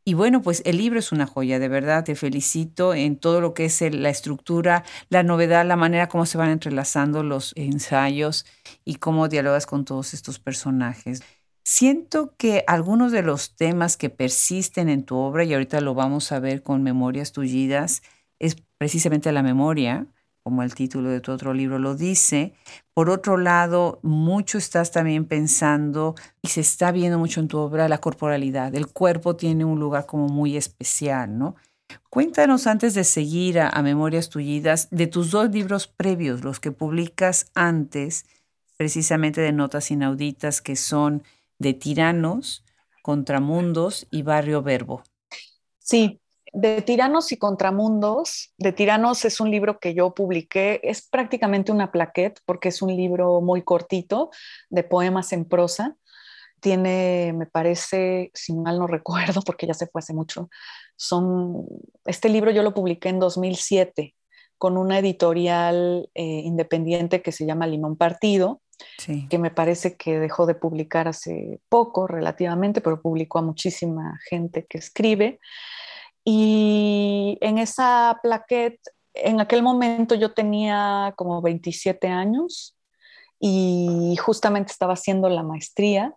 Y 0.08 0.14
bueno, 0.14 0.41
pues 0.41 0.62
el 0.64 0.78
libro 0.78 0.99
es 0.99 1.12
una 1.12 1.28
joya, 1.28 1.60
de 1.60 1.68
verdad, 1.68 2.05
te 2.05 2.16
felicito 2.16 2.93
en 2.93 3.18
todo 3.20 3.41
lo 3.41 3.53
que 3.53 3.66
es 3.66 3.82
la 3.82 4.08
estructura, 4.08 4.86
la 5.10 5.22
novedad, 5.22 5.66
la 5.66 5.76
manera 5.76 6.08
como 6.08 6.26
se 6.26 6.38
van 6.38 6.49
entrelazando 6.49 7.24
los 7.24 7.51
ensayos 7.58 8.45
y 8.86 8.95
cómo 8.95 9.28
dialogas 9.28 9.66
con 9.66 9.84
todos 9.84 10.14
estos 10.14 10.39
personajes. 10.39 11.24
Siento 11.66 12.34
que 12.38 12.64
algunos 12.68 13.12
de 13.12 13.22
los 13.22 13.58
temas 13.58 13.97
que 13.97 14.10
persisten 14.10 14.88
en 14.88 15.03
tu 15.03 15.18
obra, 15.18 15.43
y 15.43 15.53
ahorita 15.53 15.82
lo 15.82 15.93
vamos 15.93 16.32
a 16.32 16.39
ver 16.39 16.64
con 16.64 16.84
Memorias 16.84 17.34
Tullidas, 17.34 18.01
es 18.39 18.55
precisamente 18.78 19.34
la 19.34 19.43
memoria, 19.43 20.08
como 20.48 20.64
el 20.64 20.74
título 20.74 21.10
de 21.10 21.20
tu 21.20 21.34
otro 21.34 21.54
libro 21.54 21.78
lo 21.78 21.93
dice. 21.93 22.54
Por 22.93 23.10
otro 23.10 23.36
lado, 23.36 24.00
mucho 24.02 24.58
estás 24.58 24.91
también 24.91 25.26
pensando 25.26 26.16
y 26.41 26.48
se 26.48 26.62
está 26.62 26.93
viendo 26.93 27.20
mucho 27.20 27.41
en 27.41 27.50
tu 27.50 27.58
obra 27.58 27.89
la 27.89 27.98
corporalidad. 27.98 28.74
El 28.74 28.88
cuerpo 28.88 29.36
tiene 29.36 29.66
un 29.66 29.78
lugar 29.78 30.06
como 30.06 30.30
muy 30.30 30.56
especial, 30.56 31.38
¿no? 31.38 31.58
Cuéntanos 32.10 32.66
antes 32.66 32.93
de 32.93 33.04
seguir 33.04 33.60
a, 33.60 33.82
Memorias 33.82 34.30
Tullidas 34.30 34.88
de 34.89 35.08
tus 35.08 35.32
dos 35.32 35.52
libros 35.52 35.88
previos, 35.88 36.45
los 36.45 36.62
que 36.62 36.72
publicas 36.72 37.52
antes, 37.54 38.26
precisamente 38.78 39.41
de 39.41 39.52
Notas 39.52 39.91
Inauditas, 39.91 40.62
que 40.62 40.78
son 40.78 41.24
de 41.60 41.74
Tiranos, 41.74 42.64
Contramundos 43.02 44.08
y 44.12 44.22
Barrio 44.22 44.62
Verbo. 44.62 45.04
Sí, 45.80 46.22
de 46.58 46.82
Tiranos 46.82 47.32
y 47.32 47.38
Contramundos, 47.38 48.51
de 48.58 48.72
Tiranos 48.72 49.26
es 49.26 49.39
un 49.39 49.51
libro 49.51 49.80
que 49.80 49.93
yo 49.93 50.16
publiqué, 50.16 50.80
es 50.82 51.08
prácticamente 51.08 51.72
una 51.72 51.91
plaquette 51.91 52.39
porque 52.45 52.70
es 52.70 52.82
un 52.82 52.95
libro 52.95 53.41
muy 53.41 53.62
cortito 53.62 54.32
de 54.72 54.82
poemas 54.82 55.34
en 55.34 55.45
prosa. 55.45 55.95
Tiene, 56.60 57.32
me 57.38 57.45
parece, 57.45 58.32
si 58.34 58.53
mal 58.55 58.80
no 58.80 58.88
recuerdo, 58.88 59.41
porque 59.45 59.68
ya 59.68 59.76
se 59.76 59.86
fue 59.86 59.99
hace 59.99 60.16
mucho, 60.16 60.49
son, 60.95 61.64
este 62.05 62.28
libro 62.28 62.49
yo 62.49 62.64
lo 62.64 62.74
publiqué 62.74 63.10
en 63.10 63.20
2007 63.20 64.16
con 64.58 64.78
una 64.78 64.97
editorial 64.97 66.10
eh, 66.16 66.24
independiente 66.24 67.22
que 67.22 67.32
se 67.32 67.45
llama 67.45 67.68
Limón 67.68 67.97
Partido, 67.97 68.62
que 69.30 69.38
me 69.38 69.51
parece 69.51 69.95
que 69.95 70.20
dejó 70.20 70.47
de 70.47 70.55
publicar 70.55 71.08
hace 71.08 71.60
poco 71.70 72.08
relativamente, 72.08 72.82
pero 72.82 73.01
publicó 73.01 73.38
a 73.38 73.43
muchísima 73.43 74.20
gente 74.28 74.66
que 74.68 74.80
escribe. 74.80 75.39
Y 76.30 77.38
en 77.40 77.58
esa 77.58 78.20
plaquette, 78.22 78.82
en 79.14 79.40
aquel 79.40 79.64
momento 79.64 80.14
yo 80.14 80.34
tenía 80.34 81.14
como 81.16 81.42
27 81.42 82.10
años 82.10 82.76
y 83.40 84.14
justamente 84.20 84.74
estaba 84.74 84.92
haciendo 84.92 85.30
la 85.30 85.44
maestría 85.44 86.14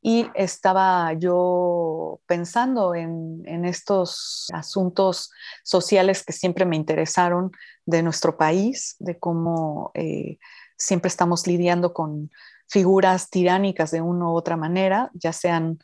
y 0.00 0.26
estaba 0.34 1.12
yo 1.12 2.22
pensando 2.24 2.94
en, 2.94 3.44
estos 3.66 4.46
asuntos 4.54 5.30
sociales 5.64 6.24
que 6.24 6.32
siempre 6.32 6.64
me 6.64 6.76
interesaron 6.76 7.50
de 7.84 8.02
nuestro 8.02 8.38
país, 8.38 8.96
de 9.00 9.18
cómo 9.18 9.90
eh, 9.92 10.38
siempre 10.78 11.08
estamos 11.08 11.46
lidiando 11.46 11.92
con 11.92 12.30
figuras 12.68 13.28
tiránicas 13.28 13.90
de 13.90 14.00
una 14.00 14.30
u 14.30 14.34
otra 14.34 14.56
manera, 14.56 15.10
ya 15.12 15.34
sean, 15.34 15.78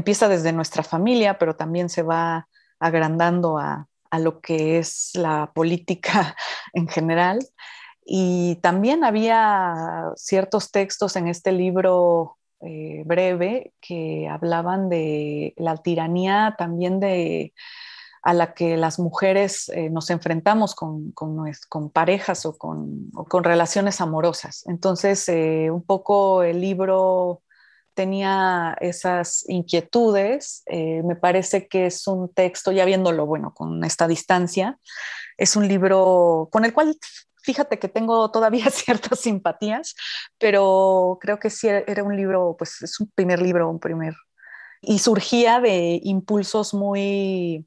empieza 0.00 0.28
desde 0.28 0.52
nuestra 0.52 0.82
familia, 0.82 1.38
pero 1.38 1.56
también 1.56 1.90
se 1.90 2.02
va 2.02 2.48
agrandando 2.78 3.58
a, 3.58 3.86
lo 4.18 4.40
que 4.40 4.78
es 4.78 5.10
la 5.14 5.52
política 5.54 6.34
en 6.72 6.88
general. 6.88 7.38
Y 8.04 8.56
también 8.56 9.04
había 9.04 10.10
ciertos 10.16 10.72
textos 10.72 11.16
en 11.16 11.28
este 11.28 11.52
libro 11.52 12.38
eh, 12.62 13.02
breve 13.04 13.72
que 13.80 14.26
hablaban 14.28 14.88
de 14.88 15.54
la 15.56 15.76
tiranía 15.76 16.56
también 16.58 16.98
de 16.98 17.52
a 18.22 18.34
la 18.34 18.52
que 18.52 18.76
las 18.76 18.98
mujeres 18.98 19.68
eh, 19.70 19.88
nos 19.90 20.10
enfrentamos 20.10 20.74
con, 20.74 21.12
con, 21.12 21.90
parejas 21.90 22.44
o 22.44 22.58
con, 22.58 23.10
con, 23.28 23.44
relaciones 23.44 24.00
amorosas. 24.00 24.66
Entonces, 24.66 25.26
eh, 25.28 25.70
un 25.70 25.82
poco 25.82 26.42
el 26.42 26.60
libro 26.60 27.42
tenía 28.00 28.78
esas 28.80 29.44
inquietudes. 29.46 30.62
Eh, 30.64 31.02
me 31.04 31.16
parece 31.16 31.68
que 31.68 31.84
es 31.84 32.06
un 32.06 32.32
texto, 32.32 32.72
ya 32.72 32.86
viéndolo, 32.86 33.26
bueno, 33.26 33.52
con 33.52 33.84
esta 33.84 34.08
distancia, 34.08 34.78
es 35.36 35.54
un 35.54 35.68
libro 35.68 36.48
con 36.50 36.64
el 36.64 36.72
cual, 36.72 36.96
fíjate 37.42 37.78
que 37.78 37.88
tengo 37.88 38.30
todavía 38.30 38.64
ciertas 38.70 39.20
simpatías, 39.20 39.94
pero 40.38 41.18
creo 41.20 41.38
que 41.38 41.50
sí 41.50 41.68
era 41.68 42.02
un 42.02 42.16
libro, 42.16 42.56
pues 42.58 42.80
es 42.80 42.98
un 43.00 43.10
primer 43.14 43.42
libro, 43.42 43.68
un 43.68 43.80
primer... 43.80 44.14
Y 44.80 45.00
surgía 45.00 45.60
de 45.60 46.00
impulsos 46.02 46.72
muy 46.72 47.66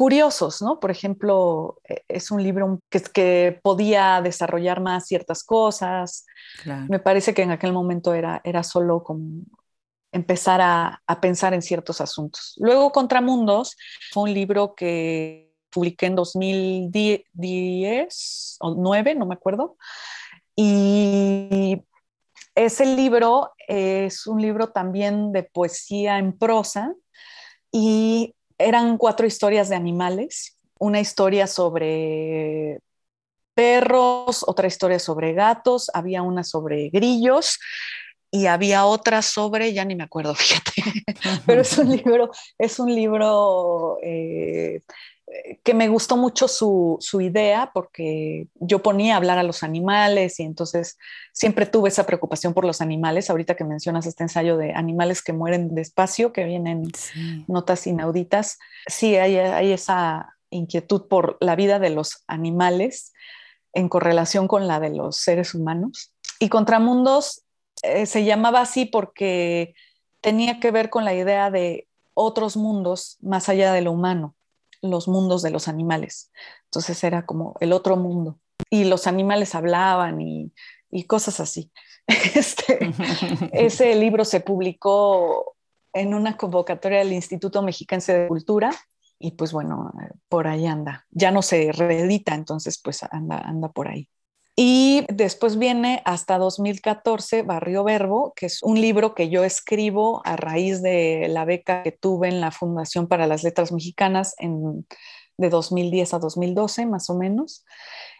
curiosos, 0.00 0.62
¿no? 0.62 0.80
Por 0.80 0.90
ejemplo, 0.90 1.78
e, 1.86 2.04
es 2.08 2.30
un 2.30 2.42
libro 2.42 2.80
que, 2.88 3.02
que 3.02 3.60
podía 3.62 4.22
desarrollar 4.22 4.80
más 4.80 5.06
ciertas 5.06 5.44
cosas. 5.44 6.24
Me 6.88 7.00
parece 7.00 7.34
que 7.34 7.42
en 7.42 7.50
aquel 7.50 7.74
momento 7.74 8.14
era, 8.14 8.40
era 8.42 8.62
solo 8.62 9.02
como 9.02 9.42
empezar 10.10 10.62
a, 10.62 11.02
a, 11.06 11.20
pensar 11.20 11.52
en 11.52 11.60
ciertos 11.60 12.00
asuntos. 12.00 12.54
Luego, 12.56 12.92
Contramundos 12.92 13.76
fue 14.10 14.22
un 14.22 14.32
libro 14.32 14.74
que 14.74 15.52
publiqué 15.68 16.06
en 16.06 16.14
2010 16.14 18.56
o 18.60 18.74
9, 18.74 19.14
no 19.16 19.26
me 19.26 19.34
acuerdo. 19.34 19.76
Y 20.56 21.84
ese 22.54 22.86
libro 22.86 23.52
es 23.68 24.26
un 24.26 24.40
libro 24.40 24.70
también 24.70 25.30
de 25.30 25.42
poesía 25.42 26.16
en 26.16 26.38
prosa 26.38 26.94
y 27.70 28.34
eran 28.60 28.98
cuatro 28.98 29.26
historias 29.26 29.68
de 29.68 29.76
animales, 29.76 30.58
una 30.78 31.00
historia 31.00 31.46
sobre 31.46 32.80
perros, 33.54 34.44
otra 34.46 34.68
historia 34.68 34.98
sobre 34.98 35.32
gatos, 35.34 35.90
había 35.92 36.22
una 36.22 36.44
sobre 36.44 36.88
grillos 36.88 37.58
y 38.30 38.46
había 38.46 38.86
otra 38.86 39.22
sobre, 39.22 39.72
ya 39.72 39.84
ni 39.84 39.96
me 39.96 40.04
acuerdo, 40.04 40.34
fíjate, 40.36 40.82
pero 41.46 41.62
es 41.62 41.76
un 41.78 41.90
libro, 41.96 42.30
es 42.58 42.78
un 42.78 42.94
libro 42.94 43.98
eh, 44.02 44.82
que 45.62 45.74
me 45.74 45.88
gustó 45.88 46.16
mucho 46.16 46.48
su, 46.48 46.98
idea 47.20 47.70
porque 47.72 48.48
yo 48.54 48.82
ponía 48.82 49.14
a 49.14 49.16
hablar 49.16 49.38
a 49.38 49.42
los 49.42 49.62
animales 49.62 50.40
y 50.40 50.42
entonces 50.42 50.98
siempre 51.32 51.66
tuve 51.66 51.88
esa 51.88 52.06
preocupación 52.06 52.54
por 52.54 52.64
los 52.64 52.80
animales. 52.80 53.30
Ahorita 53.30 53.54
que 53.54 53.64
mencionas 53.64 54.06
este 54.06 54.24
ensayo 54.24 54.56
de 54.56 54.72
animales 54.72 55.22
que 55.22 55.32
mueren 55.32 55.74
despacio, 55.74 56.32
que 56.32 56.44
vienen 56.44 56.90
notas 57.46 57.86
inauditas, 57.86 58.58
sí 58.86 59.16
hay, 59.16 59.36
esa 59.72 60.36
inquietud 60.50 61.06
por 61.08 61.36
la 61.40 61.56
vida 61.56 61.78
de 61.78 61.90
los 61.90 62.24
animales 62.26 63.12
en 63.72 63.88
correlación 63.88 64.48
con 64.48 64.66
la 64.66 64.80
de 64.80 64.90
los 64.90 65.16
seres 65.16 65.54
humanos. 65.54 66.12
Y 66.38 66.48
Contramundos 66.48 67.44
eh, 67.82 68.06
se 68.06 68.24
llamaba 68.24 68.62
así 68.62 68.86
porque 68.86 69.74
tenía 70.20 70.58
que 70.58 70.70
ver 70.70 70.90
con 70.90 71.04
la 71.04 71.14
idea 71.14 71.50
de 71.50 71.86
otros 72.14 72.56
mundos 72.56 73.16
más 73.20 73.48
allá 73.48 73.72
de 73.72 73.82
lo 73.82 73.92
humano 73.92 74.34
los 74.82 75.08
mundos 75.08 75.42
de 75.42 75.50
los 75.50 75.68
animales. 75.68 76.30
Entonces 76.64 77.02
era 77.04 77.26
como 77.26 77.56
el 77.60 77.72
otro 77.72 77.96
mundo. 77.96 78.38
Y 78.68 78.84
los 78.84 79.06
animales 79.06 79.54
hablaban 79.54 80.20
y, 80.20 80.52
cosas 81.06 81.40
así. 81.40 81.70
Este, 82.34 82.92
ese 83.52 83.94
libro 84.04 84.24
se 84.24 84.40
publicó 84.40 85.54
en 85.92 86.12
una 86.12 86.36
convocatoria 86.36 86.98
del 86.98 87.12
Instituto 87.12 87.62
Mexiquense 87.62 88.12
de 88.12 88.28
Cultura 88.28 88.72
y 89.18 89.32
pues 89.32 89.52
bueno, 89.52 89.92
por 90.28 90.48
ahí 90.48 90.66
anda. 90.66 91.06
Ya 91.10 91.30
no 91.30 91.42
se 91.42 91.70
reedita, 91.72 92.34
entonces 92.34 92.80
pues 92.82 93.02
anda, 93.04 93.38
anda 93.38 93.68
por 93.68 93.88
ahí. 93.88 94.08
Y 94.62 95.06
después 95.08 95.58
viene 95.58 96.02
hasta 96.04 96.36
2014 96.36 97.44
Barrio 97.44 97.82
Verbo, 97.82 98.34
que 98.36 98.44
es 98.44 98.62
un 98.62 98.78
libro 98.78 99.14
que 99.14 99.30
yo 99.30 99.42
escribo 99.42 100.20
a 100.26 100.36
raíz 100.36 100.82
de 100.82 101.28
la 101.30 101.46
beca 101.46 101.82
que 101.82 101.92
tuve 101.92 102.28
en 102.28 102.42
la 102.42 102.50
Fundación 102.50 103.06
para 103.08 103.26
las 103.26 103.42
Letras 103.42 103.72
Mexicanas 103.72 104.34
en, 104.36 104.86
de 105.38 105.48
2010 105.48 106.12
a 106.12 106.18
2012, 106.18 106.84
más 106.84 107.08
o 107.08 107.16
menos. 107.16 107.64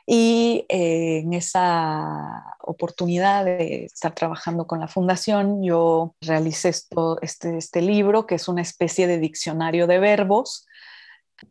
Y 0.06 0.64
eh, 0.70 1.18
en 1.18 1.34
esa 1.34 2.42
oportunidad 2.62 3.44
de 3.44 3.84
estar 3.84 4.14
trabajando 4.14 4.66
con 4.66 4.80
la 4.80 4.88
fundación, 4.88 5.62
yo 5.62 6.14
realicé 6.22 6.70
esto, 6.70 7.20
este, 7.20 7.58
este 7.58 7.82
libro, 7.82 8.26
que 8.26 8.36
es 8.36 8.48
una 8.48 8.62
especie 8.62 9.06
de 9.06 9.18
diccionario 9.18 9.86
de 9.86 9.98
verbos 9.98 10.66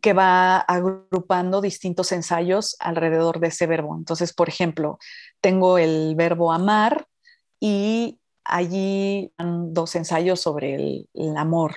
que 0.01 0.13
va 0.13 0.57
agrupando 0.59 1.61
distintos 1.61 2.11
ensayos 2.11 2.75
alrededor 2.79 3.39
de 3.39 3.47
ese 3.47 3.67
verbo. 3.67 3.95
Entonces, 3.97 4.33
por 4.33 4.49
ejemplo, 4.49 4.99
tengo 5.41 5.77
el 5.77 6.15
verbo 6.15 6.51
amar 6.51 7.07
y 7.59 8.19
allí 8.43 9.31
dos 9.37 9.95
ensayos 9.95 10.41
sobre 10.41 10.75
el, 10.75 11.37
amor. 11.37 11.75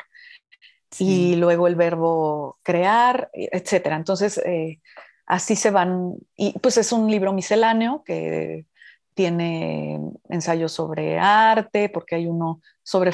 Y 0.99 1.37
luego 1.37 1.67
el 1.69 1.75
verbo 1.75 2.59
crear, 2.63 3.31
etcétera. 3.33 3.97
Entonces, 3.97 4.39
eh, 4.39 4.81
así 5.27 5.57
se 5.57 5.71
van, 5.71 6.15
y 6.37 6.59
pues 6.59 6.77
es 6.77 6.93
un 6.93 7.11
libro 7.11 7.33
misceláneo 7.33 8.03
que 8.05 8.67
tiene 9.15 10.01
ensayos 10.29 10.73
sobre 10.73 11.19
arte, 11.19 11.89
porque 11.89 12.17
hay 12.17 12.27
uno 12.27 12.61
sobre 12.83 13.12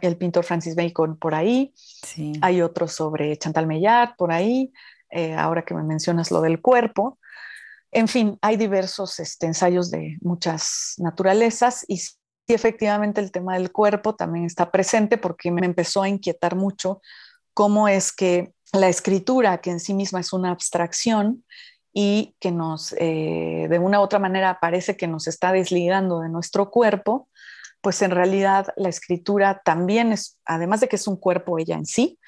el, 0.00 0.16
pintor 0.16 0.44
Francis 0.44 0.74
Bacon 0.74 1.16
por 1.16 1.34
ahí, 1.34 1.72
hay 2.40 2.62
otro 2.62 2.88
sobre 2.88 3.36
Chantal 3.36 3.66
Meillard 3.66 4.16
por 4.16 4.32
ahí, 4.32 4.72
eh, 5.10 5.34
ahora 5.34 5.64
que 5.64 5.74
me 5.74 5.82
mencionas 5.82 6.30
lo 6.30 6.40
del 6.40 6.60
cuerpo. 6.60 7.18
En 7.92 8.08
fin, 8.08 8.38
hay 8.42 8.56
diversos 8.56 9.18
este, 9.20 9.46
ensayos 9.46 9.90
de 9.90 10.18
muchas 10.20 10.94
naturalezas 10.98 11.84
y 11.88 11.98
sí, 11.98 12.16
efectivamente 12.48 13.20
el 13.20 13.32
tema 13.32 13.54
del 13.54 13.72
cuerpo 13.72 14.14
también 14.14 14.44
está 14.44 14.70
presente 14.70 15.16
porque 15.18 15.50
me 15.50 15.64
empezó 15.64 16.02
a 16.02 16.08
inquietar 16.08 16.56
mucho 16.56 17.00
cómo 17.54 17.88
es 17.88 18.12
que 18.12 18.52
la 18.72 18.88
escritura, 18.88 19.58
que 19.62 19.70
en 19.70 19.80
sí 19.80 19.94
misma 19.94 20.20
es 20.20 20.32
una 20.32 20.50
abstracción, 20.50 21.44
y 21.98 22.36
que 22.40 22.52
nos, 22.52 22.94
eh, 22.98 23.68
de 23.70 23.78
una 23.78 24.00
u 24.00 24.02
otra 24.02 24.18
manera, 24.18 24.58
parece 24.60 24.98
que 24.98 25.06
nos 25.06 25.26
está 25.26 25.50
desligando 25.50 26.20
de 26.20 26.28
nuestro 26.28 26.70
cuerpo, 26.70 27.30
pues 27.86 28.02
en 28.02 28.10
realidad 28.10 28.66
la 28.74 28.88
escritura 28.88 29.62
también 29.64 30.10
es, 30.10 30.40
además 30.44 30.80
de 30.80 30.88
que 30.88 30.96
es 30.96 31.06
un 31.06 31.16
cuerpo 31.16 31.56
ella 31.56 31.76
en 31.76 31.86
sí, 31.86 32.18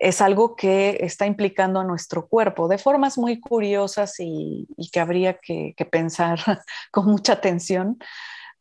es 0.00 0.20
algo 0.20 0.56
que 0.56 0.98
está 1.02 1.26
implicando 1.26 1.78
a 1.78 1.84
nuestro 1.84 2.26
cuerpo 2.26 2.66
de 2.66 2.76
formas 2.76 3.16
muy 3.16 3.38
curiosas 3.38 4.16
y, 4.18 4.66
que 4.92 4.98
habría 4.98 5.38
que, 5.38 5.76
pensar 5.92 6.40
con 6.90 7.06
mucha 7.06 7.34
atención. 7.34 7.98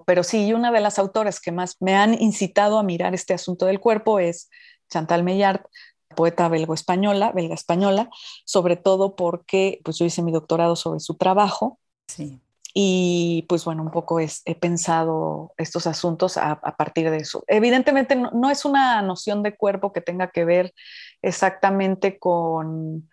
Pero 0.06 0.22
sí, 0.22 0.54
una 0.54 0.72
de 0.72 0.82
las 0.82 1.00
autores 1.00 1.40
que 1.40 1.52
más 1.52 1.78
me 1.80 1.96
han 1.96 2.14
incitado 2.14 2.78
a 2.78 2.84
mirar 2.84 3.16
este 3.16 3.34
asunto 3.34 3.66
del 3.66 3.80
cuerpo 3.80 4.20
es 4.20 4.52
Chantal 4.88 5.24
Meillard, 5.24 5.62
poeta 6.16 6.48
belgo-española, 6.48 7.32
belga-española, 7.32 8.08
sobre 8.46 8.76
todo 8.76 9.16
porque 9.16 9.82
pues 9.84 9.98
yo 9.98 10.06
hice 10.06 10.22
mi 10.22 10.32
doctorado 10.32 10.76
sobre 10.76 11.00
su 11.00 11.16
trabajo. 11.16 11.80
Sí. 12.08 12.40
Y 12.82 13.46
pues 13.50 13.66
bueno, 13.66 13.84
un 13.84 13.92
poco 13.92 14.22
he 14.22 14.56
pensado 14.56 15.54
estos 15.58 15.86
asuntos 15.86 16.38
a, 16.38 16.62
partir 16.78 17.12
de 17.12 17.18
eso. 17.18 17.44
Evidentemente 17.48 18.16
no, 18.16 18.50
es 18.50 18.64
una 18.64 19.02
noción 19.02 19.44
de 19.44 19.58
cuerpo 19.58 19.92
que 19.92 20.00
tenga 20.00 20.30
que 20.30 20.46
ver 20.46 20.74
exactamente 21.22 22.18
con, 22.20 23.10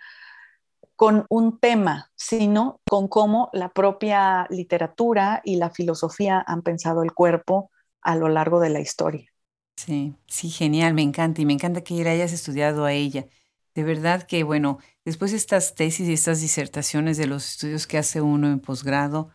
con 0.95 1.27
un 1.31 1.59
tema, 1.59 2.13
sino 2.15 2.81
con 2.89 3.09
cómo 3.09 3.51
la 3.53 3.71
propia 3.71 4.47
literatura 4.51 5.41
y 5.43 5.57
la 5.57 5.71
filosofía 5.71 6.45
han 6.47 6.63
pensado 6.63 7.03
el 7.03 7.13
cuerpo 7.13 7.73
a 8.03 8.15
lo 8.15 8.29
largo 8.29 8.61
de 8.61 8.71
la 8.71 8.79
historia. 8.79 9.33
Sí, 9.75 10.15
sí, 10.29 10.49
genial, 10.49 10.95
me 10.95 11.03
encanta 11.03 11.41
y 11.41 11.45
me 11.45 11.55
encanta 11.55 11.81
que 11.81 12.09
hayas 12.09 12.33
estudiado 12.33 12.85
a 12.85 12.93
ella. 12.93 13.27
De 13.75 13.83
verdad 13.83 14.23
que, 14.23 14.45
bueno, 14.45 14.79
después 15.05 15.33
de 15.33 15.39
estas 15.39 15.75
tesis 15.75 16.09
y 16.09 16.13
estas 16.13 16.41
disertaciones 16.41 17.17
de 17.17 17.27
los 17.27 17.49
estudios 17.49 17.89
que 17.89 17.99
hace 17.99 18.21
uno 18.21 18.47
en 18.47 18.61
posgrado, 18.61 19.33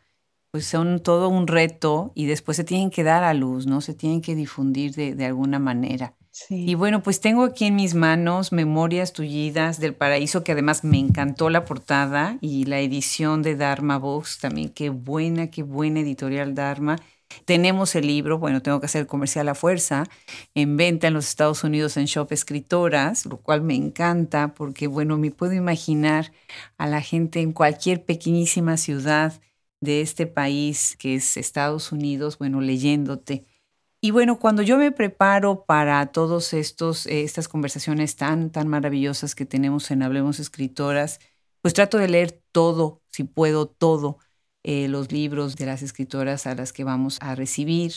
pues 0.52 0.66
son 0.66 0.99
todo 0.99 1.30
un 1.30 1.47
reto 1.47 2.12
y 2.14 2.26
después 2.26 2.58
se 2.58 2.66
tienen 2.66 2.89
que 2.89 3.04
dar 3.04 3.24
a 3.24 3.34
luz, 3.34 3.66
¿no? 3.66 3.80
Se 3.82 3.93
tienen 3.93 4.22
que 4.22 4.36
difundir 4.36 4.93
de, 4.93 5.16
de 5.16 5.26
alguna 5.26 5.60
manera. 5.60 6.14
Sí. 6.32 6.66
Y 6.70 6.76
bueno, 6.76 7.04
pues 7.04 7.20
tengo 7.20 7.43
aquí 7.43 7.66
en 7.66 7.76
mis 7.76 7.93
manos 7.93 8.52
Memorias 8.52 9.12
Tullidas 9.14 9.80
del 9.80 9.95
Paraíso, 9.95 10.43
que 10.43 10.54
además 10.54 10.84
me 10.84 10.97
encantó 10.97 11.49
la 11.49 11.66
portada 11.66 12.38
y 12.41 12.66
la 12.66 12.80
edición 12.80 13.41
de 13.41 13.56
Dharma 13.56 13.97
Books 13.97 14.39
también. 14.39 14.70
Qué 14.70 14.89
buena, 14.89 15.47
qué 15.47 15.64
buena 15.64 16.02
editorial 16.02 16.56
Dharma. 16.56 16.97
Tenemos 17.45 17.95
el 17.95 18.08
libro, 18.08 18.39
bueno, 18.39 18.62
tengo 18.62 18.80
que 18.80 18.86
hacer 18.86 19.08
comercial 19.08 19.47
a 19.49 19.56
fuerza, 19.56 20.04
en 20.54 20.76
venta 20.78 21.08
en 21.08 21.14
los 21.14 21.28
Estados 21.28 21.64
Unidos 21.64 21.95
en 21.97 22.06
Shop 22.06 22.32
Escritoras, 22.32 23.26
lo 23.26 23.38
cual 23.38 23.62
me 23.62 23.76
encanta 23.76 24.54
porque, 24.54 24.88
bueno, 24.88 25.18
me 25.18 25.32
puedo 25.32 25.54
imaginar 25.54 26.34
a 26.78 26.88
la 26.88 27.02
gente 27.02 27.39
en 27.39 27.54
cualquier 27.54 28.04
pequeñísima 28.04 28.78
ciudad 28.78 29.39
de 29.82 30.01
este 30.01 30.27
país 30.27 30.95
que 30.97 31.15
es 31.15 31.38
Estados 31.38 31.91
Unidos, 31.91 32.38
bueno, 32.38 32.61
leyéndote. 32.61 33.45
Y 34.01 34.11
bueno, 34.11 34.39
cuando 34.39 34.61
yo 34.63 34.77
me 34.77 34.91
preparo 34.91 35.65
para 35.65 36.05
todas 36.07 36.53
estos 36.53 37.05
eh, 37.07 37.23
estas 37.23 37.47
conversaciones 37.47 38.15
tan 38.15 38.51
tan 38.51 38.67
maravillosas 38.67 39.36
que 39.36 39.45
tenemos 39.45 39.91
en 39.91 40.03
Hablemos 40.03 40.39
Escritoras, 40.39 41.19
pues 41.61 41.73
trato 41.73 41.97
de 41.97 42.07
leer 42.07 42.41
todo, 42.51 43.01
si 43.09 43.23
puedo 43.23 43.67
todo 43.67 44.19
eh, 44.63 44.88
los 44.88 45.11
libros 45.11 45.55
de 45.55 45.65
las 45.65 45.82
escritoras 45.82 46.45
a 46.47 46.55
las 46.55 46.73
que 46.73 46.84
vamos 46.84 47.17
a 47.21 47.36
recibir 47.36 47.93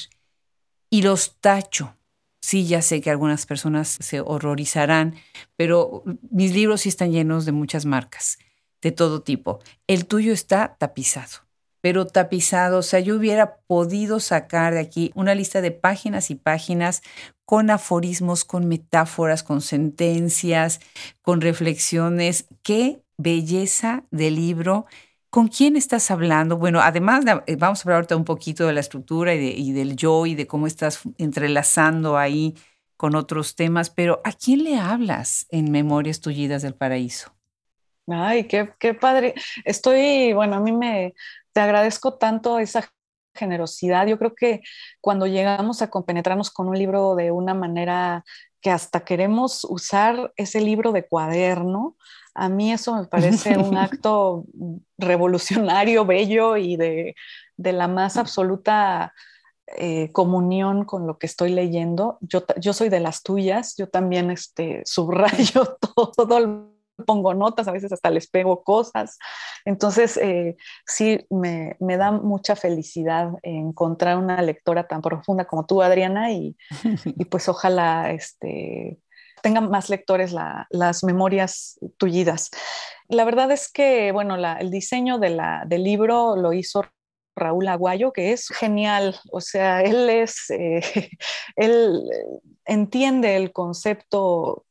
y 0.91 1.03
los 1.03 1.37
tacho. 1.41 1.97
Sí, 2.41 2.67
ya 2.67 2.83
sé 2.83 3.01
que 3.01 3.11
algunas 3.11 3.47
personas 3.47 3.89
se 3.89 4.21
horrorizarán, 4.21 5.15
pero 5.57 6.05
mis 6.31 6.55
libros 6.55 6.83
sí 6.83 6.91
están 6.91 7.11
llenos 7.11 7.47
de 7.47 7.53
muchas 7.53 7.87
marcas, 7.87 8.39
de 8.83 8.93
todo 8.93 9.23
tipo. 9.23 9.61
El 9.87 10.07
tuyo 10.07 10.33
está 10.33 10.77
tapizado, 10.79 11.44
pero 11.85 12.07
tapizado, 12.07 12.79
o 12.79 12.83
sea, 12.83 13.01
yo 13.01 13.15
hubiera 13.15 13.57
podido 13.67 14.19
sacar 14.19 14.73
de 14.73 14.81
aquí 14.81 15.11
una 15.15 15.35
lista 15.35 15.61
de 15.61 15.71
páginas 15.71 16.31
y 16.31 16.35
páginas 16.35 17.03
con 17.45 17.69
aforismos, 17.69 18.47
con 18.47 18.69
metáforas, 18.69 19.43
con 19.43 19.61
sentencias, 19.61 20.81
con 21.21 21.43
reflexiones. 21.43 22.47
Qué 22.63 23.03
belleza 23.19 24.05
de 24.11 24.31
libro 24.31 24.87
¿Con 25.29 25.49
quién 25.49 25.77
estás 25.77 26.11
hablando? 26.11 26.57
Bueno, 26.57 26.81
además 26.81 27.23
eh, 27.47 27.57
vamos 27.57 27.81
a 27.81 27.83
hablar 27.83 27.97
ahorita 27.97 28.17
un 28.17 28.25
poquito 28.25 28.67
de 28.67 28.73
la 28.73 28.81
estructura 28.81 29.35
y, 29.35 29.73
del 29.73 29.95
yo 29.95 30.25
y 30.25 30.35
de 30.35 30.47
cómo 30.47 30.67
estás 30.67 31.03
entrelazando 31.19 32.17
ahí 32.17 32.55
con 32.97 33.15
otros 33.15 33.57
temas, 33.57 33.91
pero 33.91 34.23
¿a 34.25 34.33
quién 34.33 34.65
le 34.65 34.79
hablas 34.79 35.47
en 35.51 35.71
Memorias 35.71 36.21
Tullidas 36.21 36.63
del 36.63 36.75
Paraíso? 36.77 37.35
Ay, 38.07 38.45
qué, 38.45 38.75
qué 38.79 38.95
padre. 38.95 39.35
Estoy, 39.65 40.33
bueno, 40.35 40.55
a 40.55 40.61
mí 40.61 40.71
me, 40.71 41.15
te 41.55 41.61
agradezco 41.61 42.15
tanto 42.15 42.59
esa 42.59 42.91
generosidad. 43.35 44.07
Yo 44.07 44.19
creo 44.19 44.35
que 44.35 44.61
cuando 45.01 45.27
llegamos 45.27 45.83
a 45.83 45.89
compenetrarnos 45.89 46.51
con 46.51 46.69
un 46.69 46.79
libro 46.79 47.15
de 47.15 47.31
una 47.31 47.55
manera 47.55 48.25
que 48.61 48.71
hasta 48.71 49.05
queremos 49.05 49.65
usar 49.65 50.33
ese 50.37 50.61
libro 50.61 50.93
de 50.93 51.07
cuaderno, 51.07 51.97
a 52.35 52.49
mí 52.49 52.73
eso 52.73 52.97
me 52.97 53.07
parece 53.07 53.57
un 53.57 53.77
acto 53.79 54.45
revolucionario, 54.99 56.05
bello 56.05 56.57
y 56.57 56.77
de, 56.77 57.15
la 57.57 57.87
más 57.87 58.17
absoluta 58.17 59.15
eh, 59.79 60.11
comunión 60.13 60.85
con 60.85 61.07
lo 61.07 61.19
que 61.19 61.27
estoy 61.27 61.51
leyendo. 61.51 62.19
Yo, 62.21 62.45
yo 62.61 62.73
soy 62.73 62.89
de 62.89 63.01
las 63.01 63.23
tuyas, 63.23 63.77
yo 63.77 63.89
también 63.89 64.31
este, 64.31 64.83
subrayo 64.85 65.79
todo, 66.17 66.74
pongo 67.07 67.35
notas, 67.35 67.69
a 67.69 67.73
veces 67.73 67.93
hasta 67.93 68.11
les 68.11 68.29
pego 68.29 68.63
cosas. 68.63 69.19
Entonces, 69.65 70.17
eh, 70.17 70.57
sí, 70.87 71.27
me, 71.31 71.77
me, 71.81 71.97
da 71.97 72.13
mucha 72.13 72.57
felicidad 72.57 73.31
encontrar 73.43 74.19
una 74.19 74.41
lectora 74.43 74.87
tan 74.87 75.01
profunda 75.03 75.45
como 75.45 75.67
tú, 75.67 75.83
Adriana, 75.83 76.33
y, 76.33 76.57
y 77.05 77.25
pues 77.31 77.49
ojalá 77.49 78.11
este, 78.11 78.99
tengan 79.43 79.71
más 79.71 79.91
lectores 79.91 80.35
las 80.71 81.05
memorias 81.05 81.79
tullidas. 81.99 82.51
La 83.09 83.25
verdad 83.25 83.51
es 83.51 83.71
que, 83.71 84.11
bueno, 84.13 84.37
el 84.37 84.71
diseño 84.71 85.19
de 85.19 85.31
la, 85.31 85.65
del 85.67 85.85
libro 85.85 86.37
lo 86.37 86.53
hizo 86.55 86.85
Raúl 87.37 87.69
Aguayo, 87.69 88.13
que 88.13 88.33
es 88.33 88.49
genial. 88.49 89.17
O 89.31 89.41
sea, 89.41 89.83
él 89.83 90.09
es, 90.09 90.51
eh, 90.51 90.81
él 91.57 92.03
entiende 92.65 93.37
el 93.37 93.53
concepto 93.53 94.65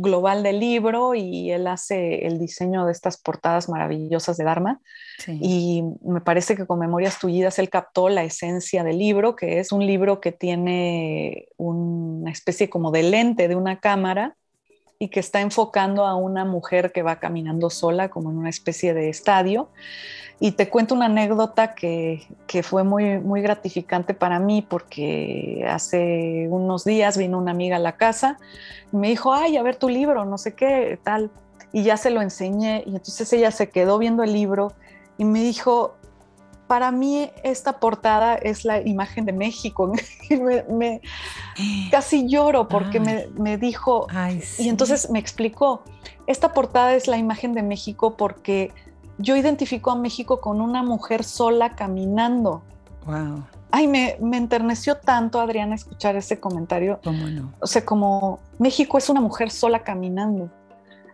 global 0.00 0.42
del 0.42 0.58
libro 0.58 1.14
y 1.14 1.50
él 1.50 1.66
hace 1.66 2.26
el 2.26 2.38
diseño 2.38 2.86
de 2.86 2.92
estas 2.92 3.18
portadas 3.20 3.68
maravillosas 3.68 4.36
de 4.38 4.44
Dharma. 4.44 4.80
Y 5.28 5.84
me 6.02 6.20
parece 6.20 6.56
que 6.56 6.66
con 6.66 6.78
Memorias 6.78 7.18
Tullidas 7.18 7.58
él 7.58 7.68
captó 7.68 8.08
la 8.08 8.24
esencia 8.24 8.82
del 8.82 8.98
libro, 8.98 9.36
que 9.36 9.60
es 9.60 9.70
un 9.70 9.86
libro 9.86 10.20
que 10.20 10.32
tiene 10.32 11.48
una 11.58 12.30
especie 12.30 12.70
como 12.70 12.90
de 12.90 13.02
lente 13.02 13.48
de 13.48 13.54
una 13.54 13.78
cámara 13.80 14.36
y 15.02 15.08
que 15.08 15.18
está 15.18 15.40
enfocando 15.40 16.06
a 16.06 16.14
una 16.14 16.44
mujer 16.44 16.92
que 16.92 17.02
va 17.02 17.16
caminando 17.16 17.70
sola 17.70 18.08
como 18.08 18.30
en 18.30 18.38
una 18.38 18.50
especie 18.50 18.94
de 18.94 19.08
estadio 19.08 19.68
Y 20.38 20.52
te 20.52 20.68
cuento 20.68 20.94
una 20.94 21.06
anécdota 21.06 21.74
que, 21.74 22.22
que, 22.46 22.62
fue 22.62 22.84
muy, 22.84 23.18
muy 23.18 23.42
gratificante 23.42 24.14
para 24.14 24.38
mí 24.38 24.62
porque 24.62 25.66
hace 25.68 26.46
unos 26.48 26.84
días 26.84 27.18
vino 27.18 27.36
una 27.36 27.50
amiga 27.50 27.76
a 27.76 27.80
la 27.80 27.96
casa 27.96 28.38
y 28.92 28.96
me 28.96 29.08
dijo, 29.08 29.34
ay, 29.34 29.56
a 29.56 29.64
ver 29.64 29.74
tu 29.74 29.88
libro, 29.88 30.24
no 30.24 30.38
sé 30.38 30.54
qué, 30.54 31.00
tal. 31.02 31.32
Y 31.72 31.82
ya 31.82 31.96
se 31.96 32.10
lo 32.10 32.22
enseñé 32.22 32.84
y 32.86 32.90
entonces 32.90 33.32
ella 33.32 33.50
se 33.50 33.70
quedó 33.70 33.98
viendo 33.98 34.22
el 34.22 34.32
libro 34.32 34.72
y 35.18 35.24
me 35.24 35.42
dijo, 35.42 35.96
para 36.66 36.90
mí 36.90 37.30
esta 37.42 37.78
portada 37.78 38.34
es 38.36 38.64
la 38.64 38.80
imagen 38.80 39.26
de 39.26 39.32
México. 39.32 39.92
me, 40.70 41.00
casi 41.90 42.28
lloro 42.28 42.68
porque 42.68 43.00
me, 43.00 43.28
me, 43.38 43.58
dijo, 43.58 44.06
y 44.58 44.68
entonces 44.68 45.10
me 45.10 45.18
explicó, 45.18 45.82
esta 46.26 46.52
portada 46.52 46.94
es 46.94 47.08
la 47.08 47.18
imagen 47.18 47.52
de 47.52 47.62
México 47.62 48.16
porque 48.16 48.72
yo 49.18 49.36
identifico 49.36 49.90
a 49.90 49.96
México 49.96 50.40
con 50.40 50.60
una 50.60 50.82
mujer 50.82 51.24
sola 51.24 51.74
caminando. 51.76 52.62
Wow. 53.06 53.44
Ay, 53.70 53.88
me, 53.88 54.16
me 54.20 54.36
enterneció 54.36 54.96
tanto, 54.96 55.40
Adriana, 55.40 55.74
escuchar 55.74 56.16
ese 56.16 56.38
comentario. 56.38 57.00
¿Cómo 57.02 57.26
no? 57.28 57.52
O 57.60 57.66
sea, 57.66 57.84
como 57.84 58.40
México 58.58 58.98
es 58.98 59.08
una 59.08 59.20
mujer 59.20 59.50
sola 59.50 59.82
caminando. 59.82 60.50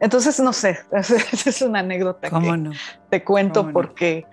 Entonces, 0.01 0.39
no 0.41 0.53
sé, 0.53 0.79
esa 0.93 1.17
es 1.51 1.63
una 1.63 1.81
anécdota 1.81 2.31
¿Cómo 2.31 2.53
que 2.53 2.59
no? 2.59 2.73
te 3.11 3.25
cuento 3.25 3.71
porque 3.73 4.27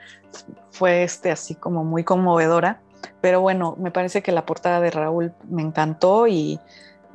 fue 0.75 1.03
este 1.03 1.31
así 1.31 1.55
como 1.55 1.83
muy 1.83 2.03
conmovedora. 2.03 2.81
Pero 3.21 3.39
bueno, 3.41 3.75
me 3.79 3.91
parece 3.91 4.21
que 4.21 4.31
la 4.31 4.45
portada 4.45 4.81
de 4.81 4.91
Raúl 4.91 5.33
me 5.49 5.61
encantó 5.61 6.27
y, 6.27 6.59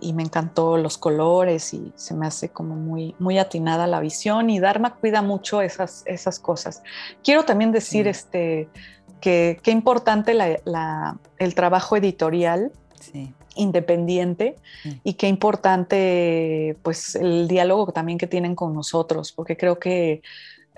y 0.00 0.12
me 0.12 0.22
encantó 0.22 0.76
los 0.76 0.98
colores 0.98 1.74
y 1.74 1.92
se 1.94 2.14
me 2.14 2.26
hace 2.26 2.48
como 2.48 2.74
muy, 2.74 3.14
muy 3.18 3.38
atinada 3.38 3.86
la 3.86 4.00
visión 4.00 4.50
y 4.50 4.60
Dharma 4.60 4.94
cuida 4.94 5.20
mucho 5.22 5.60
esas, 5.62 6.02
esas 6.06 6.38
cosas. 6.38 6.82
Quiero 7.22 7.44
también 7.44 7.70
decir 7.72 8.08
este, 8.08 8.68
que 9.20 9.60
qué 9.62 9.70
importante 9.70 10.34
la, 10.34 11.18
el 11.38 11.54
trabajo 11.54 11.96
editorial 11.96 12.72
independiente 13.56 14.56
y 15.04 15.14
qué 15.14 15.28
importante 15.28 16.76
pues 16.82 17.14
el 17.16 17.48
diálogo 17.48 17.92
también 17.92 18.16
que 18.16 18.26
tienen 18.26 18.54
con 18.54 18.72
nosotros, 18.72 19.32
porque 19.32 19.56
creo 19.56 19.78
que 19.78 20.22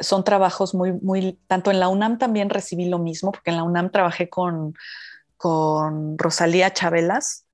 son 0.03 0.25
trabajos 0.25 0.75
muy, 0.75 0.93
muy, 0.93 1.39
tanto 1.47 1.71
en 1.71 1.81
la 1.81 1.89
UNAM 1.89 2.19
también 2.19 2.51
recibí 2.51 2.87
lo 2.87 2.99
mismo, 2.99 3.33
porque 3.33 3.51
en 3.51 3.57
la 3.57 3.63
UNAM 3.63 3.91
trabajé 3.91 4.29
con, 4.29 4.75
con 5.37 6.19
Rosalía 6.19 6.73
Chabelas, 6.73 7.47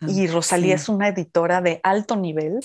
y 0.00 0.26
Rosalía 0.28 0.74
es 0.74 0.88
una 0.88 1.08
editora 1.08 1.60
de 1.60 1.80
alto 1.82 2.16
nivel. 2.16 2.60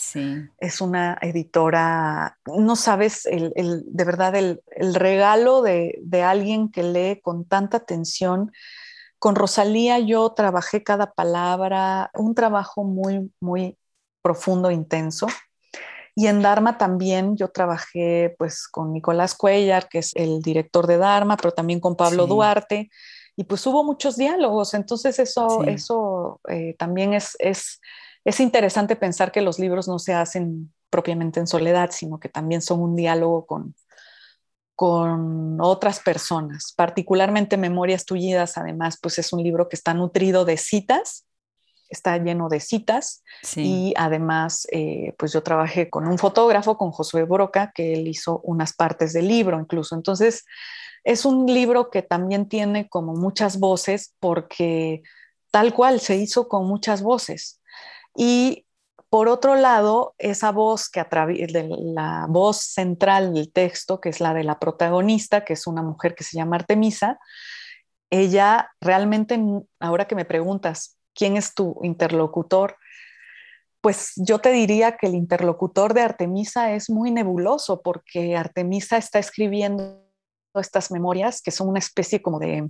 Es 0.59 0.81
una 0.81 1.17
editora, 1.21 2.37
no 2.45 2.75
sabes, 2.75 3.25
el, 3.25 3.51
de 3.55 4.03
verdad, 4.03 4.35
el, 4.35 4.61
regalo 4.93 5.61
de, 5.61 5.99
de, 6.03 6.23
alguien 6.23 6.69
que 6.69 6.83
lee 6.83 7.19
con 7.21 7.45
tanta 7.45 7.77
atención. 7.77 8.51
Con 9.19 9.35
Rosalía 9.35 9.99
yo 9.99 10.31
trabajé 10.31 10.83
cada 10.83 11.11
palabra, 11.13 12.11
un 12.13 12.35
trabajo 12.35 12.83
muy, 12.83 13.31
muy 13.39 13.77
profundo, 14.21 14.69
intenso. 14.69 15.27
Y 16.15 16.27
en 16.27 16.41
Dharma 16.41 16.77
también 16.77 17.37
yo 17.37 17.49
trabajé 17.49 18.35
pues 18.37 18.67
con 18.67 18.91
Nicolás 18.93 19.35
Cuellar, 19.35 19.87
que 19.87 19.99
es 19.99 20.15
el 20.15 20.41
director 20.41 20.87
de 20.87 20.97
Dharma, 20.97 21.37
pero 21.37 21.51
también 21.51 21.79
con 21.79 21.95
Pablo 21.95 22.27
Duarte. 22.27 22.89
Y 23.35 23.45
pues 23.45 23.65
hubo 23.65 23.83
muchos 23.83 24.17
diálogos, 24.17 24.73
entonces 24.73 25.17
eso, 25.19 25.63
eso 25.63 26.41
eh, 26.49 26.75
también 26.77 27.13
es, 27.13 27.37
es, 27.39 27.79
es 28.25 28.39
interesante 28.39 28.95
pensar 28.95 29.31
que 29.31 29.41
los 29.41 29.57
libros 29.57 29.87
no 29.87 29.99
se 29.99 30.13
hacen 30.13 30.73
propiamente 30.89 31.39
en 31.39 31.47
soledad, 31.47 31.91
sino 31.91 32.19
que 32.19 32.27
también 32.27 32.61
son 32.61 32.81
un 32.81 32.95
diálogo 32.95 33.45
con, 33.45 33.73
con 34.75 35.61
otras 35.61 35.99
personas, 35.99 36.73
particularmente 36.75 37.55
Memorias 37.55 38.03
Tullidas, 38.05 38.57
además, 38.57 38.97
pues 39.01 39.19
es 39.19 39.31
un 39.31 39.43
libro 39.43 39.69
que 39.69 39.75
está 39.75 39.93
nutrido 39.93 40.43
de 40.43 40.57
citas, 40.57 41.25
está 41.91 42.17
lleno 42.17 42.49
de 42.49 42.59
citas 42.61 43.23
y 43.55 43.93
además, 43.97 44.65
eh, 44.71 45.13
pues 45.17 45.33
yo 45.33 45.43
trabajé 45.43 45.89
con 45.89 46.07
un 46.07 46.17
fotógrafo, 46.17 46.77
con 46.77 46.91
Josué 46.91 47.23
Broca, 47.23 47.71
que 47.75 47.93
él 47.93 48.07
hizo 48.07 48.39
unas 48.43 48.73
partes 48.73 49.13
del 49.13 49.27
libro 49.27 49.59
incluso. 49.59 49.93
Entonces, 49.93 50.45
es 51.03 51.25
un 51.25 51.45
libro 51.45 51.89
que 51.89 52.01
también 52.01 52.47
tiene 52.47 52.87
como 52.87 53.13
muchas 53.13 53.59
voces 53.59 54.15
porque 54.19 55.03
tal 55.51 55.73
cual 55.73 55.99
se 55.99 56.15
hizo 56.15 56.47
con 56.47 56.65
muchas 56.65 57.03
voces. 57.03 57.61
Y 58.15 58.65
por 59.09 59.27
otro 59.27 59.55
lado, 59.55 60.15
esa 60.17 60.53
voz 60.53 60.89
que 60.89 61.03
de 61.03 61.67
la 61.69 62.25
voz 62.29 62.57
central 62.57 63.33
del 63.33 63.51
texto, 63.51 63.99
que 63.99 64.07
es 64.07 64.21
la 64.21 64.33
de 64.33 64.45
la 64.45 64.57
protagonista, 64.57 65.43
que 65.43 65.53
es 65.53 65.67
una 65.67 65.81
mujer 65.81 66.15
que 66.15 66.23
se 66.23 66.37
llama 66.37 66.55
Artemisa, 66.55 67.19
ella 68.09 68.71
realmente, 68.79 69.37
ahora 69.81 70.05
que 70.05 70.15
me 70.15 70.23
preguntas, 70.23 70.97
¿quién 71.13 71.37
es 71.37 71.53
tu 71.53 71.79
interlocutor? 71.83 72.77
Pues 73.81 74.13
yo 74.15 74.39
te 74.39 74.51
diría 74.51 74.97
que 74.97 75.07
el 75.07 75.15
interlocutor 75.15 75.93
de 75.93 76.01
Artemisa 76.01 76.73
es 76.73 76.89
muy 76.89 77.11
nebuloso 77.11 77.81
porque 77.81 78.35
Artemisa 78.35 78.97
está 78.97 79.19
escribiendo 79.19 80.03
estas 80.53 80.91
memorias 80.91 81.41
que 81.41 81.51
son 81.51 81.69
una 81.69 81.79
especie 81.79 82.21
como 82.21 82.37
de, 82.37 82.69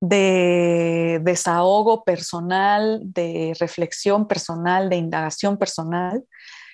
de 0.00 1.20
desahogo 1.22 2.04
personal, 2.04 3.00
de 3.04 3.54
reflexión 3.60 4.26
personal, 4.26 4.88
de 4.88 4.96
indagación 4.96 5.58
personal, 5.58 6.24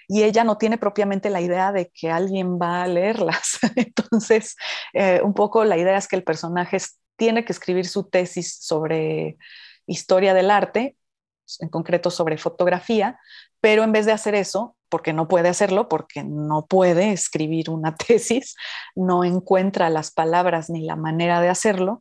y 0.09 0.25
ella 0.25 0.45
no 0.45 0.59
tiene 0.59 0.79
propiamente 0.79 1.31
la 1.31 1.41
idea 1.41 1.73
de 1.73 1.91
que 1.95 2.11
alguien 2.11 2.59
va 2.59 2.83
a 2.83 2.87
leerlas. 2.87 3.59
Entonces, 3.77 4.57
eh, 4.93 5.21
un 5.23 5.35
poco 5.35 5.65
la 5.65 5.79
idea 5.79 5.97
es 5.97 6.09
que 6.09 6.17
el 6.17 6.25
personaje 6.25 6.79
tiene 7.17 7.45
que 7.45 7.53
escribir 7.53 7.87
su 7.87 8.05
tesis 8.05 8.59
sobre 8.61 9.39
historia 9.87 10.35
del 10.35 10.51
arte, 10.51 10.97
en 11.61 11.69
concreto 11.69 12.11
sobre 12.11 12.39
fotografía, 12.39 13.19
pero 13.61 13.85
en 13.85 13.93
vez 13.93 14.07
de 14.07 14.13
hacer 14.13 14.35
eso, 14.35 14.77
porque 14.89 15.13
no 15.13 15.29
puede 15.29 15.49
hacerlo, 15.49 15.89
porque 15.89 16.25
no 16.25 16.67
puede 16.67 17.13
escribir 17.13 17.71
una 17.71 17.95
tesis, 17.97 18.57
no 18.95 19.25
encuentra 19.25 19.91
las 19.91 20.11
palabras 20.11 20.71
ni 20.71 20.85
la 20.85 20.97
manera 20.97 21.41
de 21.41 21.49
hacerlo. 21.49 22.01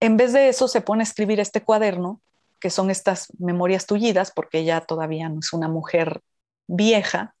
En 0.00 0.16
vez 0.16 0.32
de 0.32 0.48
eso, 0.48 0.68
se 0.68 0.80
pone 0.80 1.02
a 1.02 1.04
escribir 1.04 1.40
este 1.40 1.62
cuaderno, 1.62 2.20
que 2.60 2.70
son 2.70 2.90
estas 2.90 3.28
memorias 3.38 3.86
tullidas, 3.86 4.32
porque 4.34 4.58
ella 4.58 4.80
todavía 4.80 5.28
no 5.28 5.40
es 5.40 5.52
una 5.52 5.68
mujer 5.68 6.22
vieja 6.66 7.34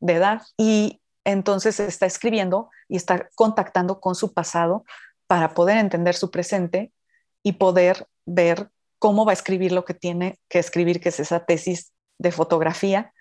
de 0.00 0.14
edad, 0.14 0.42
y 0.56 1.00
entonces 1.24 1.78
está 1.80 2.06
escribiendo 2.06 2.70
y 2.88 2.96
está 2.96 3.28
contactando 3.34 4.00
con 4.00 4.14
su 4.14 4.32
pasado 4.32 4.84
para 5.26 5.54
poder 5.54 5.76
entender 5.76 6.14
su 6.14 6.30
presente 6.30 6.92
y 7.42 7.52
poder 7.52 8.06
ver 8.24 8.70
cómo 9.00 9.24
va 9.24 9.32
a 9.32 9.34
escribir 9.34 9.72
lo 9.72 9.84
que 9.84 9.94
tiene 9.94 10.38
que 10.48 10.60
escribir, 10.60 11.00
que 11.00 11.08
es 11.08 11.18
esa 11.18 11.44
tesis 11.44 11.92
de 12.18 12.30
fotografía. 12.30 13.12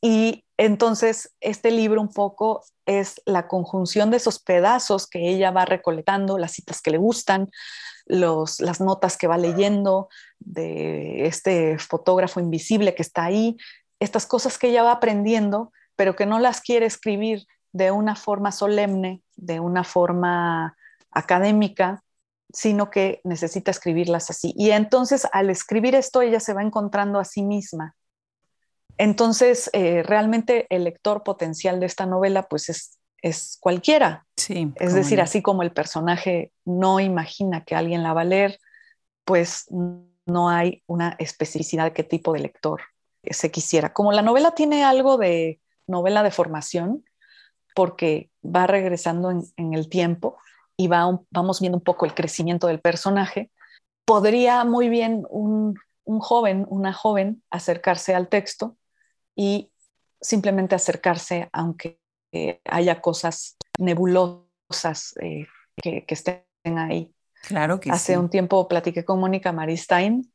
Y 0.00 0.44
entonces, 0.58 1.34
este 1.40 1.70
libro 1.70 2.00
un 2.00 2.12
poco 2.12 2.62
es 2.84 3.20
la 3.24 3.48
conjunción 3.48 4.10
de 4.10 4.18
esos 4.18 4.38
pedazos 4.38 5.08
que 5.08 5.28
ella 5.28 5.50
va 5.50 5.64
recolectando, 5.64 6.38
las 6.38 6.52
citas 6.52 6.80
que 6.80 6.90
le 6.90 6.98
gustan, 6.98 7.50
los, 8.04 8.60
las 8.60 8.80
notas 8.80 9.16
que 9.16 9.26
va 9.26 9.38
leyendo 9.38 10.08
de 10.38 11.26
este 11.26 11.78
fotógrafo 11.78 12.38
invisible 12.38 12.94
que 12.94 13.02
está 13.02 13.24
ahí, 13.24 13.56
estas 13.98 14.26
cosas 14.26 14.58
que 14.58 14.68
ella 14.68 14.82
va 14.82 14.92
aprendiendo, 14.92 15.72
pero 15.96 16.14
que 16.14 16.26
no 16.26 16.38
las 16.38 16.60
quiere 16.60 16.86
escribir 16.86 17.46
de 17.72 17.90
una 17.90 18.16
forma 18.16 18.52
solemne, 18.52 19.22
de 19.34 19.60
una 19.60 19.82
forma 19.82 20.76
académica, 21.10 22.04
sino 22.52 22.90
que 22.90 23.20
necesita 23.24 23.70
escribirlas 23.70 24.30
así. 24.30 24.54
Y 24.56 24.70
entonces 24.70 25.26
al 25.32 25.50
escribir 25.50 25.94
esto, 25.94 26.22
ella 26.22 26.40
se 26.40 26.54
va 26.54 26.62
encontrando 26.62 27.18
a 27.18 27.24
sí 27.24 27.42
misma 27.42 27.96
entonces, 28.98 29.68
eh, 29.72 30.02
realmente 30.02 30.66
el 30.70 30.84
lector 30.84 31.22
potencial 31.22 31.80
de 31.80 31.86
esta 31.86 32.06
novela, 32.06 32.44
pues 32.44 32.68
es, 32.68 32.98
es 33.20 33.58
cualquiera. 33.60 34.26
Sí, 34.36 34.72
es 34.76 34.94
decir, 34.94 35.20
así 35.20 35.42
como 35.42 35.62
el 35.62 35.72
personaje 35.72 36.52
no 36.64 37.00
imagina 37.00 37.64
que 37.64 37.74
alguien 37.74 38.02
la 38.02 38.14
va 38.14 38.22
a 38.22 38.24
leer, 38.24 38.58
pues 39.24 39.66
no 39.70 40.48
hay 40.48 40.82
una 40.86 41.16
especificidad 41.18 41.84
de 41.84 41.92
qué 41.92 42.04
tipo 42.04 42.32
de 42.32 42.40
lector 42.40 42.80
se 43.28 43.50
quisiera. 43.50 43.92
Como 43.92 44.12
la 44.12 44.22
novela 44.22 44.52
tiene 44.52 44.84
algo 44.84 45.18
de 45.18 45.60
novela 45.86 46.22
de 46.22 46.30
formación, 46.30 47.04
porque 47.74 48.30
va 48.42 48.66
regresando 48.66 49.30
en, 49.30 49.74
el 49.74 49.88
tiempo 49.90 50.38
y 50.76 50.88
va 50.88 51.18
vamos 51.30 51.60
viendo 51.60 51.78
un 51.78 51.84
poco 51.84 52.04
el 52.04 52.14
crecimiento 52.14 52.66
del 52.66 52.80
personaje, 52.80 53.50
podría 54.04 54.64
muy 54.64 54.88
bien 54.88 55.24
un, 55.30 55.78
un 56.04 56.20
joven, 56.20 56.66
una 56.68 56.92
joven, 56.92 57.42
acercarse 57.50 58.14
al 58.14 58.28
texto 58.28 58.76
y 59.34 59.70
simplemente 60.20 60.74
acercarse 60.74 61.48
aunque 61.52 62.00
eh, 62.32 62.60
haya 62.64 63.00
cosas 63.00 63.56
nebulosas 63.78 65.14
eh, 65.20 65.46
que, 65.76 66.04
estén 66.08 66.44
ahí. 66.78 67.12
Claro 67.42 67.78
que 67.80 67.90
Hace 67.90 68.18
un 68.18 68.30
tiempo 68.30 68.66
platiqué 68.68 69.04
con 69.04 69.20
Mónica 69.20 69.52
Maristain 69.52 70.32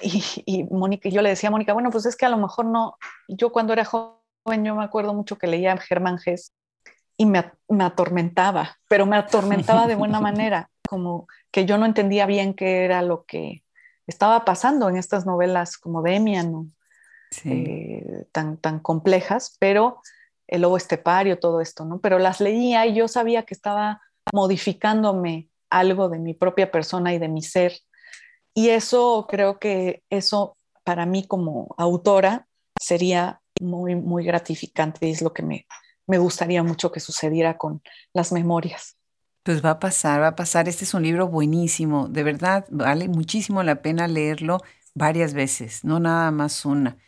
y, 0.00 0.22
y 0.46 0.64
Mónica, 0.64 1.08
yo 1.08 1.22
le 1.22 1.30
decía 1.30 1.48
a 1.48 1.52
Mónica, 1.52 1.72
bueno, 1.72 1.90
pues 1.90 2.06
es 2.06 2.16
que 2.16 2.26
a 2.26 2.30
lo 2.30 2.38
mejor 2.38 2.66
no, 2.66 2.96
yo 3.28 3.52
cuando 3.52 3.72
era 3.72 3.84
joven, 3.84 4.64
yo 4.64 4.74
me 4.74 4.84
acuerdo 4.84 5.14
mucho 5.14 5.38
que 5.38 5.46
leía 5.46 5.76
Germán 5.76 6.18
Gess 6.18 6.52
y 7.16 7.26
me, 7.26 7.52
me 7.68 7.84
atormentaba, 7.84 8.76
pero 8.88 9.06
me 9.06 9.16
atormentaba 9.16 9.86
de 9.86 9.94
buena 9.94 10.20
manera, 10.20 10.70
como 10.88 11.26
que 11.50 11.66
yo 11.66 11.78
no 11.78 11.86
entendía 11.86 12.26
bien 12.26 12.54
qué 12.54 12.84
era 12.84 13.02
lo 13.02 13.24
que 13.24 13.62
estaba 14.06 14.44
pasando 14.44 14.88
en 14.88 14.96
estas 14.96 15.26
novelas 15.26 15.78
como 15.78 16.02
Demian, 16.02 16.72
eh, 17.44 18.26
tan, 18.32 18.58
tan 18.58 18.78
complejas, 18.80 19.56
pero 19.58 20.00
el 20.48 20.62
lobo 20.62 20.76
estepario, 20.76 21.38
todo 21.38 21.60
esto, 21.60 21.84
¿no? 21.84 22.00
Pero 22.00 22.18
las 22.18 22.40
leía 22.40 22.84
y 22.86 22.94
yo 22.94 23.08
sabía 23.08 23.44
que 23.44 23.54
estaba 23.54 24.02
modificándome 24.34 25.48
algo 25.70 26.08
de 26.08 26.18
mi 26.18 26.34
propia 26.34 26.70
persona 26.70 27.14
y 27.14 27.18
de 27.18 27.28
mi 27.28 27.42
ser. 27.42 27.72
Y 28.54 28.68
eso 28.68 29.26
creo 29.30 29.58
que 29.58 30.02
eso 30.10 30.56
para 30.84 31.06
mí 31.06 31.26
como 31.26 31.74
autora 31.78 32.46
sería 32.78 33.40
muy, 33.60 33.94
muy 33.94 34.24
gratificante 34.24 35.06
y 35.06 35.12
es 35.12 35.22
lo 35.22 35.32
que 35.32 35.42
me, 35.42 35.66
me 36.06 36.18
gustaría 36.18 36.62
mucho 36.62 36.92
que 36.92 37.00
sucediera 37.00 37.58
con 37.58 37.82
las 38.12 38.32
memorias. 38.32 38.96
Pues 39.42 39.64
va 39.64 39.70
a 39.70 39.80
pasar, 39.80 40.20
va 40.20 40.28
a 40.28 40.36
pasar. 40.36 40.68
Este 40.68 40.84
es 40.84 40.94
un 40.94 41.02
libro 41.02 41.28
buenísimo, 41.28 42.08
de 42.08 42.22
verdad, 42.22 42.66
vale 42.70 43.08
muchísimo 43.08 43.62
la 43.62 43.82
pena 43.82 44.06
leerlo 44.06 44.60
varias 44.94 45.34
veces, 45.34 45.84
no 45.84 46.00
nada 46.00 46.30
más 46.30 46.64
una. 46.64 46.98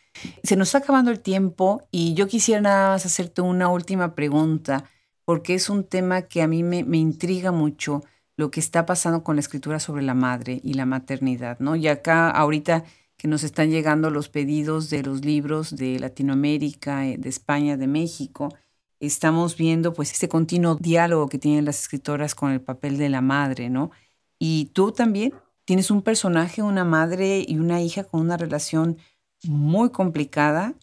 Se 0.42 0.57
nos 0.57 0.68
está 0.68 0.78
acabando 0.78 1.11
el 1.11 1.20
tiempo 1.20 1.86
y 1.90 2.14
yo 2.14 2.26
quisiera 2.26 2.61
nada 2.61 2.90
más 2.90 3.07
hacerte 3.07 3.40
una 3.42 3.68
última 3.68 4.14
pregunta, 4.14 4.90
porque 5.24 5.55
es 5.55 5.70
un 5.70 5.84
tema 5.84 6.22
que 6.22 6.42
a 6.42 6.49
mí 6.49 6.62
me, 6.62 6.84
me 6.84 6.99
intriga 6.99 7.53
mucho 7.53 8.03
lo 8.36 8.51
que 8.51 8.61
está 8.61 8.84
pasando 8.84 9.22
con 9.22 9.36
la 9.36 9.40
escritura 9.40 9.78
sobre 9.78 10.03
la 10.03 10.14
madre 10.14 10.61
y 10.62 10.74
la 10.74 10.86
maternidad, 10.86 11.59
¿no? 11.61 11.76
Y 11.76 11.88
acá 11.88 12.30
ahorita 12.30 12.84
que 13.16 13.28
nos 13.28 13.45
están 13.45 13.70
llegando 13.70 14.11
los 14.11 14.28
pedidos 14.28 14.90
de 14.90 15.03
los 15.03 15.24
libros 15.24 15.76
de 15.76 15.99
Latinoamérica, 15.99 17.07
eh, 17.07 17.16
de 17.16 17.28
España, 17.28 17.76
de 17.76 17.86
México, 17.86 18.49
estamos 19.01 19.57
viendo 19.57 19.92
pues 19.92 20.12
este 20.12 20.28
continuo 20.28 20.76
diálogo 20.76 21.28
que 21.28 21.38
tienen 21.38 21.64
las 21.64 21.80
escritoras 21.80 22.34
con 22.34 22.51
el 22.53 22.61
papel 22.61 22.99
de 22.99 23.09
la 23.09 23.20
madre, 23.20 23.70
¿no? 23.70 23.90
Y 24.38 24.66
tú 24.74 24.92
también 24.92 25.34
tienes 25.64 25.90
un 25.90 26.03
personaje, 26.03 26.62
una 26.62 26.84
madre 26.84 27.45
y 27.47 27.59
una 27.59 27.80
hija 27.80 28.05
con 28.05 28.20
una 28.20 28.36
relación 28.36 28.99
muy 29.42 29.90
complicada 29.90 30.74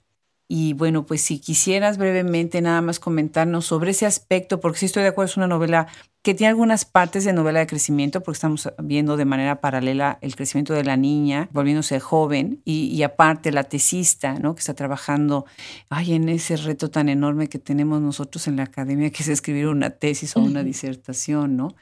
y 0.53 0.73
bueno, 0.73 1.05
pues 1.05 1.21
si 1.21 1.39
quisieras 1.39 1.97
brevemente 1.97 2.61
nada 2.61 2.81
más 2.81 2.99
comentarnos 2.99 3.65
sobre 3.65 3.91
ese 3.91 4.05
aspecto, 4.05 4.59
porque 4.59 4.79
sí 4.79 4.87
estoy 4.87 5.03
de 5.03 5.07
acuerdo, 5.07 5.31
es 5.31 5.37
una 5.37 5.47
novela 5.47 5.87
que 6.21 6.35
tiene 6.35 6.49
algunas 6.49 6.85
partes 6.85 7.25
de 7.25 7.33
novela 7.33 7.59
de 7.59 7.67
crecimiento, 7.67 8.21
porque 8.21 8.35
estamos 8.35 8.69
viendo 8.77 9.17
de 9.17 9.25
manera 9.25 9.59
paralela 9.59 10.19
el 10.21 10.35
crecimiento 10.35 10.73
de 10.73 10.83
la 10.83 10.95
niña, 10.95 11.49
volviéndose 11.51 11.99
joven, 11.99 12.61
y, 12.63 13.01
aparte 13.01 13.51
la 13.51 13.63
tesista, 13.63 14.35
¿no? 14.35 14.53
Que 14.53 14.59
está 14.59 14.75
trabajando, 14.75 15.45
ay, 15.89 16.13
en 16.13 16.29
ese 16.29 16.57
reto 16.57 16.91
tan 16.91 17.09
enorme 17.09 17.47
que 17.47 17.57
tenemos 17.57 18.01
nosotros 18.01 18.47
en 18.47 18.57
la 18.57 18.63
academia, 18.63 19.09
que 19.09 19.23
es 19.23 19.29
escribir 19.29 19.67
una 19.67 19.89
tesis 19.89 20.37
o 20.37 20.41
una 20.41 20.63
disertación, 20.63 21.57
¿no? 21.57 21.75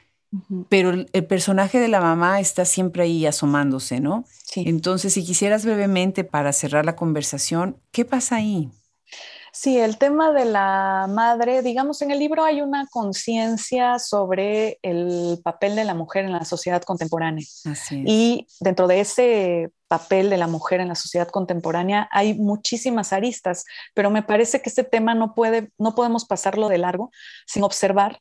Pero 0.68 0.90
el, 0.90 1.26
personaje 1.26 1.78
de 1.80 1.88
la 1.88 2.00
mamá 2.00 2.40
está 2.40 2.64
siempre 2.64 3.02
ahí 3.02 3.26
asomándose, 3.26 4.00
¿no? 4.00 4.24
Sí. 4.44 4.62
Entonces, 4.64 5.12
si 5.12 5.24
quisieras 5.24 5.64
brevemente 5.64 6.24
para 6.24 6.52
cerrar 6.52 6.86
la 6.86 6.96
conversación, 6.96 7.76
¿qué 7.90 8.04
pasa 8.04 8.36
ahí? 8.36 8.70
Sí, 9.52 9.78
el 9.78 9.98
tema 9.98 10.32
de 10.32 10.44
la 10.44 11.06
madre, 11.08 11.62
digamos, 11.62 12.02
en 12.02 12.10
el 12.10 12.18
libro 12.18 12.44
hay 12.44 12.62
una 12.62 12.86
conciencia 12.86 13.98
sobre 13.98 14.78
el 14.82 15.40
papel 15.42 15.74
de 15.76 15.84
la 15.84 15.94
mujer 15.94 16.24
en 16.24 16.32
la 16.32 16.44
sociedad 16.44 16.82
contemporánea. 16.82 17.44
Y 17.90 18.46
dentro 18.60 18.86
de 18.86 19.00
ese 19.00 19.70
papel 19.88 20.30
de 20.30 20.36
la 20.36 20.46
mujer 20.46 20.80
en 20.80 20.88
la 20.88 20.94
sociedad 20.94 21.28
contemporánea 21.28 22.08
hay 22.12 22.34
muchísimas 22.34 23.12
aristas, 23.12 23.64
pero 23.92 24.10
me 24.10 24.22
parece 24.22 24.62
que 24.62 24.68
este 24.68 24.84
tema 24.84 25.14
no, 25.14 25.34
puede, 25.34 25.72
no 25.78 25.96
podemos 25.96 26.24
pasarlo 26.26 26.68
de 26.68 26.78
largo 26.78 27.10
sin 27.46 27.64
observar 27.64 28.20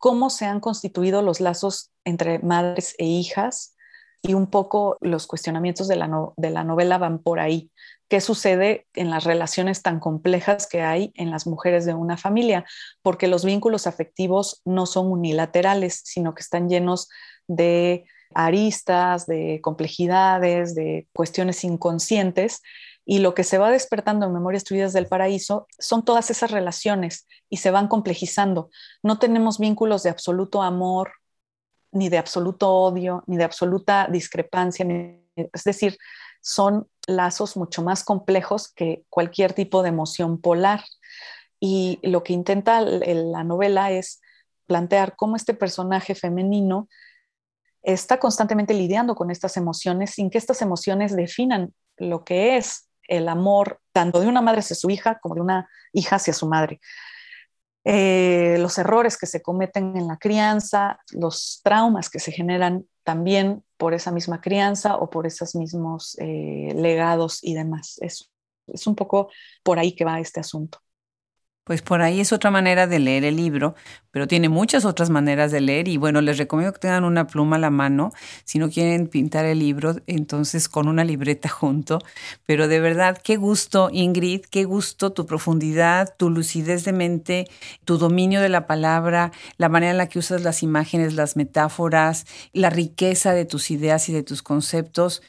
cómo 0.00 0.28
se 0.28 0.44
han 0.44 0.58
constituido 0.60 1.22
los 1.22 1.40
lazos 1.40 1.92
entre 2.04 2.40
madres 2.40 2.96
e 2.98 3.04
hijas 3.04 3.74
y 4.22 4.34
un 4.34 4.48
poco 4.48 4.96
los 5.00 5.26
cuestionamientos 5.26 5.86
de 5.86 5.96
la, 5.96 6.10
de 6.36 6.50
la 6.50 6.64
novela 6.64 6.98
van 6.98 7.20
por 7.20 7.40
ahí. 7.40 7.70
¿Qué 8.08 8.20
sucede 8.20 8.86
en 8.94 9.10
las 9.10 9.24
relaciones 9.24 9.82
tan 9.82 9.98
complejas 9.98 10.66
que 10.66 10.82
hay 10.82 11.12
en 11.14 11.30
las 11.30 11.46
mujeres 11.46 11.86
de 11.86 11.94
una 11.94 12.16
familia? 12.16 12.64
Porque 13.02 13.28
los 13.28 13.44
vínculos 13.44 13.86
afectivos 13.86 14.60
no 14.64 14.86
son 14.86 15.10
unilaterales, 15.10 16.02
sino 16.04 16.34
que 16.34 16.42
están 16.42 16.68
llenos 16.68 17.08
de 17.48 18.04
aristas, 18.34 19.26
de 19.26 19.60
complejidades, 19.62 20.74
de 20.74 21.08
cuestiones 21.12 21.64
inconscientes 21.64 22.60
y 23.06 23.18
lo 23.18 23.34
que 23.34 23.44
se 23.44 23.58
va 23.58 23.70
despertando 23.70 24.26
en 24.26 24.32
Memorias 24.32 24.64
Tuyas 24.64 24.92
del 24.92 25.06
Paraíso 25.06 25.66
son 25.78 26.04
todas 26.04 26.30
esas 26.30 26.50
relaciones 26.50 27.26
y 27.50 27.58
se 27.58 27.70
van 27.70 27.88
complejizando. 27.88 28.70
No 29.02 29.18
tenemos 29.18 29.58
vínculos 29.58 30.02
de 30.02 30.10
absoluto 30.10 30.62
amor, 30.62 31.12
ni 31.92 32.08
de 32.08 32.18
absoluto 32.18 32.72
odio, 32.72 33.22
ni 33.26 33.36
de 33.36 33.44
absoluta 33.44 34.08
discrepancia. 34.10 34.86
es 35.36 35.64
decir, 35.64 35.98
son 36.44 36.86
lazos 37.06 37.56
mucho 37.56 37.82
más 37.82 38.04
complejos 38.04 38.70
que 38.70 39.04
cualquier 39.08 39.54
tipo 39.54 39.82
de 39.82 39.88
emoción 39.88 40.40
polar. 40.40 40.84
Y 41.58 41.98
lo 42.02 42.22
que 42.22 42.34
intenta 42.34 42.82
la 42.82 43.44
novela 43.44 43.90
es 43.90 44.20
plantear 44.66 45.16
cómo 45.16 45.36
este 45.36 45.54
personaje 45.54 46.14
femenino 46.14 46.88
está 47.82 48.18
constantemente 48.18 48.74
lidiando 48.74 49.14
con 49.14 49.30
estas 49.30 49.56
emociones 49.56 50.10
sin 50.10 50.28
que 50.28 50.36
estas 50.36 50.60
emociones 50.60 51.16
definan 51.16 51.74
lo 51.96 52.24
que 52.24 52.58
es 52.58 52.90
el 53.08 53.28
amor 53.28 53.80
tanto 53.92 54.20
de 54.20 54.26
una 54.26 54.42
madre 54.42 54.60
hacia 54.60 54.76
su 54.76 54.90
hija 54.90 55.18
como 55.20 55.36
de 55.36 55.40
una 55.40 55.68
hija 55.92 56.16
hacia 56.16 56.34
su 56.34 56.46
madre. 56.46 56.78
Eh, 57.84 58.56
los 58.58 58.76
errores 58.76 59.16
que 59.16 59.26
se 59.26 59.40
cometen 59.40 59.96
en 59.96 60.08
la 60.08 60.18
crianza, 60.18 60.98
los 61.12 61.60
traumas 61.64 62.10
que 62.10 62.18
se 62.18 62.32
generan 62.32 62.84
también 63.02 63.62
por 63.84 63.92
esa 63.92 64.10
misma 64.10 64.40
crianza 64.40 64.96
o 64.96 65.10
por 65.10 65.26
esos 65.26 65.54
mismos 65.54 66.16
eh, 66.18 66.72
legados 66.74 67.40
y 67.42 67.52
demás. 67.52 67.98
es 68.00 68.86
un 68.86 68.94
poco 68.94 69.28
por 69.62 69.78
ahí 69.78 69.94
que 69.94 70.06
va 70.06 70.20
este 70.20 70.40
asunto. 70.40 70.78
Pues 71.64 71.80
por 71.80 72.02
ahí 72.02 72.20
es 72.20 72.30
otra 72.34 72.50
manera 72.50 72.86
de 72.86 72.98
leer 72.98 73.24
el 73.24 73.36
libro, 73.36 73.74
pero 74.10 74.28
tiene 74.28 74.50
muchas 74.50 74.84
otras 74.84 75.08
maneras 75.08 75.50
de 75.50 75.62
leer 75.62 75.88
y 75.88 75.96
bueno, 75.96 76.20
les 76.20 76.36
recomiendo 76.36 76.74
que 76.74 76.78
tengan 76.78 77.04
una 77.04 77.26
pluma 77.26 77.56
a 77.56 77.58
la 77.58 77.70
mano 77.70 78.12
si 78.44 78.58
no 78.58 78.68
quieren 78.68 79.08
pintar 79.08 79.46
el 79.46 79.60
libro, 79.60 79.96
entonces 80.06 80.68
con 80.68 80.88
una 80.88 81.04
libreta 81.04 81.48
junto. 81.48 82.00
Pero 82.44 82.68
de 82.68 82.80
verdad, 82.80 83.16
qué 83.16 83.36
gusto 83.38 83.88
Ingrid, 83.90 84.42
qué 84.50 84.64
gusto 84.64 85.12
tu 85.14 85.24
profundidad, 85.24 86.14
tu 86.18 86.28
lucidez 86.28 86.84
de 86.84 86.92
mente, 86.92 87.48
tu 87.86 87.96
dominio 87.96 88.42
de 88.42 88.50
la 88.50 88.66
palabra, 88.66 89.32
la 89.56 89.70
manera 89.70 89.92
en 89.92 89.98
la 89.98 90.08
que 90.10 90.18
usas 90.18 90.42
las 90.42 90.62
imágenes, 90.62 91.14
las 91.14 91.34
metáforas, 91.34 92.26
la 92.52 92.68
riqueza 92.68 93.32
de 93.32 93.46
tus 93.46 93.70
ideas 93.70 94.10
y 94.10 94.12
de 94.12 94.22
tus 94.22 94.42
conceptos 94.42 95.22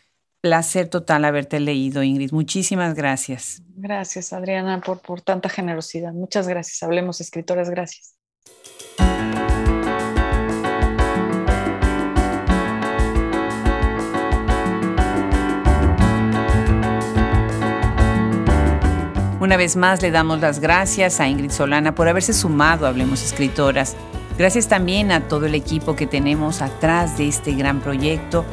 placer 0.46 0.88
total 0.90 1.26
haberte 1.26 1.60
leído, 1.60 2.04
Ingrid. 2.04 2.32
Muchísimas 2.32 2.94
gracias. 2.94 3.64
Gracias, 3.76 4.32
Adriana, 4.32 4.80
por, 4.80 5.00
por 5.00 5.20
tanta 5.20 5.50
generosidad. 5.50 6.14
Muchas 6.14 6.48
gracias. 6.48 6.84
Hablemos, 6.84 7.20
escritoras, 7.20 7.72
gracias. 7.72 8.14
Una 19.40 19.58
vez 19.58 19.76
más 19.76 20.04
le 20.04 20.12
damos 20.12 20.42
las 20.42 20.60
gracias 20.60 21.20
a 21.20 21.28
Ingrid 21.28 21.50
Solana 21.50 21.96
por 21.96 22.08
haberse 22.08 22.34
sumado 22.34 22.86
a 22.86 22.90
Hablemos 22.90 23.24
Escritoras. 23.24 23.96
Gracias 24.38 24.68
también 24.68 25.12
a 25.12 25.28
todo 25.28 25.48
el 25.48 25.56
equipo 25.56 25.96
que 25.96 26.06
tenemos 26.06 26.62
atrás 26.62 27.18
de 27.18 27.30
este 27.30 27.54
gran 27.54 27.80
proyecto 27.80 28.46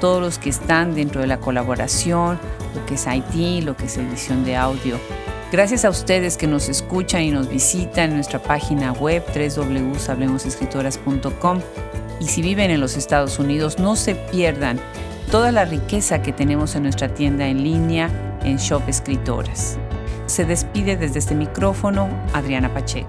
todos 0.00 0.20
los 0.20 0.38
que 0.38 0.50
están 0.50 0.94
dentro 0.94 1.20
de 1.20 1.26
la 1.26 1.38
colaboración, 1.38 2.38
lo 2.74 2.86
que 2.86 2.94
es 2.94 3.06
IT, 3.06 3.64
lo 3.64 3.76
que 3.76 3.86
es 3.86 3.96
edición 3.96 4.44
de 4.44 4.56
audio. 4.56 4.98
Gracias 5.52 5.84
a 5.84 5.90
ustedes 5.90 6.36
que 6.36 6.46
nos 6.46 6.68
escuchan 6.68 7.22
y 7.22 7.30
nos 7.30 7.48
visitan 7.48 8.10
en 8.10 8.16
nuestra 8.16 8.40
página 8.40 8.92
web 8.92 9.24
www.hablemosescritoras.com 9.34 11.60
y 12.20 12.26
si 12.26 12.42
viven 12.42 12.70
en 12.70 12.80
los 12.80 12.96
Estados 12.96 13.38
Unidos 13.38 13.78
no 13.78 13.96
se 13.96 14.14
pierdan 14.14 14.78
toda 15.30 15.52
la 15.52 15.64
riqueza 15.64 16.20
que 16.22 16.32
tenemos 16.32 16.74
en 16.76 16.84
nuestra 16.84 17.14
tienda 17.14 17.46
en 17.46 17.62
línea 17.62 18.10
en 18.44 18.58
Shop 18.58 18.82
Escritoras. 18.88 19.78
Se 20.26 20.44
despide 20.44 20.96
desde 20.96 21.18
este 21.18 21.34
micrófono 21.34 22.08
Adriana 22.32 22.72
Pacheco. 22.72 23.08